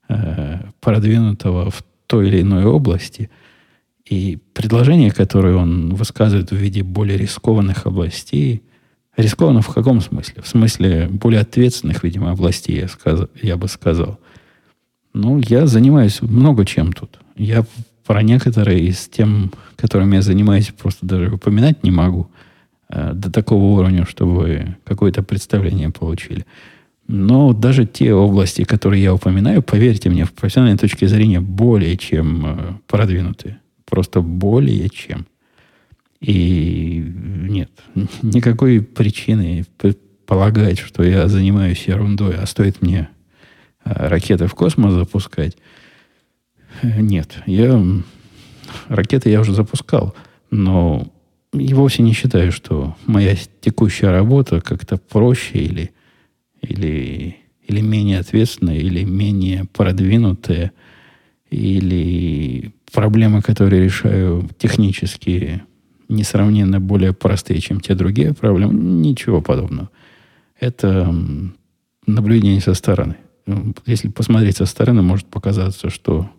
э, 0.08 0.58
продвинутого 0.80 1.70
в 1.70 1.82
той 2.06 2.28
или 2.28 2.40
иной 2.40 2.64
области. 2.64 3.30
И 4.04 4.38
предложения, 4.54 5.10
которые 5.12 5.56
он 5.56 5.94
высказывает 5.94 6.50
в 6.50 6.56
виде 6.56 6.82
более 6.82 7.18
рискованных 7.18 7.86
областей, 7.86 8.62
рискованных 9.18 9.66
в 9.66 9.74
каком 9.74 10.00
смысле? 10.00 10.42
В 10.42 10.48
смысле 10.48 11.08
более 11.10 11.42
ответственных, 11.42 12.02
видимо, 12.02 12.30
областей, 12.30 12.80
я, 12.80 12.88
сказ, 12.88 13.28
я 13.42 13.56
бы 13.56 13.68
сказал– 13.68 14.18
ну, 15.14 15.40
я 15.48 15.66
занимаюсь 15.66 16.22
много 16.22 16.64
чем 16.64 16.92
тут. 16.92 17.18
Я 17.36 17.64
про 18.06 18.22
некоторые 18.22 18.80
из 18.80 19.08
тем, 19.08 19.52
которыми 19.76 20.16
я 20.16 20.22
занимаюсь, 20.22 20.68
просто 20.68 21.06
даже 21.06 21.34
упоминать 21.34 21.82
не 21.82 21.90
могу 21.90 22.30
э, 22.88 23.12
до 23.14 23.30
такого 23.30 23.80
уровня, 23.80 24.06
чтобы 24.06 24.76
какое-то 24.84 25.22
представление 25.22 25.90
получили. 25.90 26.46
Но 27.06 27.52
даже 27.52 27.86
те 27.86 28.12
области, 28.12 28.64
которые 28.64 29.02
я 29.02 29.14
упоминаю, 29.14 29.62
поверьте 29.62 30.10
мне, 30.10 30.24
в 30.24 30.32
профессиональной 30.32 30.78
точке 30.78 31.08
зрения 31.08 31.40
более 31.40 31.96
чем 31.96 32.46
э, 32.46 32.72
продвинутые. 32.86 33.58
Просто 33.86 34.20
более 34.20 34.88
чем. 34.90 35.26
И 36.20 37.02
нет, 37.48 37.70
никакой 38.22 38.82
причины 38.82 39.64
полагать, 40.26 40.78
что 40.78 41.02
я 41.02 41.28
занимаюсь 41.28 41.84
ерундой, 41.86 42.36
а 42.36 42.46
стоит 42.46 42.82
мне 42.82 43.08
ракеты 43.84 44.46
в 44.46 44.54
космос 44.54 44.92
запускать. 44.92 45.56
Нет, 46.82 47.42
я 47.46 47.82
ракеты 48.88 49.30
я 49.30 49.40
уже 49.40 49.54
запускал, 49.54 50.14
но 50.50 51.06
и 51.52 51.72
вовсе 51.74 52.02
не 52.02 52.12
считаю, 52.12 52.52
что 52.52 52.96
моя 53.06 53.34
текущая 53.60 54.10
работа 54.10 54.60
как-то 54.60 54.98
проще 54.98 55.58
или, 55.58 55.90
или, 56.60 57.36
или 57.66 57.80
менее 57.80 58.18
ответственная, 58.18 58.76
или 58.76 59.04
менее 59.04 59.64
продвинутая, 59.72 60.72
или 61.50 62.72
проблемы, 62.92 63.40
которые 63.40 63.84
решаю 63.84 64.48
технически, 64.58 65.62
несравненно 66.08 66.80
более 66.80 67.12
простые, 67.12 67.60
чем 67.60 67.80
те 67.80 67.94
другие 67.94 68.34
проблемы. 68.34 68.74
Ничего 68.74 69.40
подобного. 69.42 69.90
Это 70.58 71.14
наблюдение 72.06 72.60
со 72.60 72.74
стороны. 72.74 73.16
Если 73.86 74.08
посмотреть 74.08 74.56
со 74.56 74.66
стороны, 74.66 75.02
может 75.02 75.26
показаться, 75.26 75.90
что 75.90 76.30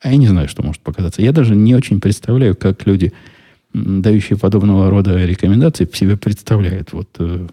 А 0.00 0.10
я 0.10 0.16
не 0.16 0.28
знаю, 0.28 0.48
что 0.48 0.62
может 0.62 0.82
показаться. 0.82 1.22
Я 1.22 1.32
даже 1.32 1.56
не 1.56 1.74
очень 1.74 2.00
представляю, 2.00 2.56
как 2.56 2.86
люди, 2.86 3.12
дающие 3.72 4.38
подобного 4.38 4.90
рода 4.90 5.24
рекомендации, 5.24 5.88
себе 5.92 6.16
представляют. 6.16 6.92
Вот 6.92 7.08
э, 7.18 7.48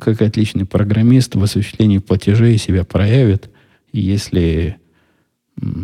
как 0.00 0.22
отличный 0.22 0.64
программист 0.64 1.34
в 1.34 1.42
осуществлении 1.42 1.98
платежей 1.98 2.56
себя 2.58 2.84
проявит, 2.84 3.50
если, 3.92 4.76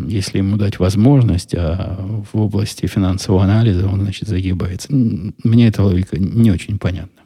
если 0.08 0.38
ему 0.38 0.56
дать 0.56 0.78
возможность, 0.78 1.54
а 1.54 1.96
в 2.32 2.38
области 2.38 2.86
финансового 2.86 3.44
анализа 3.44 3.86
он, 3.86 4.00
значит, 4.00 4.28
загибается. 4.28 4.88
Мне 4.90 5.68
эта 5.68 5.82
логика 5.82 6.18
не 6.18 6.50
очень 6.50 6.78
понятна. 6.78 7.20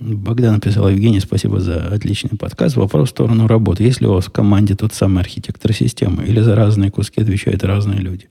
Богдан 0.00 0.54
написал, 0.54 0.88
Евгений, 0.88 1.20
спасибо 1.20 1.60
за 1.60 1.86
отличный 1.88 2.36
подкаст. 2.36 2.76
Вопрос 2.76 3.08
в 3.08 3.10
сторону 3.10 3.46
работы. 3.46 3.84
Есть 3.84 4.00
ли 4.00 4.06
у 4.06 4.12
вас 4.12 4.26
в 4.26 4.30
команде 4.30 4.74
тот 4.74 4.92
самый 4.94 5.20
архитектор 5.20 5.72
системы? 5.72 6.24
Или 6.24 6.40
за 6.40 6.54
разные 6.54 6.90
куски 6.90 7.20
отвечают 7.20 7.64
разные 7.64 8.00
люди? 8.00 8.28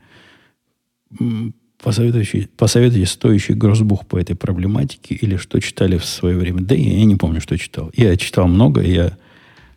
Посоветуйте, 1.82 2.50
посоветуйте 2.58 3.06
стоящий 3.06 3.54
гроссбух 3.54 4.08
по 4.08 4.18
этой 4.18 4.36
проблематике 4.36 5.16
или 5.16 5.38
что 5.38 5.60
читали 5.60 5.98
в 5.98 6.06
свое 6.06 6.38
время. 6.38 6.62
Да 6.62 6.76
я 6.76 7.06
не 7.06 7.16
помню, 7.16 7.40
что 7.40 7.58
читал. 7.58 7.92
Я 7.96 8.16
читал 8.18 8.48
много, 8.48 8.82
я 8.82 9.16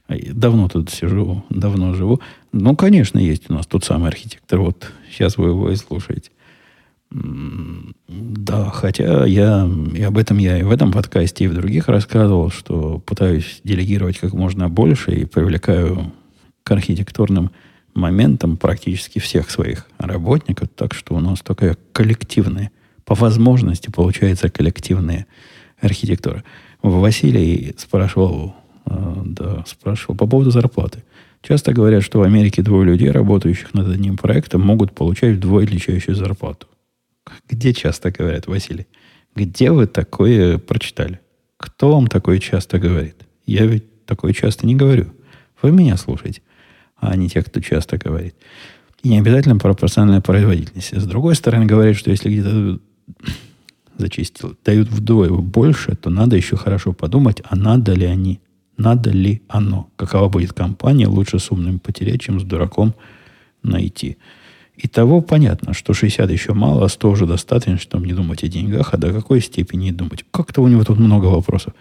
давно 0.09 0.68
тут 0.68 0.91
сижу, 0.91 1.45
давно 1.51 1.95
живу. 1.95 2.20
Ну, 2.53 2.75
конечно, 2.77 3.19
есть 3.19 3.49
у 3.49 3.55
нас 3.55 3.67
тот 3.67 3.85
самый 3.85 4.09
архитектор. 4.09 4.61
Вот 4.61 4.93
сейчас 5.11 5.37
вы 5.37 5.49
его 5.49 5.71
и 5.71 5.77
слушаете. 5.77 6.31
Да, 7.11 8.71
хотя 8.71 9.25
я 9.27 9.69
и 9.95 10.03
об 10.03 10.17
этом 10.17 10.39
я 10.39 10.59
и 10.59 10.63
в 10.63 10.71
этом 10.71 10.93
подкасте, 10.93 11.45
и 11.45 11.49
в 11.49 11.55
других 11.55 11.89
рассказывал, 11.89 12.51
что 12.51 13.01
пытаюсь 13.01 13.61
делегировать 13.65 14.19
как 14.19 14.33
можно 14.33 14.69
больше 14.69 15.13
и 15.13 15.25
привлекаю 15.25 16.13
к 16.63 16.71
архитектурным 16.71 17.51
моментам 17.95 18.57
практически 18.57 19.19
всех 19.19 19.51
своих 19.51 19.89
работников, 19.99 20.69
так 20.69 20.95
что 20.95 21.15
у 21.15 21.21
нас 21.21 21.41
такая 21.41 21.77
коллективная, 21.93 22.71
по 23.05 23.17
возможности 23.17 23.91
получается 23.91 24.49
коллективная 24.49 25.27
архитектура. 25.81 26.45
Василий 26.83 27.75
спрашивал, 27.77 28.55
э, 28.87 29.23
да, 29.25 29.65
спрашивал 29.67 30.15
по 30.15 30.29
поводу 30.29 30.53
зарплаты. 30.53 31.03
Часто 31.43 31.72
говорят, 31.72 32.03
что 32.03 32.18
в 32.18 32.22
Америке 32.22 32.62
двое 32.62 32.86
людей, 32.86 33.11
работающих 33.11 33.72
над 33.72 33.88
одним 33.88 34.16
проектом, 34.16 34.61
могут 34.61 34.95
получать 34.95 35.36
вдвое 35.36 35.64
отличающую 35.64 36.14
зарплату. 36.14 36.66
Где 37.49 37.72
часто 37.72 38.11
говорят, 38.11 38.47
Василий? 38.47 38.86
Где 39.34 39.70
вы 39.70 39.86
такое 39.86 40.59
прочитали? 40.59 41.20
Кто 41.57 41.93
вам 41.95 42.09
такое 42.09 42.38
часто 42.38 42.78
говорит? 42.78 43.16
Я 43.47 43.66
ведь 43.66 44.05
такое 44.05 44.32
часто 44.32 44.66
не 44.66 44.74
говорю. 44.74 45.12
Вы 45.62 45.72
меня 45.72 45.97
слушаете, 45.97 46.43
а 46.97 47.16
не 47.16 47.28
те, 47.28 47.43
кто 47.43 47.61
часто 47.61 47.97
говорит. 47.97 48.34
И 49.03 49.09
не 49.09 49.18
обязательно 49.18 49.57
пропорциональная 49.57 50.20
производительность. 50.20 50.95
С 50.95 51.05
другой 51.05 51.34
стороны, 51.34 51.64
говорят, 51.66 51.97
что 51.97 52.11
если 52.11 52.30
где-то 52.30 52.80
зачистил, 53.99 54.57
дают 54.64 54.88
вдвое 54.88 55.30
больше, 55.30 55.97
то 55.97 56.11
надо 56.11 56.36
еще 56.36 56.57
хорошо 56.57 56.93
подумать, 56.93 57.41
а 57.45 57.57
надо 57.57 57.93
ли 57.93 58.05
они, 58.05 58.41
надо 58.81 59.11
ли 59.11 59.43
оно. 59.49 59.91
Какова 59.97 60.28
будет 60.28 60.53
компания, 60.53 61.07
лучше 61.07 61.39
с 61.39 61.51
умным 61.51 61.78
потерять, 61.78 62.22
чем 62.22 62.41
с 62.41 62.45
дураком 62.45 62.95
найти. 63.62 64.16
И 64.76 64.89
того 64.89 65.20
понятно, 65.20 65.74
что 65.74 65.93
60 65.93 66.31
еще 66.31 66.55
мало, 66.55 66.87
а 66.87 66.89
100 66.89 67.11
уже 67.11 67.26
достаточно, 67.26 67.78
чтобы 67.78 68.07
не 68.07 68.14
думать 68.14 68.43
о 68.43 68.49
деньгах, 68.49 68.95
а 68.95 68.97
до 68.97 69.12
какой 69.12 69.43
степени 69.43 69.91
думать. 69.91 70.24
Как-то 70.31 70.62
у 70.62 70.68
него 70.68 70.83
тут 70.85 70.99
много 70.99 71.26
вопросов. 71.26 71.74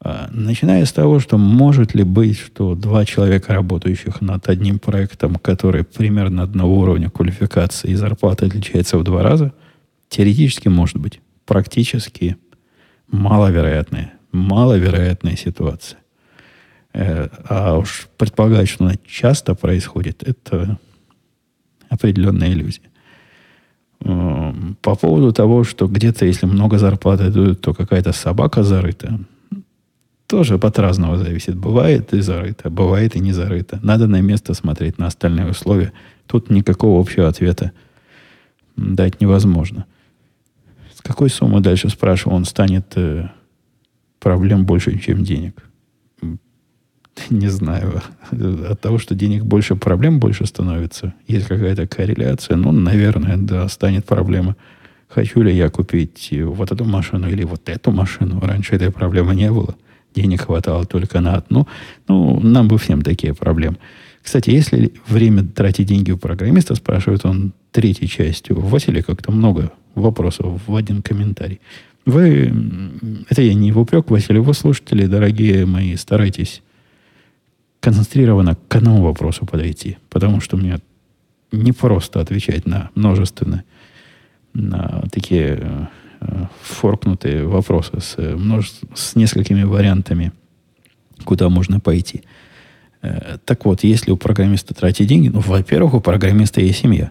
А, 0.00 0.28
начиная 0.32 0.84
с 0.84 0.92
того, 0.92 1.20
что 1.20 1.38
может 1.38 1.94
ли 1.94 2.02
быть, 2.02 2.36
что 2.36 2.74
два 2.74 3.04
человека, 3.04 3.54
работающих 3.54 4.20
над 4.20 4.48
одним 4.48 4.80
проектом, 4.80 5.36
который 5.36 5.84
примерно 5.84 6.42
одного 6.42 6.80
уровня 6.80 7.08
квалификации 7.08 7.92
и 7.92 7.94
зарплаты 7.94 8.46
отличается 8.46 8.98
в 8.98 9.04
два 9.04 9.22
раза, 9.22 9.52
теоретически 10.08 10.66
может 10.66 10.96
быть. 10.96 11.20
Практически 11.46 12.36
маловероятная, 13.06 14.14
маловероятная 14.32 15.36
ситуация. 15.36 16.01
Э, 16.94 17.28
а 17.48 17.78
уж 17.78 18.08
предполагать, 18.16 18.68
что 18.68 18.84
она 18.84 18.94
часто 19.06 19.54
происходит, 19.54 20.22
это 20.22 20.78
определенная 21.88 22.52
иллюзия. 22.52 22.82
По 24.00 24.96
поводу 24.96 25.32
того, 25.32 25.62
что 25.62 25.86
где-то, 25.86 26.26
если 26.26 26.46
много 26.46 26.78
зарплаты 26.78 27.30
дают, 27.30 27.60
то 27.60 27.72
какая-то 27.72 28.12
собака 28.12 28.64
зарыта, 28.64 29.20
тоже 30.26 30.54
от 30.54 30.78
разного 30.78 31.18
зависит. 31.18 31.56
Бывает 31.56 32.12
и 32.14 32.20
зарыто, 32.20 32.70
бывает 32.70 33.14
и 33.16 33.20
не 33.20 33.32
зарыто. 33.32 33.78
Надо 33.82 34.06
на 34.06 34.20
место 34.20 34.54
смотреть, 34.54 34.98
на 34.98 35.06
остальные 35.06 35.50
условия. 35.50 35.92
Тут 36.26 36.50
никакого 36.50 37.00
общего 37.00 37.28
ответа 37.28 37.72
дать 38.76 39.20
невозможно. 39.20 39.84
С 40.94 41.02
какой 41.02 41.28
суммы 41.28 41.60
дальше, 41.60 41.90
спрашивал, 41.90 42.34
он 42.36 42.44
станет 42.44 42.92
э, 42.96 43.28
проблем 44.20 44.64
больше, 44.64 44.98
чем 44.98 45.22
денег? 45.22 45.62
не 47.30 47.48
знаю, 47.48 48.02
от 48.30 48.80
того, 48.80 48.98
что 48.98 49.14
денег 49.14 49.44
больше, 49.44 49.76
проблем 49.76 50.18
больше 50.18 50.46
становится, 50.46 51.14
есть 51.26 51.46
какая-то 51.46 51.86
корреляция, 51.86 52.56
ну, 52.56 52.72
наверное, 52.72 53.36
да, 53.36 53.68
станет 53.68 54.04
проблема. 54.04 54.56
Хочу 55.08 55.42
ли 55.42 55.54
я 55.54 55.68
купить 55.68 56.32
вот 56.32 56.72
эту 56.72 56.84
машину 56.84 57.28
или 57.28 57.44
вот 57.44 57.68
эту 57.68 57.90
машину? 57.90 58.40
Раньше 58.40 58.74
этой 58.74 58.90
проблемы 58.90 59.34
не 59.34 59.50
было. 59.50 59.74
Денег 60.14 60.42
хватало 60.42 60.86
только 60.86 61.20
на 61.20 61.34
одну. 61.34 61.68
Ну, 62.08 62.40
нам 62.40 62.68
бы 62.68 62.78
всем 62.78 63.02
такие 63.02 63.34
проблемы. 63.34 63.76
Кстати, 64.22 64.50
если 64.50 64.92
время 65.06 65.44
тратить 65.44 65.88
деньги 65.88 66.12
у 66.12 66.16
программиста, 66.16 66.74
спрашивает 66.74 67.26
он 67.26 67.52
третьей 67.72 68.08
частью. 68.08 68.58
Василий 68.58 69.02
как-то 69.02 69.32
много 69.32 69.70
вопросов 69.94 70.62
в 70.66 70.74
один 70.74 71.02
комментарий. 71.02 71.60
Вы, 72.06 72.52
это 73.28 73.42
я 73.42 73.52
не 73.52 73.70
в 73.70 73.78
упрек, 73.78 74.10
Василий, 74.10 74.40
вы 74.40 74.54
слушатели, 74.54 75.06
дорогие 75.06 75.66
мои, 75.66 75.94
старайтесь 75.96 76.62
концентрированно 77.82 78.56
к 78.68 78.76
одному 78.76 79.02
вопросу 79.02 79.44
подойти. 79.44 79.98
Потому 80.08 80.40
что 80.40 80.56
мне 80.56 80.78
не 81.50 81.72
просто 81.72 82.20
отвечать 82.20 82.64
на 82.64 82.90
множественные, 82.94 83.64
на 84.54 85.02
такие 85.12 85.88
э, 86.20 86.46
форкнутые 86.62 87.44
вопросы 87.44 88.00
с, 88.00 88.16
множе... 88.16 88.68
с 88.94 89.16
несколькими 89.16 89.64
вариантами, 89.64 90.32
куда 91.24 91.48
можно 91.48 91.80
пойти. 91.80 92.22
Э, 93.02 93.38
так 93.44 93.64
вот, 93.64 93.82
если 93.82 94.12
у 94.12 94.16
программиста 94.16 94.74
тратить 94.74 95.08
деньги, 95.08 95.28
ну, 95.28 95.40
во-первых, 95.40 95.94
у 95.94 96.00
программиста 96.00 96.60
есть 96.60 96.78
семья. 96.78 97.10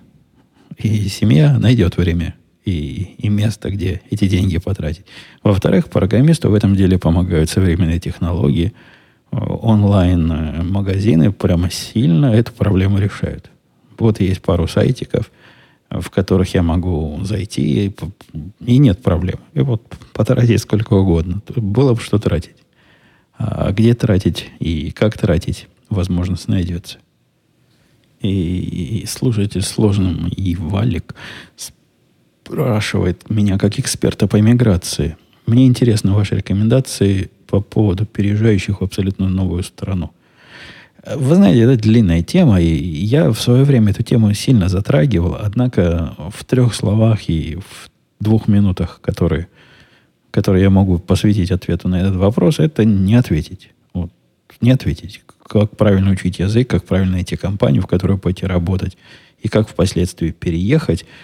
И 0.78 1.09
семья 1.09 1.59
найдет 1.59 1.97
время 1.97 2.36
и, 2.63 3.15
и 3.17 3.28
место, 3.28 3.69
где 3.72 4.01
эти 4.09 4.30
деньги 4.30 4.57
потратить. 4.57 5.05
Во-вторых, 5.43 5.89
программисту 5.89 6.49
в 6.49 6.53
этом 6.53 6.78
деле 6.78 6.97
помогают 6.97 7.49
современные 7.49 7.99
технологии– 7.99 8.72
онлайн-магазины 9.32 11.32
прямо 11.32 11.71
сильно 11.71 12.27
эту 12.27 12.51
проблему 12.51 12.99
решают. 12.99 13.49
Вот 13.97 14.19
есть 14.19 14.41
пару 14.41 14.67
сайтиков, 14.67 15.32
в 15.89 16.09
которых 16.09 16.53
я 16.53 16.63
могу 16.63 17.19
зайти, 17.23 17.88
и, 17.88 17.95
и 18.65 18.77
нет 18.77 19.01
проблем. 19.01 19.39
И 19.53 19.61
вот 19.61 19.84
потратить 20.13 20.61
сколько 20.61 20.93
угодно. 20.93 21.41
Было 21.55 21.93
бы 21.93 22.01
что 22.01 22.17
тратить. 22.17 22.55
А 23.38 23.71
где 23.71 23.93
тратить 23.93 24.49
и 24.59 24.91
как 24.91 25.17
тратить, 25.17 25.67
возможность 25.89 26.47
найдется. 26.47 26.99
И, 28.21 29.01
и 29.01 29.05
слушатель 29.05 29.63
сложным 29.63 30.27
и 30.27 30.55
Валик 30.55 31.15
спрашивает 31.55 33.29
меня 33.29 33.57
как 33.57 33.79
эксперта 33.79 34.27
по 34.27 34.38
миграции. 34.38 35.17
Мне 35.47 35.65
интересны 35.65 36.11
ваши 36.11 36.36
рекомендации 36.36 37.32
по 37.52 37.60
поводу 37.60 38.06
переезжающих 38.06 38.80
в 38.80 38.84
абсолютно 38.84 39.28
новую 39.28 39.64
страну. 39.64 40.12
Вы 41.06 41.36
знаете, 41.36 41.62
это 41.62 41.76
длинная 41.76 42.24
тема, 42.24 42.62
и 42.62 42.68
я 42.68 43.30
в 43.30 43.41
свое 43.41 43.66
время 43.66 43.91
эту 43.91 44.04
тему 44.04 44.34
сильно 44.34 44.70
затрагивал, 44.70 45.36
однако 45.36 46.16
в 46.34 46.45
трех 46.45 46.74
словах 46.74 47.30
и 47.30 47.58
в 47.58 47.89
двух 48.24 48.47
минутах, 48.47 49.02
которые, 49.02 49.47
которые 50.32 50.64
я 50.64 50.70
могу 50.70 50.99
посвятить 50.99 51.52
ответу 51.52 51.89
на 51.89 51.99
этот 51.99 52.16
вопрос, 52.16 52.60
это 52.60 52.86
не 52.86 53.16
ответить. 53.16 53.72
Вот, 53.93 54.12
не 54.62 54.72
ответить. 54.72 55.22
Как 55.45 55.76
правильно 55.76 56.12
учить 56.12 56.39
язык, 56.39 56.70
как 56.70 56.86
правильно 56.86 57.14
найти 57.14 57.36
компанию, 57.36 57.82
в 57.82 57.88
которую 57.88 58.18
пойти 58.18 58.45
работать, 58.45 58.97
и 59.43 59.49
как 59.49 59.68
впоследствии 59.68 60.32
переехать– 60.32 61.06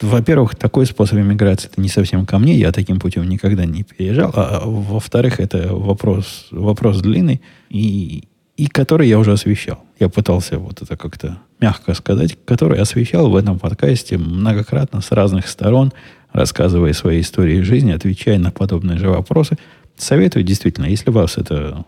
во-первых, 0.00 0.54
такой 0.54 0.86
способ 0.86 1.18
иммиграции 1.18 1.68
это 1.72 1.80
не 1.80 1.88
совсем 1.88 2.24
ко 2.24 2.38
мне, 2.38 2.54
я 2.54 2.72
таким 2.72 3.00
путем 3.00 3.28
никогда 3.28 3.64
не 3.64 3.82
переезжал. 3.82 4.32
А, 4.34 4.60
а 4.62 4.66
во-вторых, 4.66 5.40
это 5.40 5.74
вопрос, 5.74 6.46
вопрос 6.50 7.00
длинный, 7.00 7.40
и, 7.68 8.24
и 8.56 8.66
который 8.68 9.08
я 9.08 9.18
уже 9.18 9.32
освещал. 9.32 9.82
Я 9.98 10.08
пытался 10.08 10.58
вот 10.58 10.82
это 10.82 10.96
как-то 10.96 11.38
мягко 11.60 11.94
сказать, 11.94 12.38
который 12.44 12.80
освещал 12.80 13.28
в 13.28 13.36
этом 13.36 13.58
подкасте 13.58 14.18
многократно 14.18 15.00
с 15.00 15.10
разных 15.10 15.48
сторон, 15.48 15.92
рассказывая 16.32 16.92
свои 16.92 17.20
истории 17.20 17.62
жизни, 17.62 17.92
отвечая 17.92 18.38
на 18.38 18.50
подобные 18.50 18.98
же 18.98 19.08
вопросы. 19.08 19.58
Советую 19.96 20.44
действительно, 20.44 20.86
если 20.86 21.10
вас 21.10 21.38
это 21.38 21.84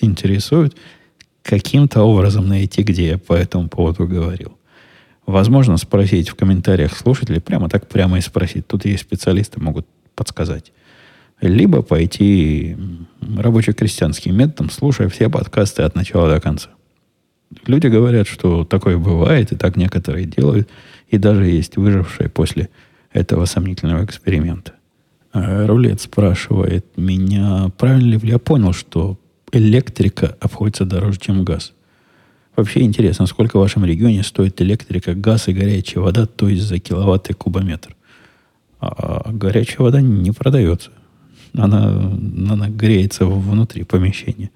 интересует, 0.00 0.76
каким-то 1.42 2.02
образом 2.02 2.48
найти, 2.48 2.82
где 2.82 3.08
я 3.10 3.18
по 3.18 3.34
этому 3.34 3.68
поводу 3.68 4.08
говорил. 4.08 4.58
Возможно, 5.26 5.76
спросить 5.78 6.28
в 6.28 6.34
комментариях 6.34 6.96
слушателей, 6.96 7.40
прямо 7.40 7.68
так 7.68 7.88
прямо 7.88 8.18
и 8.18 8.20
спросить. 8.20 8.66
Тут 8.66 8.84
есть 8.84 9.02
специалисты, 9.02 9.60
могут 9.60 9.86
подсказать. 10.14 10.72
Либо 11.40 11.82
пойти 11.82 12.76
рабоче-крестьянским 13.20 14.36
методом, 14.36 14.70
слушая 14.70 15.08
все 15.08 15.28
подкасты 15.28 15.82
от 15.82 15.94
начала 15.94 16.32
до 16.32 16.40
конца. 16.40 16.70
Люди 17.66 17.86
говорят, 17.86 18.26
что 18.26 18.64
такое 18.64 18.98
бывает, 18.98 19.52
и 19.52 19.56
так 19.56 19.76
некоторые 19.76 20.26
делают, 20.26 20.68
и 21.08 21.18
даже 21.18 21.46
есть 21.46 21.76
выжившие 21.76 22.28
после 22.28 22.68
этого 23.12 23.44
сомнительного 23.44 24.04
эксперимента. 24.04 24.72
А 25.32 25.66
рулет 25.66 26.00
спрашивает 26.00 26.86
меня, 26.96 27.70
правильно 27.76 28.12
ли 28.12 28.20
я 28.22 28.38
понял, 28.38 28.72
что 28.72 29.18
электрика 29.52 30.36
обходится 30.40 30.84
дороже, 30.84 31.18
чем 31.18 31.44
газ. 31.44 31.73
Вообще 32.56 32.82
интересно, 32.82 33.26
сколько 33.26 33.56
в 33.56 33.60
вашем 33.60 33.84
регионе 33.84 34.22
стоит 34.22 34.60
электрика, 34.62 35.14
газ 35.14 35.48
и 35.48 35.52
горячая 35.52 36.04
вода, 36.04 36.26
то 36.26 36.48
есть 36.48 36.62
за 36.62 36.78
киловатт 36.78 37.30
и 37.30 37.32
кубометр. 37.32 37.96
А 38.80 39.30
горячая 39.32 39.78
вода 39.78 40.00
не 40.00 40.30
продается. 40.30 40.90
Она, 41.54 41.86
она 41.88 42.68
греется 42.68 43.26
внутри 43.26 43.84
помещения. 43.84 44.50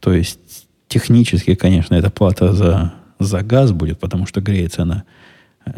То 0.00 0.12
есть 0.12 0.66
технически, 0.88 1.54
конечно, 1.54 1.94
эта 1.94 2.10
плата 2.10 2.52
за, 2.52 2.94
за 3.20 3.42
газ 3.42 3.72
будет, 3.72 3.98
потому 4.00 4.26
что 4.26 4.40
греется 4.40 4.82
она 4.82 5.04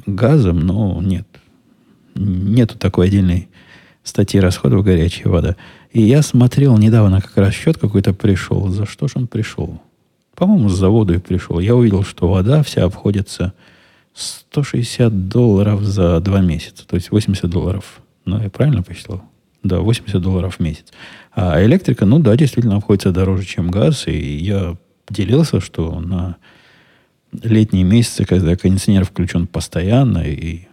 газом, 0.07 0.61
но 0.61 1.01
нет. 1.03 1.27
Нету 2.15 2.79
такой 2.79 3.07
отдельной 3.07 3.49
статьи 4.03 4.41
расходов 4.41 4.85
горячая 4.85 5.29
вода. 5.29 5.57
И 5.93 6.01
я 6.03 6.23
смотрел 6.23 6.77
недавно, 6.79 7.21
как 7.21 7.37
раз 7.37 7.55
счет 7.55 7.77
какой-то 7.77 8.15
пришел. 8.15 8.69
За 8.69 8.87
что 8.87 9.09
же 9.09 9.15
он 9.17 9.27
пришел? 9.27 9.81
По-моему, 10.41 10.71
с 10.71 10.79
завода 10.79 11.13
и 11.13 11.19
пришел. 11.19 11.59
Я 11.61 11.77
увидел, 11.77 12.03
что 12.03 12.27
вода 12.27 12.63
вся 12.63 12.85
обходится 12.85 13.53
160 14.15 15.29
долларов 15.29 15.83
за 15.83 16.19
два 16.21 16.41
месяца. 16.41 16.87
То 16.87 16.97
есть 16.97 17.11
80 17.11 17.49
долларов. 17.51 18.01
Ну, 18.25 18.43
я 18.43 18.49
правильно 18.49 18.83
посчитал? 18.83 19.23
Да, 19.63 19.81
80 19.81 20.19
долларов 20.21 20.57
в 20.57 20.61
месяц. 20.61 20.87
А 21.33 21.63
электрика, 21.63 22.07
ну 22.07 22.19
да, 22.21 22.35
действительно 22.37 22.77
обходится 22.77 23.13
дороже, 23.13 23.45
чем 23.45 23.71
газ. 23.71 24.07
И 24.07 24.39
я 24.39 24.79
делился, 25.11 25.61
что 25.61 26.01
на 26.01 26.37
летние 27.43 27.85
месяцы, 27.85 28.25
когда 28.25 28.57
кондиционер 28.57 29.05
включен 29.05 29.47
постоянно 29.47 30.23
и 30.27 30.69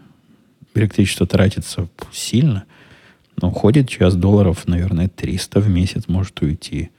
электричество 0.73 1.27
тратится 1.27 1.89
сильно– 2.11 2.63
но 3.39 3.49
уходит 3.49 3.87
час 3.87 4.15
долларов, 4.15 4.67
наверное, 4.67 5.09
300 5.09 5.59
в 5.59 5.69
месяц 5.69 6.07
может 6.07 6.41
уйти. 6.41 6.89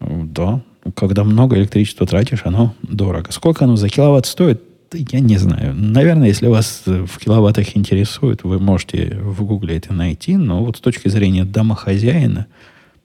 Да, 0.00 0.62
когда 0.94 1.24
много 1.24 1.56
электричества 1.56 2.06
тратишь, 2.06 2.42
оно 2.44 2.74
дорого. 2.82 3.32
Сколько 3.32 3.64
оно 3.64 3.76
за 3.76 3.88
киловатт 3.88 4.26
стоит, 4.26 4.62
я 4.92 5.20
не 5.20 5.38
знаю. 5.38 5.74
Наверное, 5.74 6.28
если 6.28 6.46
вас 6.46 6.82
в 6.86 7.18
киловаттах 7.18 7.76
интересует, 7.76 8.44
вы 8.44 8.58
можете 8.58 9.18
в 9.20 9.44
гугле 9.44 9.76
это 9.76 9.92
найти, 9.92 10.36
но 10.36 10.64
вот 10.64 10.76
с 10.76 10.80
точки 10.80 11.08
зрения 11.08 11.44
домохозяина, 11.44 12.46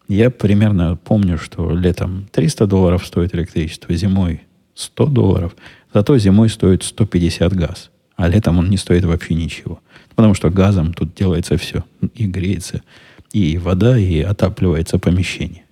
я 0.08 0.30
примерно 0.30 0.98
помню, 0.98 1.38
что 1.38 1.72
летом 1.72 2.28
300 2.32 2.68
долларов 2.68 3.06
стоит 3.06 3.34
электричество, 3.34 3.94
зимой 3.96 4.42
100 4.76 5.06
долларов, 5.08 5.56
зато 5.94 6.18
зимой 6.18 6.50
стоит 6.50 6.84
150 6.84 7.54
газ, 7.54 7.92
а 8.16 8.28
летом 8.28 8.58
он 8.58 8.70
не 8.70 8.78
стоит 8.78 9.06
вообще 9.06 9.34
ничего. 9.34 9.80
Потому 10.16 10.34
что 10.34 10.50
газом 10.50 10.94
тут 10.94 11.14
делается 11.16 11.58
все. 11.58 11.84
И 12.14 12.26
греется 12.26 12.82
и 13.32 13.58
вода, 13.58 13.98
и 13.98 14.22
отапливается 14.22 15.00
помещение. 15.00 15.64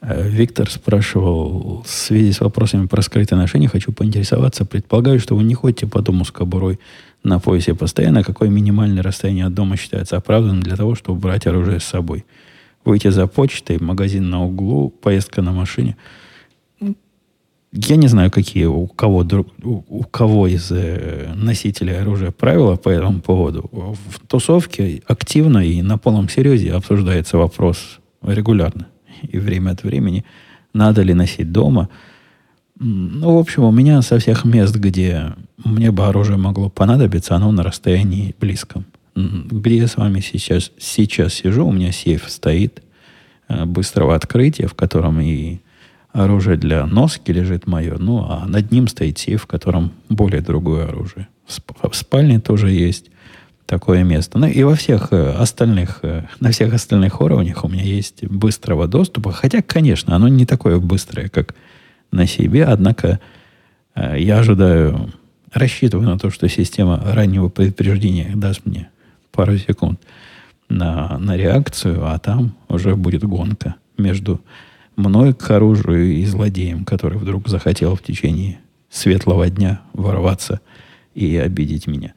Э, 0.00 0.28
Виктор 0.28 0.70
спрашивал, 0.70 1.82
в 1.84 1.90
связи 1.90 2.32
с 2.32 2.40
вопросами 2.40 2.86
про 2.86 3.02
скрытые 3.02 3.38
ношения, 3.38 3.68
хочу 3.68 3.92
поинтересоваться. 3.92 4.64
Предполагаю, 4.64 5.20
что 5.20 5.36
вы 5.36 5.42
не 5.42 5.54
ходите 5.54 5.86
по 5.86 6.00
дому 6.00 6.24
с 6.24 6.30
кобурой 6.30 6.78
на 7.22 7.38
поясе 7.38 7.74
постоянно. 7.74 8.22
Какое 8.22 8.48
минимальное 8.48 9.02
расстояние 9.02 9.46
от 9.46 9.54
дома 9.54 9.76
считается 9.76 10.16
оправданным 10.16 10.62
для 10.62 10.76
того, 10.76 10.94
чтобы 10.94 11.20
брать 11.20 11.46
оружие 11.46 11.80
с 11.80 11.84
собой? 11.84 12.24
Выйти 12.84 13.08
за 13.08 13.26
почтой, 13.26 13.78
магазин 13.78 14.30
на 14.30 14.44
углу, 14.44 14.90
поездка 14.90 15.42
на 15.42 15.52
машине– 15.52 15.96
я 17.72 17.96
не 17.96 18.08
знаю, 18.08 18.30
какие 18.30 18.64
у 18.64 18.86
кого, 18.86 19.26
у 19.62 20.02
кого 20.04 20.46
из 20.46 20.70
э, 20.70 21.32
носителей 21.34 22.00
оружия 22.00 22.30
правила 22.30 22.76
по 22.76 22.88
этому 22.88 23.20
поводу. 23.20 23.68
В 23.72 24.26
тусовке 24.26 25.02
активно 25.06 25.58
и 25.58 25.82
на 25.82 25.98
полном 25.98 26.28
серьезе 26.28 26.72
обсуждается 26.72 27.36
вопрос 27.36 28.00
регулярно. 28.22 28.86
И 29.28 29.38
время 29.38 29.72
от 29.72 29.82
времени, 29.82 30.24
надо 30.72 31.02
ли 31.02 31.14
носить 31.14 31.52
дома. 31.52 31.88
Ну, 32.80 33.34
в 33.34 33.38
общем, 33.38 33.64
у 33.64 33.72
меня 33.72 34.02
со 34.02 34.18
всех 34.18 34.44
мест, 34.44 34.76
где 34.76 35.34
мне 35.64 35.90
бы 35.90 36.06
оружие 36.06 36.38
могло 36.38 36.68
понадобиться, 36.68 37.34
оно 37.34 37.50
на 37.50 37.62
расстоянии 37.62 38.34
близком. 38.40 38.84
Где 39.16 39.78
я 39.78 39.88
с 39.88 39.96
вами 39.96 40.20
сейчас, 40.20 40.70
сейчас 40.78 41.34
сижу, 41.34 41.66
у 41.66 41.72
меня 41.72 41.90
сейф 41.90 42.28
стоит 42.28 42.82
э, 43.48 43.64
быстрого 43.64 44.14
открытия, 44.14 44.68
в 44.68 44.74
котором 44.74 45.20
и 45.20 45.58
оружие 46.12 46.56
для 46.56 46.86
носки 46.86 47.32
лежит 47.32 47.66
мое, 47.66 47.96
ну, 47.98 48.24
а 48.28 48.46
над 48.46 48.70
ним 48.70 48.86
стоит 48.86 49.18
сейф, 49.18 49.42
в 49.42 49.46
котором 49.46 49.92
более 50.08 50.40
другое 50.40 50.84
оружие. 50.86 51.26
В 51.46 51.96
спальне 51.96 52.38
тоже 52.38 52.70
есть 52.70 53.10
такое 53.68 54.02
место. 54.02 54.38
Ну 54.38 54.46
и 54.46 54.62
во 54.62 54.74
всех 54.74 55.08
э, 55.12 55.32
остальных, 55.32 56.00
э, 56.02 56.24
на 56.40 56.50
всех 56.50 56.72
остальных 56.72 57.20
уровнях 57.20 57.64
у 57.64 57.68
меня 57.68 57.82
есть 57.82 58.24
быстрого 58.24 58.88
доступа. 58.88 59.30
Хотя, 59.30 59.60
конечно, 59.60 60.16
оно 60.16 60.26
не 60.26 60.46
такое 60.46 60.78
быстрое, 60.78 61.28
как 61.28 61.54
на 62.10 62.26
себе, 62.26 62.64
однако 62.64 63.20
э, 63.94 64.16
я 64.18 64.38
ожидаю, 64.38 65.12
рассчитываю 65.52 66.08
на 66.08 66.18
то, 66.18 66.30
что 66.30 66.48
система 66.48 67.02
раннего 67.04 67.50
предупреждения 67.50 68.32
даст 68.34 68.62
мне 68.64 68.88
пару 69.32 69.58
секунд 69.58 70.00
на, 70.70 71.18
на 71.18 71.36
реакцию, 71.36 72.06
а 72.06 72.18
там 72.18 72.56
уже 72.68 72.96
будет 72.96 73.22
гонка 73.22 73.74
между 73.98 74.40
мной 74.96 75.34
к 75.34 75.50
оружию 75.50 76.14
и 76.14 76.24
злодеям, 76.24 76.86
который 76.86 77.18
вдруг 77.18 77.48
захотел 77.48 77.96
в 77.96 78.02
течение 78.02 78.60
светлого 78.88 79.50
дня 79.50 79.82
ворваться 79.92 80.60
и 81.14 81.36
обидеть 81.36 81.86
меня. 81.86 82.14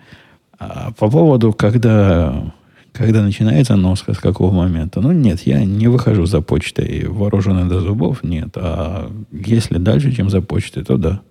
А 0.64 0.92
по 0.92 1.10
поводу, 1.10 1.54
когда, 1.54 2.54
когда 2.94 3.24
начинается 3.24 3.76
носка, 3.76 4.14
с 4.14 4.20
какого 4.20 4.54
момента, 4.54 5.02
ну 5.02 5.12
нет, 5.12 5.42
я 5.42 5.66
не 5.66 5.88
выхожу 5.88 6.28
за 6.28 6.42
почтой 6.42 7.08
вооруженный 7.08 7.68
до 7.68 7.80
зубов, 7.80 8.22
нет. 8.22 8.50
А 8.58 9.12
если 9.32 9.80
дальше, 9.80 10.12
чем 10.12 10.30
за 10.30 10.42
почтой, 10.42 10.84
то 10.84 10.98
да. 10.98 11.22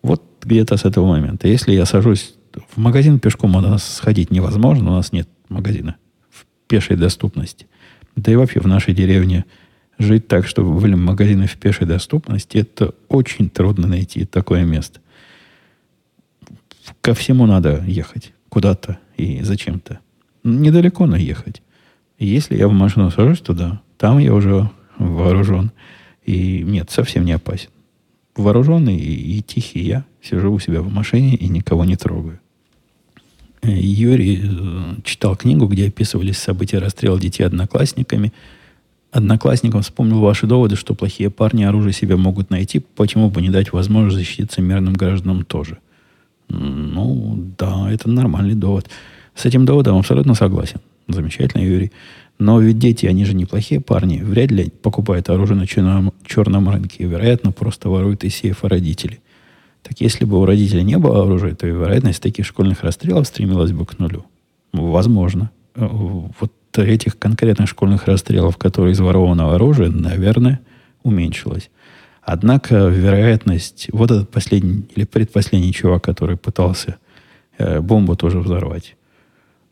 Вот 0.00 0.22
где-то 0.42 0.76
с 0.76 0.84
этого 0.84 1.08
момента. 1.08 1.48
Если 1.48 1.72
я 1.72 1.86
сажусь 1.86 2.36
в 2.54 2.78
магазин 2.78 3.18
пешком, 3.18 3.56
у 3.56 3.60
нас 3.60 3.82
сходить 3.82 4.30
невозможно, 4.30 4.92
у 4.92 4.94
нас 4.94 5.10
нет 5.10 5.28
магазина 5.48 5.96
в 6.30 6.46
пешей 6.68 6.96
доступности. 6.96 7.66
Да 8.14 8.30
и 8.30 8.36
вообще 8.36 8.60
в 8.60 8.68
нашей 8.68 8.94
деревне– 8.94 9.44
жить 9.98 10.28
так, 10.28 10.46
чтобы 10.46 10.78
были 10.78 10.94
магазины 10.94 11.48
в 11.48 11.56
пешей 11.56 11.86
доступности, 11.86 12.58
это 12.58 12.94
очень 13.08 13.50
трудно 13.50 13.88
найти 13.88 14.24
такое 14.24 14.64
место. 14.64 15.00
Ко 17.00 17.14
всему 17.14 17.46
надо 17.46 17.82
ехать 17.86 18.32
куда-то 18.52 18.98
и 19.16 19.42
зачем-то. 19.42 20.00
Недалеко, 20.44 21.06
но 21.06 21.16
ехать. 21.16 21.62
Если 22.18 22.54
я 22.54 22.68
в 22.68 22.72
машину 22.72 23.10
сажусь 23.10 23.40
туда, 23.40 23.80
там 23.96 24.18
я 24.18 24.34
уже 24.34 24.68
вооружен. 24.98 25.72
И 26.26 26.62
нет, 26.62 26.90
совсем 26.90 27.24
не 27.24 27.32
опасен. 27.32 27.70
Вооруженный 28.36 28.98
и, 28.98 29.38
и 29.38 29.40
тихий 29.40 29.80
я 29.80 30.04
сижу 30.20 30.52
у 30.52 30.58
себя 30.58 30.82
в 30.82 30.92
машине 30.92 31.34
и 31.34 31.48
никого 31.48 31.86
не 31.86 31.96
трогаю. 31.96 32.40
Юрий 33.62 34.42
э, 34.44 34.94
читал 35.02 35.34
книгу, 35.34 35.66
где 35.66 35.88
описывались 35.88 36.36
события 36.36 36.76
расстрела 36.76 37.18
детей 37.18 37.44
одноклассниками– 37.44 38.34
одноклассникам 39.12 39.82
вспомнил 39.82 40.20
ваши 40.20 40.46
доводы, 40.46 40.74
что 40.74 40.94
плохие 40.94 41.30
парни 41.30 41.62
оружие 41.62 41.92
себе 41.92 42.16
могут 42.16 42.50
найти, 42.50 42.80
почему 42.80 43.30
бы 43.30 43.42
не 43.42 43.50
дать 43.50 43.72
возможность 43.72 44.16
защититься 44.16 44.62
мирным 44.62 44.94
гражданам 44.94 45.44
тоже? 45.44 45.78
Ну, 46.48 47.52
да, 47.58 47.90
это 47.90 48.08
нормальный 48.10 48.54
довод. 48.54 48.88
С 49.34 49.44
этим 49.44 49.64
доводом 49.64 49.98
абсолютно 49.98 50.34
согласен. 50.34 50.80
Замечательно, 51.08 51.62
Юрий. 51.62 51.92
Но 52.38 52.60
ведь 52.60 52.78
дети, 52.78 53.06
они 53.06 53.24
же 53.24 53.34
неплохие 53.34 53.80
парни. 53.80 54.20
Вряд 54.22 54.50
ли 54.50 54.70
покупают 54.82 55.30
оружие 55.30 55.56
на 55.56 55.66
черном, 55.66 56.12
черном 56.26 56.68
рынке. 56.68 57.04
Вероятно, 57.04 57.52
просто 57.52 57.88
воруют 57.88 58.24
из 58.24 58.34
сейфа 58.34 58.68
родителей. 58.68 59.20
Так 59.82 60.00
если 60.00 60.24
бы 60.24 60.40
у 60.40 60.44
родителей 60.44 60.84
не 60.84 60.98
было 60.98 61.22
оружия, 61.22 61.54
то 61.54 61.66
и 61.66 61.70
вероятность 61.70 62.22
таких 62.22 62.46
школьных 62.46 62.82
расстрелов 62.82 63.26
стремилась 63.26 63.72
бы 63.72 63.84
к 63.84 63.98
нулю. 63.98 64.24
Возможно. 64.72 65.50
Э, 65.74 65.86
вот 65.90 66.52
этих 66.76 67.18
конкретных 67.18 67.68
школьных 67.68 68.06
расстрелов, 68.06 68.56
которые 68.56 68.92
из 68.92 69.00
ворованного 69.00 69.54
оружия, 69.56 69.88
наверное, 69.88 70.60
уменьшилась. 71.02 71.70
Однако 72.22 72.86
вероятность, 72.86 73.88
вот 73.92 74.10
этот 74.10 74.30
последний 74.30 74.84
или 74.94 75.04
предпоследний 75.04 75.72
чувак, 75.72 76.04
который 76.04 76.36
пытался 76.36 76.96
э, 77.58 77.80
бомбу 77.80 78.16
тоже 78.16 78.38
взорвать, 78.38 78.96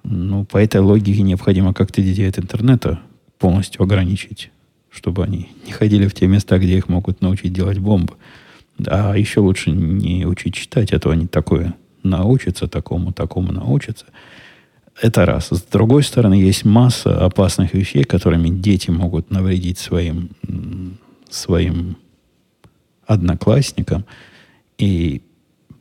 ну, 0.02 0.44
по 0.44 0.58
этой 0.58 0.80
логике 0.80 1.22
необходимо 1.22 1.72
как-то 1.72 2.02
детей 2.02 2.28
от 2.28 2.38
интернета 2.38 3.00
полностью 3.38 3.82
ограничить, 3.82 4.50
чтобы 4.90 5.24
они 5.24 5.48
не 5.64 5.72
ходили 5.72 6.08
в 6.08 6.14
те 6.14 6.26
места, 6.26 6.58
где 6.58 6.76
их 6.76 6.88
могут 6.88 7.20
научить 7.20 7.52
делать 7.52 7.78
бомбы. 7.78 8.14
А 8.86 9.14
еще 9.16 9.40
лучше 9.40 9.70
не 9.70 10.26
учить 10.26 10.54
читать, 10.54 10.92
а 10.92 10.98
то 10.98 11.10
они 11.10 11.26
такое 11.26 11.74
научится, 12.02 12.66
такому, 12.66 13.12
такому 13.12 13.52
научится. 13.52 14.06
Это 15.00 15.24
раз. 15.24 15.48
С 15.48 15.62
другой 15.62 16.02
стороны, 16.02 16.34
есть 16.34 16.64
масса 16.64 17.24
опасных 17.24 17.74
вещей, 17.74 18.04
которыми 18.04 18.48
дети 18.48 18.90
могут 18.90 19.30
навредить 19.30 19.78
своим, 19.78 20.30
своим 21.28 21.96
одноклассникам. 23.10 24.04
И 24.78 25.22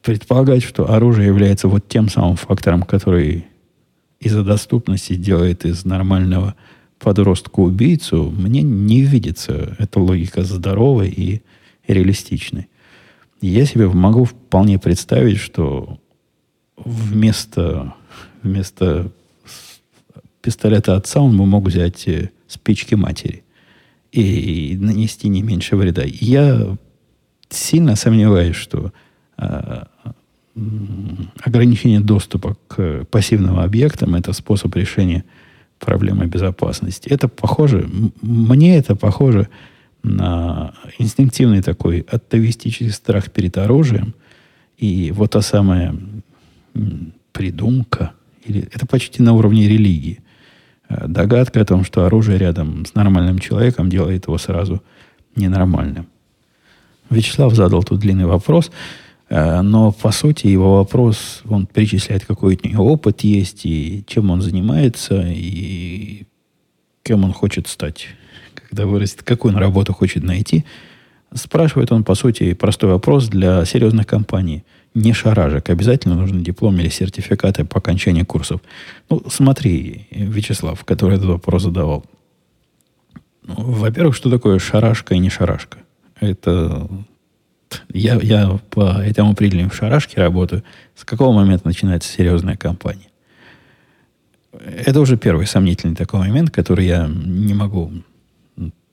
предполагать, 0.02 0.64
что 0.64 0.92
оружие 0.92 1.28
является 1.28 1.68
вот 1.68 1.88
тем 1.88 2.10
самым 2.10 2.36
фактором, 2.36 2.84
который 2.84 3.46
из-за 4.20 4.44
доступности 4.44 5.14
делает 5.16 5.64
из 5.64 5.86
нормального 5.86 6.56
подростка 6.98 7.60
убийцу, 7.60 8.32
мне 8.32 8.62
не 8.64 9.02
видится 9.04 9.76
эта 9.78 10.00
логика 10.00 10.44
здоровой 10.44 11.10
и 11.10 11.42
реалистичной. 11.88 12.68
Я 13.42 13.66
себе 13.66 13.88
могу 13.88 14.26
вполне 14.26 14.80
представить, 14.80 15.38
что 15.38 16.00
вместо, 16.76 17.94
вместо 18.42 19.12
пистолета 20.42 20.96
отца 20.96 21.22
он 21.22 21.36
мог 21.36 21.66
взять 21.66 22.08
э, 22.08 22.32
спички 22.48 22.96
матери 22.96 23.44
и 24.12 24.76
нанести 24.80 25.30
не 25.30 25.42
меньше 25.42 25.76
вреда. 25.76 26.04
Я 26.06 26.78
сильно 27.50 27.96
сомневаюсь, 27.96 28.56
что 28.56 28.92
э, 29.38 29.84
ограничение 31.42 32.00
доступа 32.00 32.58
к 32.68 33.06
пассивным 33.06 33.60
объектам 33.60 34.16
это 34.16 34.34
способ 34.34 34.76
решения 34.76 35.24
проблемы 35.80 36.26
безопасности. 36.26 37.10
Это 37.10 37.28
похоже, 37.28 37.90
мне 38.22 38.78
это 38.78 38.96
похоже 38.96 39.48
на 40.04 40.74
инстинктивный 40.98 41.62
такой 41.62 42.02
атовистический 42.02 42.92
страх 42.92 43.32
перед 43.32 43.58
оружием. 43.58 44.14
И 44.78 45.12
вот 45.12 45.32
та 45.32 45.42
самая 45.42 45.96
придумка, 47.32 48.14
или 48.46 48.68
это 48.74 48.86
почти 48.86 49.22
на 49.22 49.34
уровне 49.34 49.68
религии. 49.68 50.20
Э, 50.88 51.08
догадка 51.08 51.62
о 51.62 51.66
том, 51.66 51.84
что 51.84 52.06
оружие 52.06 52.38
рядом 52.38 52.86
с 52.86 52.96
нормальным 52.96 53.40
человеком 53.40 53.90
делает 53.90 54.28
его 54.28 54.38
сразу 54.38 54.82
ненормальным. 55.36 56.08
Вячеслав 57.10 57.54
задал 57.56 57.84
тут 57.84 58.00
длинный 58.00 58.26
вопрос, 58.26 58.72
э, 59.30 59.62
но 59.62 59.92
по 59.92 60.12
сути 60.12 60.48
его 60.48 60.78
вопрос, 60.78 61.42
он 61.50 61.66
перечисляет, 61.66 62.26
какой 62.26 62.60
у 62.64 62.68
него 62.68 62.92
опыт 62.92 63.22
есть, 63.22 63.66
и 63.66 64.04
чем 64.08 64.30
он 64.30 64.42
занимается, 64.42 65.22
и 65.28 66.26
кем 67.04 67.24
он 67.24 67.34
хочет 67.34 67.68
стать 67.68 68.08
когда 68.70 68.86
вырастет, 68.86 69.24
какую 69.24 69.54
он 69.54 69.60
работу 69.60 69.94
хочет 69.94 70.24
найти, 70.24 70.64
спрашивает 71.34 71.92
он, 71.92 72.04
по 72.04 72.16
сути, 72.16 72.54
простой 72.54 72.92
вопрос 72.92 73.28
для 73.28 73.66
серьезных 73.66 74.06
компаний. 74.06 74.64
Не 74.96 75.14
шаражек. 75.14 75.70
Обязательно 75.70 76.16
нужен 76.16 76.44
диплом 76.44 76.80
или 76.80 76.90
сертификаты 76.90 77.66
по 77.66 77.78
окончании 77.78 78.24
курсов. 78.24 78.62
Ну, 79.10 79.24
смотри, 79.30 80.08
Вячеслав, 80.12 80.84
который 80.84 81.18
этот 81.18 81.28
вопрос 81.28 81.64
задавал. 81.64 82.06
Ну, 83.44 83.56
во-первых, 83.58 84.16
что 84.16 84.30
такое 84.30 84.60
шарашка 84.60 85.16
и 85.16 85.20
не 85.20 85.30
шарашка? 85.30 85.80
Это 86.20 86.88
я, 87.90 88.16
я 88.16 88.60
по 88.70 89.02
этому 89.02 89.32
определению 89.32 89.70
в 89.70 89.76
шарашке 89.76 90.20
работаю. 90.22 90.64
С 90.96 91.06
какого 91.06 91.34
момента 91.34 91.68
начинается 91.68 92.12
серьезная 92.12 92.58
компания? 92.58 93.08
Это 94.52 95.00
уже 95.00 95.18
первый 95.18 95.48
сомнительный 95.48 95.96
такой 95.96 96.20
момент, 96.20 96.50
который 96.52 96.86
я 96.86 97.08
не 97.08 97.54
могу 97.54 97.92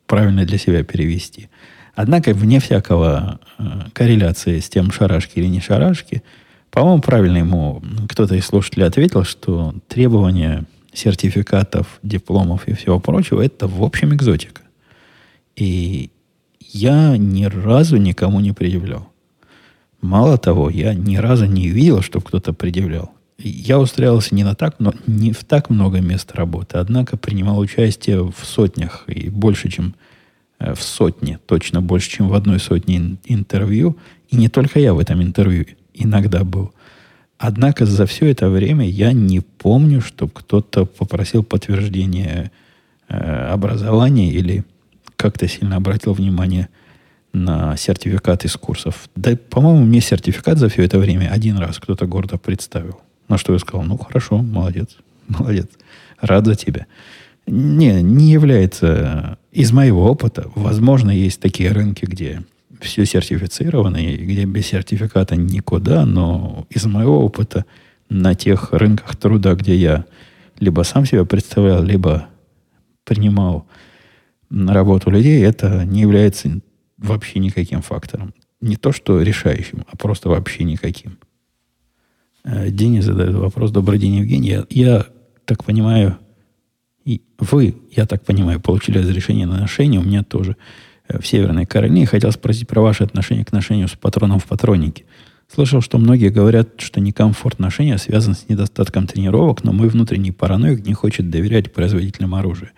правильно 0.06 0.44
для 0.44 0.58
себя 0.58 0.84
перевести. 0.84 1.48
Однако, 1.94 2.34
вне 2.34 2.60
всякого 2.60 3.40
э, 3.58 3.62
корреляции 3.94 4.60
с 4.60 4.68
тем, 4.68 4.92
шарашки 4.92 5.38
или 5.38 5.46
не 5.46 5.60
шарашки, 5.60 6.22
по-моему, 6.70 7.00
правильно 7.00 7.38
ему 7.38 7.82
кто-то 8.08 8.34
из 8.34 8.44
слушателей 8.44 8.86
ответил, 8.86 9.24
что 9.24 9.74
требования 9.88 10.64
сертификатов, 10.92 11.98
дипломов 12.02 12.68
и 12.68 12.74
всего 12.74 13.00
прочего, 13.00 13.40
это 13.40 13.66
в 13.66 13.82
общем 13.82 14.14
экзотика. 14.14 14.60
И 15.56 16.10
я 16.76 17.16
ни 17.16 17.44
разу 17.44 17.96
никому 17.96 18.40
не 18.40 18.52
предъявлял. 18.52 19.08
Мало 20.00 20.36
того, 20.36 20.70
я 20.70 20.94
ни 20.94 21.16
разу 21.16 21.46
не 21.46 21.68
видел, 21.68 22.02
чтобы 22.02 22.26
кто-то 22.26 22.52
предъявлял. 22.52 23.10
Я 23.38 23.78
устраивался 23.78 24.34
не 24.34 24.44
на 24.44 24.54
так, 24.54 24.76
но 24.78 24.92
не 25.06 25.32
в 25.32 25.44
так 25.44 25.70
много 25.70 26.00
мест 26.00 26.32
работы, 26.34 26.78
однако 26.78 27.16
принимал 27.16 27.58
участие 27.58 28.22
в 28.22 28.44
сотнях 28.44 29.04
и 29.08 29.30
больше, 29.30 29.70
чем 29.70 29.94
э, 30.58 30.74
в 30.74 30.82
сотне, 30.82 31.38
точно 31.46 31.82
больше, 31.82 32.10
чем 32.10 32.28
в 32.28 32.34
одной 32.34 32.60
сотне 32.60 33.16
интервью. 33.24 33.96
И 34.28 34.36
не 34.36 34.48
только 34.48 34.80
я 34.80 34.92
в 34.94 34.98
этом 34.98 35.22
интервью 35.22 35.66
иногда 35.94 36.44
был. 36.44 36.72
Однако 37.38 37.86
за 37.86 38.06
все 38.06 38.26
это 38.30 38.48
время 38.48 38.88
я 38.88 39.12
не 39.12 39.40
помню, 39.40 40.00
чтобы 40.00 40.32
кто-то 40.34 40.86
попросил 40.86 41.42
подтверждения 41.42 42.50
э, 43.08 43.52
образования 43.52 44.30
или 44.30 44.64
как-то 45.16 45.48
сильно 45.48 45.76
обратил 45.76 46.12
внимание 46.12 46.68
на 47.32 47.76
сертификат 47.76 48.44
из 48.44 48.56
курсов. 48.56 49.08
Да, 49.14 49.36
по-моему, 49.36 49.84
мне 49.84 50.00
сертификат 50.00 50.58
за 50.58 50.68
все 50.68 50.82
это 50.84 50.98
время 50.98 51.28
один 51.30 51.58
раз 51.58 51.78
кто-то 51.78 52.06
гордо 52.06 52.38
представил. 52.38 53.00
На 53.28 53.38
что 53.38 53.52
я 53.52 53.58
сказал, 53.58 53.82
ну 53.82 53.98
хорошо, 53.98 54.38
молодец, 54.38 54.96
молодец, 55.28 55.68
рад 56.20 56.46
за 56.46 56.54
тебя. 56.54 56.86
Не, 57.46 58.02
не 58.02 58.32
является 58.32 59.38
из 59.52 59.72
моего 59.72 60.10
опыта. 60.10 60.50
Возможно, 60.54 61.10
есть 61.10 61.40
такие 61.40 61.70
рынки, 61.70 62.04
где 62.04 62.42
все 62.80 63.04
сертифицировано, 63.04 63.96
и 63.96 64.16
где 64.16 64.44
без 64.44 64.66
сертификата 64.66 65.36
никуда, 65.36 66.04
но 66.04 66.66
из 66.70 66.84
моего 66.86 67.24
опыта 67.24 67.64
на 68.08 68.34
тех 68.34 68.72
рынках 68.72 69.16
труда, 69.16 69.54
где 69.54 69.76
я 69.76 70.04
либо 70.58 70.82
сам 70.82 71.06
себя 71.06 71.24
представлял, 71.24 71.82
либо 71.82 72.28
принимал 73.04 73.66
на 74.50 74.72
работу 74.72 75.10
людей, 75.10 75.44
это 75.44 75.84
не 75.84 76.00
является 76.00 76.60
вообще 76.98 77.38
никаким 77.38 77.82
фактором. 77.82 78.34
Не 78.60 78.76
то, 78.76 78.92
что 78.92 79.20
решающим, 79.20 79.84
а 79.90 79.96
просто 79.96 80.28
вообще 80.28 80.64
никаким. 80.64 81.18
Э, 82.44 82.70
Денис 82.70 83.04
задает 83.04 83.34
вопрос. 83.34 83.70
Добрый 83.70 83.98
день, 83.98 84.14
Евгений. 84.16 84.48
Я, 84.48 84.66
я 84.70 85.06
так 85.44 85.64
понимаю, 85.64 86.18
и 87.04 87.22
вы, 87.38 87.76
я 87.90 88.06
так 88.06 88.24
понимаю, 88.24 88.60
получили 88.60 88.98
разрешение 88.98 89.46
на 89.46 89.60
ношение. 89.60 90.00
У 90.00 90.04
меня 90.04 90.22
тоже 90.22 90.56
э, 91.08 91.18
в 91.20 91.26
Северной 91.26 91.66
Каролине. 91.66 92.06
Хотел 92.06 92.32
спросить 92.32 92.66
про 92.66 92.80
ваше 92.80 93.04
отношение 93.04 93.44
к 93.44 93.52
ношению 93.52 93.88
с 93.88 93.94
патроном 93.94 94.38
в 94.38 94.46
патроннике. 94.46 95.04
Слышал, 95.52 95.80
что 95.80 95.98
многие 95.98 96.30
говорят, 96.30 96.80
что 96.80 97.00
некомфорт 97.00 97.58
ношения 97.58 97.98
связан 97.98 98.34
с 98.34 98.48
недостатком 98.48 99.06
тренировок, 99.06 99.62
но 99.62 99.72
мой 99.72 99.88
внутренний 99.88 100.32
параноик 100.32 100.84
не 100.84 100.92
хочет 100.94 101.30
доверять 101.30 101.72
производителям 101.72 102.34
оружия. 102.34 102.72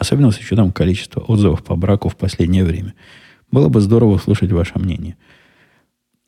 Особенно 0.00 0.32
с 0.32 0.38
учетом 0.38 0.72
количества 0.72 1.20
отзывов 1.20 1.62
по 1.62 1.76
браку 1.76 2.08
в 2.08 2.16
последнее 2.16 2.64
время. 2.64 2.94
Было 3.52 3.68
бы 3.68 3.80
здорово 3.80 4.14
услышать 4.14 4.50
ваше 4.50 4.78
мнение– 4.80 5.16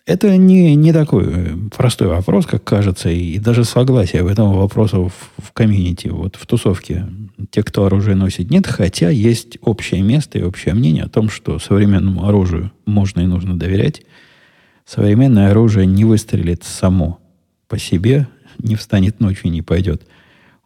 это 0.04 0.36
не, 0.36 0.74
не 0.74 0.92
такой 0.92 1.24
э, 1.26 1.56
простой 1.76 2.08
вопрос, 2.08 2.46
как 2.46 2.64
кажется, 2.64 3.08
и, 3.08 3.38
даже 3.38 3.64
согласия 3.64 4.24
в 4.24 4.26
этом 4.26 4.52
вопросу 4.52 5.10
в, 5.10 5.42
в 5.42 5.52
комьюнити, 5.52 6.08
вот 6.08 6.34
в 6.34 6.44
тусовке, 6.44 7.06
те, 7.50 7.62
кто 7.62 7.84
оружие 7.84 8.16
носит, 8.16 8.50
нет, 8.50 8.66
хотя 8.66 9.10
есть 9.10 9.58
общее 9.60 10.02
место 10.02 10.38
и 10.38 10.42
общее 10.42 10.74
мнение 10.74 11.04
о 11.04 11.08
том, 11.08 11.30
что 11.30 11.60
современному 11.60 12.26
оружию 12.26 12.72
можно 12.84 13.20
и 13.20 13.26
нужно 13.26 13.56
доверять. 13.56 14.02
Современное 14.84 15.52
оружие 15.52 15.86
не 15.86 16.04
выстрелит 16.04 16.64
само 16.64 17.20
по 17.68 17.78
себе, 17.78 18.26
не 18.58 18.74
встанет 18.74 19.20
ночью 19.20 19.44
и 19.44 19.50
не 19.50 19.62
пойдет 19.62 20.02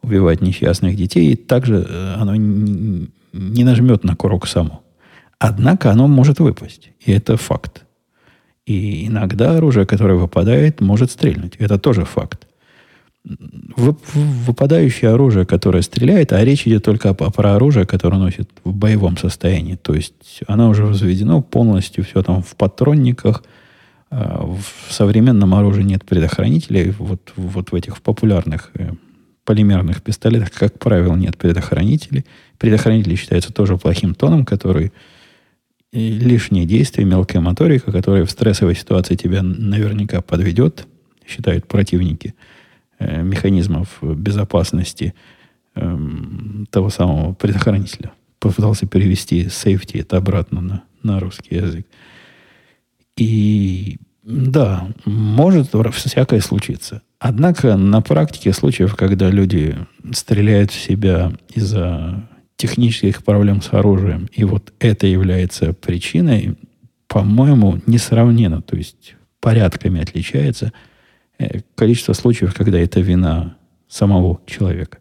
убивать 0.07 0.41
несчастных 0.41 0.97
детей, 0.97 1.33
и 1.33 1.37
также 1.37 1.87
э, 1.89 2.15
оно 2.15 2.37
не, 2.37 3.65
нажмет 3.65 4.05
на 4.05 4.15
курок 4.17 4.47
само. 4.47 4.83
Однако 5.39 5.91
оно 5.91 6.07
может 6.07 6.39
выпасть, 6.41 6.91
и 7.05 7.13
это 7.13 7.37
факт. 7.37 7.85
И 8.65 9.07
иногда 9.07 9.57
оружие, 9.57 9.87
которое 9.87 10.15
выпадает, 10.15 10.81
может 10.81 11.11
стрельнуть. 11.11 11.57
Это 11.59 11.79
тоже 11.79 12.05
факт. 12.05 12.47
Выпадающее 13.25 15.11
оружие, 15.11 15.45
которое 15.45 15.83
стреляет, 15.83 16.33
а 16.33 16.45
речь 16.45 16.67
идет 16.67 16.85
только 16.85 17.13
про 17.15 17.57
оружие, 17.57 17.87
которое 17.87 18.19
носит 18.19 18.49
в 18.65 18.73
боевом 18.73 19.17
состоянии. 19.17 19.77
То 19.77 19.95
есть 19.95 20.41
оно 20.47 20.71
уже 20.71 20.85
возведено 20.85 21.43
полностью, 21.43 22.05
все 22.05 22.23
там 22.23 22.43
в 22.43 22.55
патронниках. 22.57 23.43
А, 24.11 24.47
в 24.47 24.93
современном 24.93 25.55
оружии 25.55 25.83
нет 25.83 26.05
предохранителей. 26.05 26.95
Вот, 26.99 27.33
вот 27.37 27.73
в 27.73 27.75
этих 27.75 27.97
в 27.97 28.03
популярных 28.03 28.71
э, 28.75 28.91
полимерных 29.47 30.03
пистолетах, 30.03 30.51
как 30.51 30.79
правило, 30.79 31.15
нет 31.15 31.39
предохранителей. 31.39 32.27
Предохранители 32.59 33.15
считаются 33.15 33.53
тоже 33.53 33.79
плохим 33.79 34.15
тоном, 34.15 34.45
который 34.45 34.93
лишние 35.93 36.67
действия, 36.67 37.05
мелкая 37.05 37.41
моторика, 37.41 37.91
которая 37.93 38.27
в 38.27 38.31
стрессовой 38.31 38.75
ситуации 38.75 39.15
тебя 39.15 39.43
наверняка 39.43 40.21
подведет, 40.21 40.87
считают 41.27 41.67
противники 41.67 42.35
э, 42.99 43.23
механизмов 43.23 43.99
безопасности 44.03 45.15
э, 45.75 45.99
того 46.71 46.91
самого 46.91 47.33
предохранителя. 47.33 48.13
Попытался 48.41 48.87
перевести 48.87 49.47
safety 49.47 50.01
это 50.01 50.19
обратно 50.19 50.61
на, 50.61 50.83
на 51.03 51.21
русский 51.21 51.55
язык. 51.55 51.87
И 53.17 53.99
Да, 54.23 54.89
может 55.05 55.71
всякое 55.93 56.41
случиться. 56.41 57.03
Однако 57.29 57.77
на 57.77 58.03
практике 58.03 58.53
случаев, 58.53 58.95
когда 58.95 59.31
люди 59.31 59.75
стреляют 60.13 60.71
в 60.71 60.81
себя 60.81 61.33
из-за 61.53 62.23
технических 62.55 63.25
проблем 63.25 63.63
с 63.63 63.73
оружием, 63.73 64.29
и 64.33 64.45
вот 64.45 64.73
это 64.79 65.09
является 65.09 65.73
причиной, 65.73 66.55
по-моему, 67.09 67.81
несравненно, 67.87 68.63
то 68.63 68.77
есть 68.77 69.17
порядками 69.41 70.01
отличается 70.01 70.73
э, 71.41 71.63
количество 71.75 72.13
случаев, 72.13 72.55
когда 72.55 72.79
это 72.79 73.01
вина 73.01 73.57
самого 73.89 74.41
человека. 74.47 74.99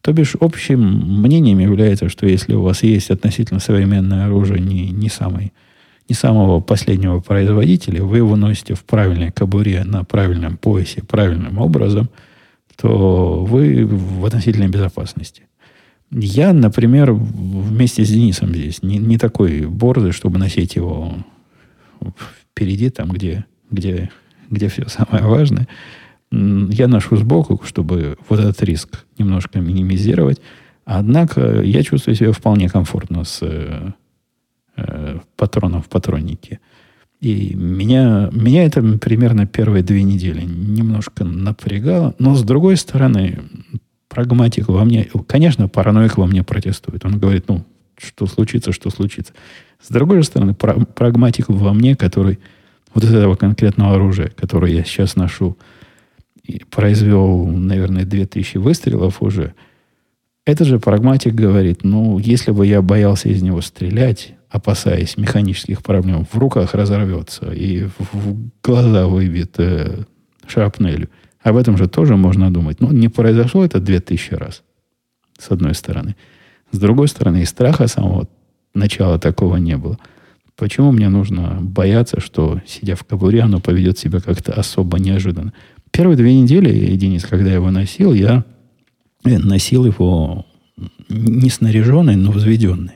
То 0.00 0.12
бишь, 0.12 0.34
общим 0.40 0.80
мнением 1.22 1.60
является, 1.60 2.08
что 2.08 2.26
если 2.26 2.54
у 2.54 2.62
вас 2.62 2.82
есть 2.82 3.12
относительно 3.12 3.60
современное 3.60 4.26
оружие 4.26 4.58
не, 4.58 4.90
не, 4.90 5.08
самой, 5.08 5.52
не 6.08 6.14
самого 6.14 6.60
последнего 6.60 7.20
производителя, 7.20 8.02
вы 8.02 8.18
его 8.18 8.36
носите 8.36 8.74
в 8.74 8.84
правильной 8.84 9.32
кобуре, 9.32 9.84
на 9.84 10.04
правильном 10.04 10.56
поясе, 10.56 11.02
правильным 11.02 11.58
образом, 11.58 12.08
то 12.76 13.44
вы 13.44 13.84
в 13.86 14.24
относительной 14.24 14.68
безопасности. 14.68 15.42
Я, 16.10 16.52
например, 16.52 17.12
вместе 17.12 18.04
с 18.04 18.08
Денисом 18.08 18.50
здесь 18.50 18.82
не, 18.82 18.98
не 18.98 19.18
такой 19.18 19.66
борзый, 19.66 20.12
чтобы 20.12 20.38
носить 20.38 20.76
его 20.76 21.14
впереди, 22.52 22.90
там, 22.90 23.10
где, 23.10 23.44
где, 23.70 24.10
где 24.48 24.68
все 24.68 24.88
самое 24.88 25.24
важное. 25.24 25.66
Я 26.30 26.86
ношу 26.86 27.16
сбоку, 27.16 27.60
чтобы 27.64 28.18
вот 28.28 28.38
этот 28.38 28.62
риск 28.62 29.04
немножко 29.18 29.60
минимизировать. 29.60 30.40
Однако 30.84 31.62
я 31.62 31.82
чувствую 31.82 32.14
себя 32.14 32.30
вполне 32.30 32.68
комфортно 32.68 33.24
с 33.24 33.42
э, 34.76 34.82
э, 34.86 35.18
патроном 35.36 35.82
в 35.82 35.88
патроннике. 35.88 36.60
И 37.20 37.54
меня, 37.54 38.28
меня 38.32 38.64
это 38.64 38.82
примерно 38.98 39.46
первые 39.46 39.82
две 39.82 40.02
недели 40.02 40.42
немножко 40.42 41.24
напрягало. 41.24 42.14
Но 42.18 42.34
с 42.34 42.42
другой 42.42 42.76
стороны, 42.76 43.40
прагматик 44.08 44.68
во 44.68 44.84
мне, 44.84 45.08
конечно, 45.26 45.68
параноик 45.68 46.18
во 46.18 46.26
мне 46.26 46.42
протестует. 46.42 47.04
Он 47.04 47.18
говорит, 47.18 47.46
ну, 47.48 47.64
что 47.96 48.26
случится, 48.26 48.72
что 48.72 48.90
случится. 48.90 49.32
С 49.80 49.88
другой 49.88 50.22
стороны, 50.24 50.54
прагматик 50.54 51.48
во 51.48 51.72
мне, 51.72 51.96
который 51.96 52.38
вот 52.94 53.04
из 53.04 53.12
этого 53.12 53.34
конкретного 53.34 53.94
оружия, 53.94 54.30
которое 54.36 54.72
я 54.72 54.84
сейчас 54.84 55.16
ношу, 55.16 55.56
произвел, 56.70 57.46
наверное, 57.46 58.04
2000 58.04 58.58
выстрелов 58.58 59.22
уже, 59.22 59.54
этот 60.44 60.68
же 60.68 60.78
прагматик 60.78 61.34
говорит, 61.34 61.82
ну, 61.82 62.18
если 62.18 62.52
бы 62.52 62.66
я 62.66 62.80
боялся 62.80 63.28
из 63.28 63.42
него 63.42 63.60
стрелять, 63.60 64.34
опасаясь 64.56 65.18
механических 65.18 65.82
проблем, 65.82 66.26
в 66.30 66.36
руках 66.38 66.74
разорвется 66.74 67.52
и 67.52 67.84
в 67.98 68.36
глаза 68.62 69.06
выбьет 69.06 69.54
э, 69.58 70.04
шрапнелью. 70.46 71.10
Об 71.42 71.56
этом 71.56 71.76
же 71.76 71.88
тоже 71.88 72.16
можно 72.16 72.52
думать. 72.52 72.80
Но 72.80 72.90
не 72.90 73.08
произошло 73.08 73.64
это 73.64 73.80
2000 73.80 74.34
раз, 74.34 74.62
с 75.38 75.50
одной 75.50 75.74
стороны. 75.74 76.16
С 76.72 76.78
другой 76.78 77.08
стороны, 77.08 77.42
и 77.42 77.44
страха 77.44 77.86
самого 77.86 78.28
начала 78.74 79.18
такого 79.18 79.56
не 79.56 79.76
было. 79.76 79.98
Почему 80.56 80.90
мне 80.90 81.10
нужно 81.10 81.58
бояться, 81.60 82.18
что, 82.18 82.60
сидя 82.66 82.96
в 82.96 83.04
кобуре, 83.04 83.42
оно 83.42 83.60
поведет 83.60 83.98
себя 83.98 84.20
как-то 84.20 84.52
особо 84.54 84.98
неожиданно? 84.98 85.52
Первые 85.90 86.16
две 86.16 86.34
недели, 86.34 86.96
Денис, 86.96 87.24
когда 87.24 87.50
я 87.50 87.56
его 87.56 87.70
носил, 87.70 88.14
я 88.14 88.44
э, 89.24 89.38
носил 89.38 89.84
его 89.84 90.46
не 91.10 91.50
снаряженный, 91.50 92.16
но 92.16 92.32
взведенный. 92.32 92.94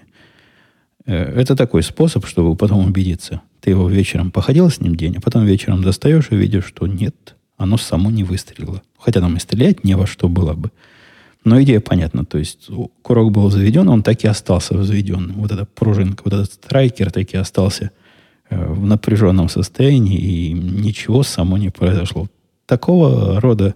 Э, 1.11 1.41
это 1.41 1.57
такой 1.57 1.83
способ, 1.83 2.27
чтобы 2.27 2.55
потом 2.55 2.87
убедиться. 2.87 3.43
Ты 3.61 3.71
его 3.71 3.89
вечером 3.89 4.31
походил 4.31 4.71
с 4.71 4.81
ним 4.81 4.95
день, 4.95 5.17
а 5.17 5.21
потом 5.21 5.45
вечером 5.45 5.83
достаешь 5.83 6.29
и 6.31 6.37
видишь, 6.37 6.67
что 6.67 6.87
нет, 6.87 7.35
оно 7.57 7.77
само 7.77 8.11
не 8.11 8.23
выстрелило. 8.23 8.83
Хотя 8.97 9.21
там 9.21 9.37
и 9.37 9.41
стрелять 9.41 9.83
не 9.83 9.97
во 9.97 10.07
что 10.07 10.29
было 10.29 10.55
бы. 10.55 10.71
Но 11.43 11.61
идея 11.63 11.81
понятна. 11.81 12.25
То 12.25 12.39
есть 12.39 12.69
курок 13.03 13.33
был 13.33 13.51
заведен, 13.51 13.89
он 13.89 14.03
так 14.03 14.23
и 14.23 14.29
остался 14.29 14.77
взведенным. 14.77 15.41
Вот 15.41 15.51
эта 15.51 15.65
пружинка, 15.65 16.23
вот 16.25 16.35
этот 16.35 16.53
страйкер 16.53 17.11
так 17.11 17.35
и 17.35 17.37
остался 17.37 17.91
э, 18.49 18.73
в 18.73 18.87
напряженном 18.87 19.49
состоянии, 19.49 20.19
и 20.19 20.53
ничего 20.53 21.25
само 21.25 21.59
не 21.59 21.71
произошло 21.71 22.29
такого 22.67 23.41
рода 23.41 23.75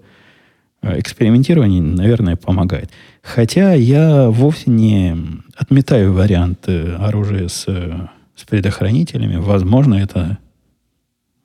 экспериментирование, 0.99 1.83
наверное, 1.83 2.37
помогает. 2.37 2.91
Хотя 3.23 3.73
я 3.73 4.29
вовсе 4.29 4.71
не 4.71 5.17
отметаю 5.57 6.13
вариант 6.13 6.69
оружия 6.69 7.49
с, 7.49 7.65
с 7.65 8.45
предохранителями. 8.49 9.37
Возможно, 9.37 9.95
это, 9.95 10.39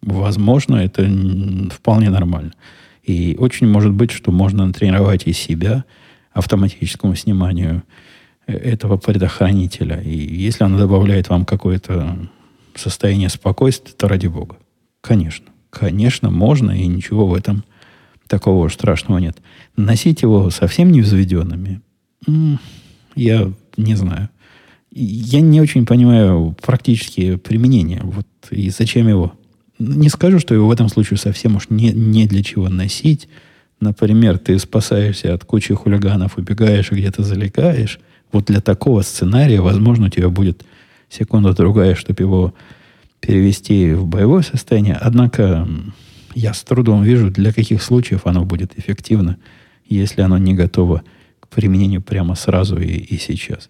возможно, 0.01 0.75
это 0.77 1.09
вполне 1.71 2.09
нормально. 2.09 2.51
И 3.03 3.35
очень 3.39 3.67
может 3.67 3.93
быть, 3.93 4.11
что 4.11 4.31
можно 4.31 4.65
натренировать 4.65 5.25
и 5.25 5.33
себя 5.33 5.85
автоматическому 6.33 7.15
сниманию 7.15 7.83
э, 8.45 8.53
этого 8.53 8.97
предохранителя. 8.97 9.99
И 10.01 10.15
если 10.15 10.63
оно 10.63 10.77
добавляет 10.77 11.29
вам 11.29 11.45
какое-то 11.45 12.17
состояние 12.75 13.29
спокойствия, 13.29 13.93
то 13.93 14.07
ради 14.07 14.27
бога. 14.27 14.57
Конечно. 15.01 15.47
Конечно, 15.69 16.29
можно, 16.29 16.71
и 16.71 16.87
ничего 16.87 17.25
в 17.27 17.33
этом 17.33 17.63
такого 18.29 18.69
страшного 18.69 19.17
нет. 19.17 19.37
Носить 19.75 20.21
его 20.21 20.49
совсем 20.51 20.91
не 20.91 21.01
взведенными, 21.01 21.81
я 23.15 23.51
не 23.75 23.95
знаю. 23.95 24.29
Я 24.91 25.41
не 25.41 25.61
очень 25.61 25.85
понимаю 25.85 26.55
практические 26.61 27.37
применения. 27.37 28.01
Вот 28.03 28.25
и 28.49 28.69
зачем 28.69 29.07
его. 29.07 29.33
Не 29.77 30.09
скажу, 30.09 30.39
что 30.39 30.53
его 30.53 30.67
в 30.67 30.71
этом 30.71 30.89
случае 30.89 31.17
совсем 31.17 31.55
уж 31.55 31.69
не, 31.69 31.91
не 31.91 32.27
для 32.27 32.43
чего 32.43 32.69
носить. 32.69 33.27
Например, 33.79 34.37
ты 34.37 34.59
спасаешься 34.59 35.33
от 35.33 35.45
кучи 35.45 35.73
хулиганов, 35.73 36.37
убегаешь 36.37 36.91
и 36.91 36.95
где-то 36.95 37.23
залегаешь. 37.23 37.99
Вот 38.31 38.45
для 38.45 38.61
такого 38.61 39.01
сценария, 39.01 39.61
возможно, 39.61 40.07
у 40.07 40.09
тебя 40.09 40.29
будет 40.29 40.65
секунда-другая, 41.09 41.95
чтобы 41.95 42.21
его 42.21 42.53
перевести 43.21 43.93
в 43.93 44.05
боевое 44.05 44.43
состояние. 44.43 44.97
Однако 44.99 45.67
я 46.33 46.53
с 46.53 46.63
трудом 46.63 47.03
вижу, 47.03 47.29
для 47.29 47.53
каких 47.53 47.81
случаев 47.81 48.21
оно 48.25 48.45
будет 48.45 48.77
эффективно, 48.77 49.37
если 49.85 50.21
оно 50.21 50.37
не 50.37 50.53
готово 50.53 51.03
к 51.39 51.47
применению 51.47 52.01
прямо 52.01 52.35
сразу 52.35 52.77
и, 52.77 52.87
и 52.87 53.17
сейчас. 53.17 53.69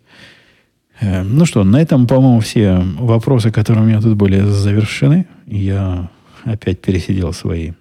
Э, 1.00 1.24
ну 1.24 1.46
что, 1.46 1.64
на 1.64 1.82
этом, 1.82 2.08
по-моему, 2.08 2.40
все 2.40 2.82
вопросы, 3.00 3.52
которые 3.52 3.84
у 3.84 3.88
меня 3.88 4.02
тут 4.02 4.16
были, 4.16 4.42
завершены. 4.42 5.28
Я 5.46 6.10
опять 6.44 6.82
пересидел 6.82 7.34
свои 7.34 7.72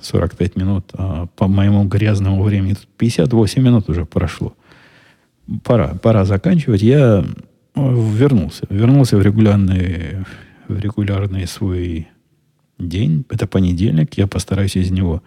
45 0.00 0.56
минут, 0.56 0.90
а 0.94 1.26
по 1.36 1.48
моему 1.48 1.84
грязному 1.84 2.42
времени 2.42 2.76
58 2.98 3.62
минут 3.62 3.88
уже 3.88 4.04
прошло. 4.04 4.54
Пора, 5.62 5.94
пора 6.02 6.24
заканчивать. 6.24 6.82
Я 6.82 7.24
вернулся. 7.74 8.66
Вернулся 8.68 9.16
в 9.16 9.22
регулярный 9.22 10.24
в 10.68 10.78
регулярный 10.78 11.46
свой 11.46 12.08
день. 12.78 13.24
Это 13.28 13.46
понедельник. 13.46 14.14
Я 14.14 14.26
постараюсь 14.26 14.76
из 14.76 14.90
него 14.90 15.22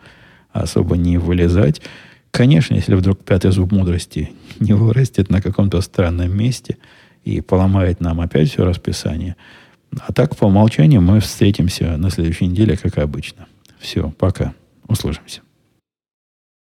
особо 0.52 0.98
не 0.98 1.18
вылезать. 1.18 1.82
Конечно, 2.32 2.76
если 2.76 2.96
вдруг 2.96 3.24
пятый 3.24 3.52
зуб 3.52 3.72
мудрости 3.72 4.32
не 4.60 4.74
вырастет 4.74 5.30
на 5.30 5.42
каком-то 5.42 5.82
странном 5.82 6.36
месте 6.36 6.78
и 7.24 7.42
поломает 7.42 8.00
нам 8.00 8.22
опять 8.22 8.50
все 8.50 8.64
расписание. 8.64 9.36
А 10.00 10.14
так, 10.14 10.38
по 10.38 10.46
умолчанию, 10.46 11.02
мы 11.02 11.20
встретимся 11.20 11.98
на 11.98 12.12
следующей 12.12 12.48
неделе, 12.48 12.78
как 12.78 12.98
обычно. 13.00 13.48
Все, 13.80 14.12
пока. 14.12 14.54
Услышимся. 14.88 15.42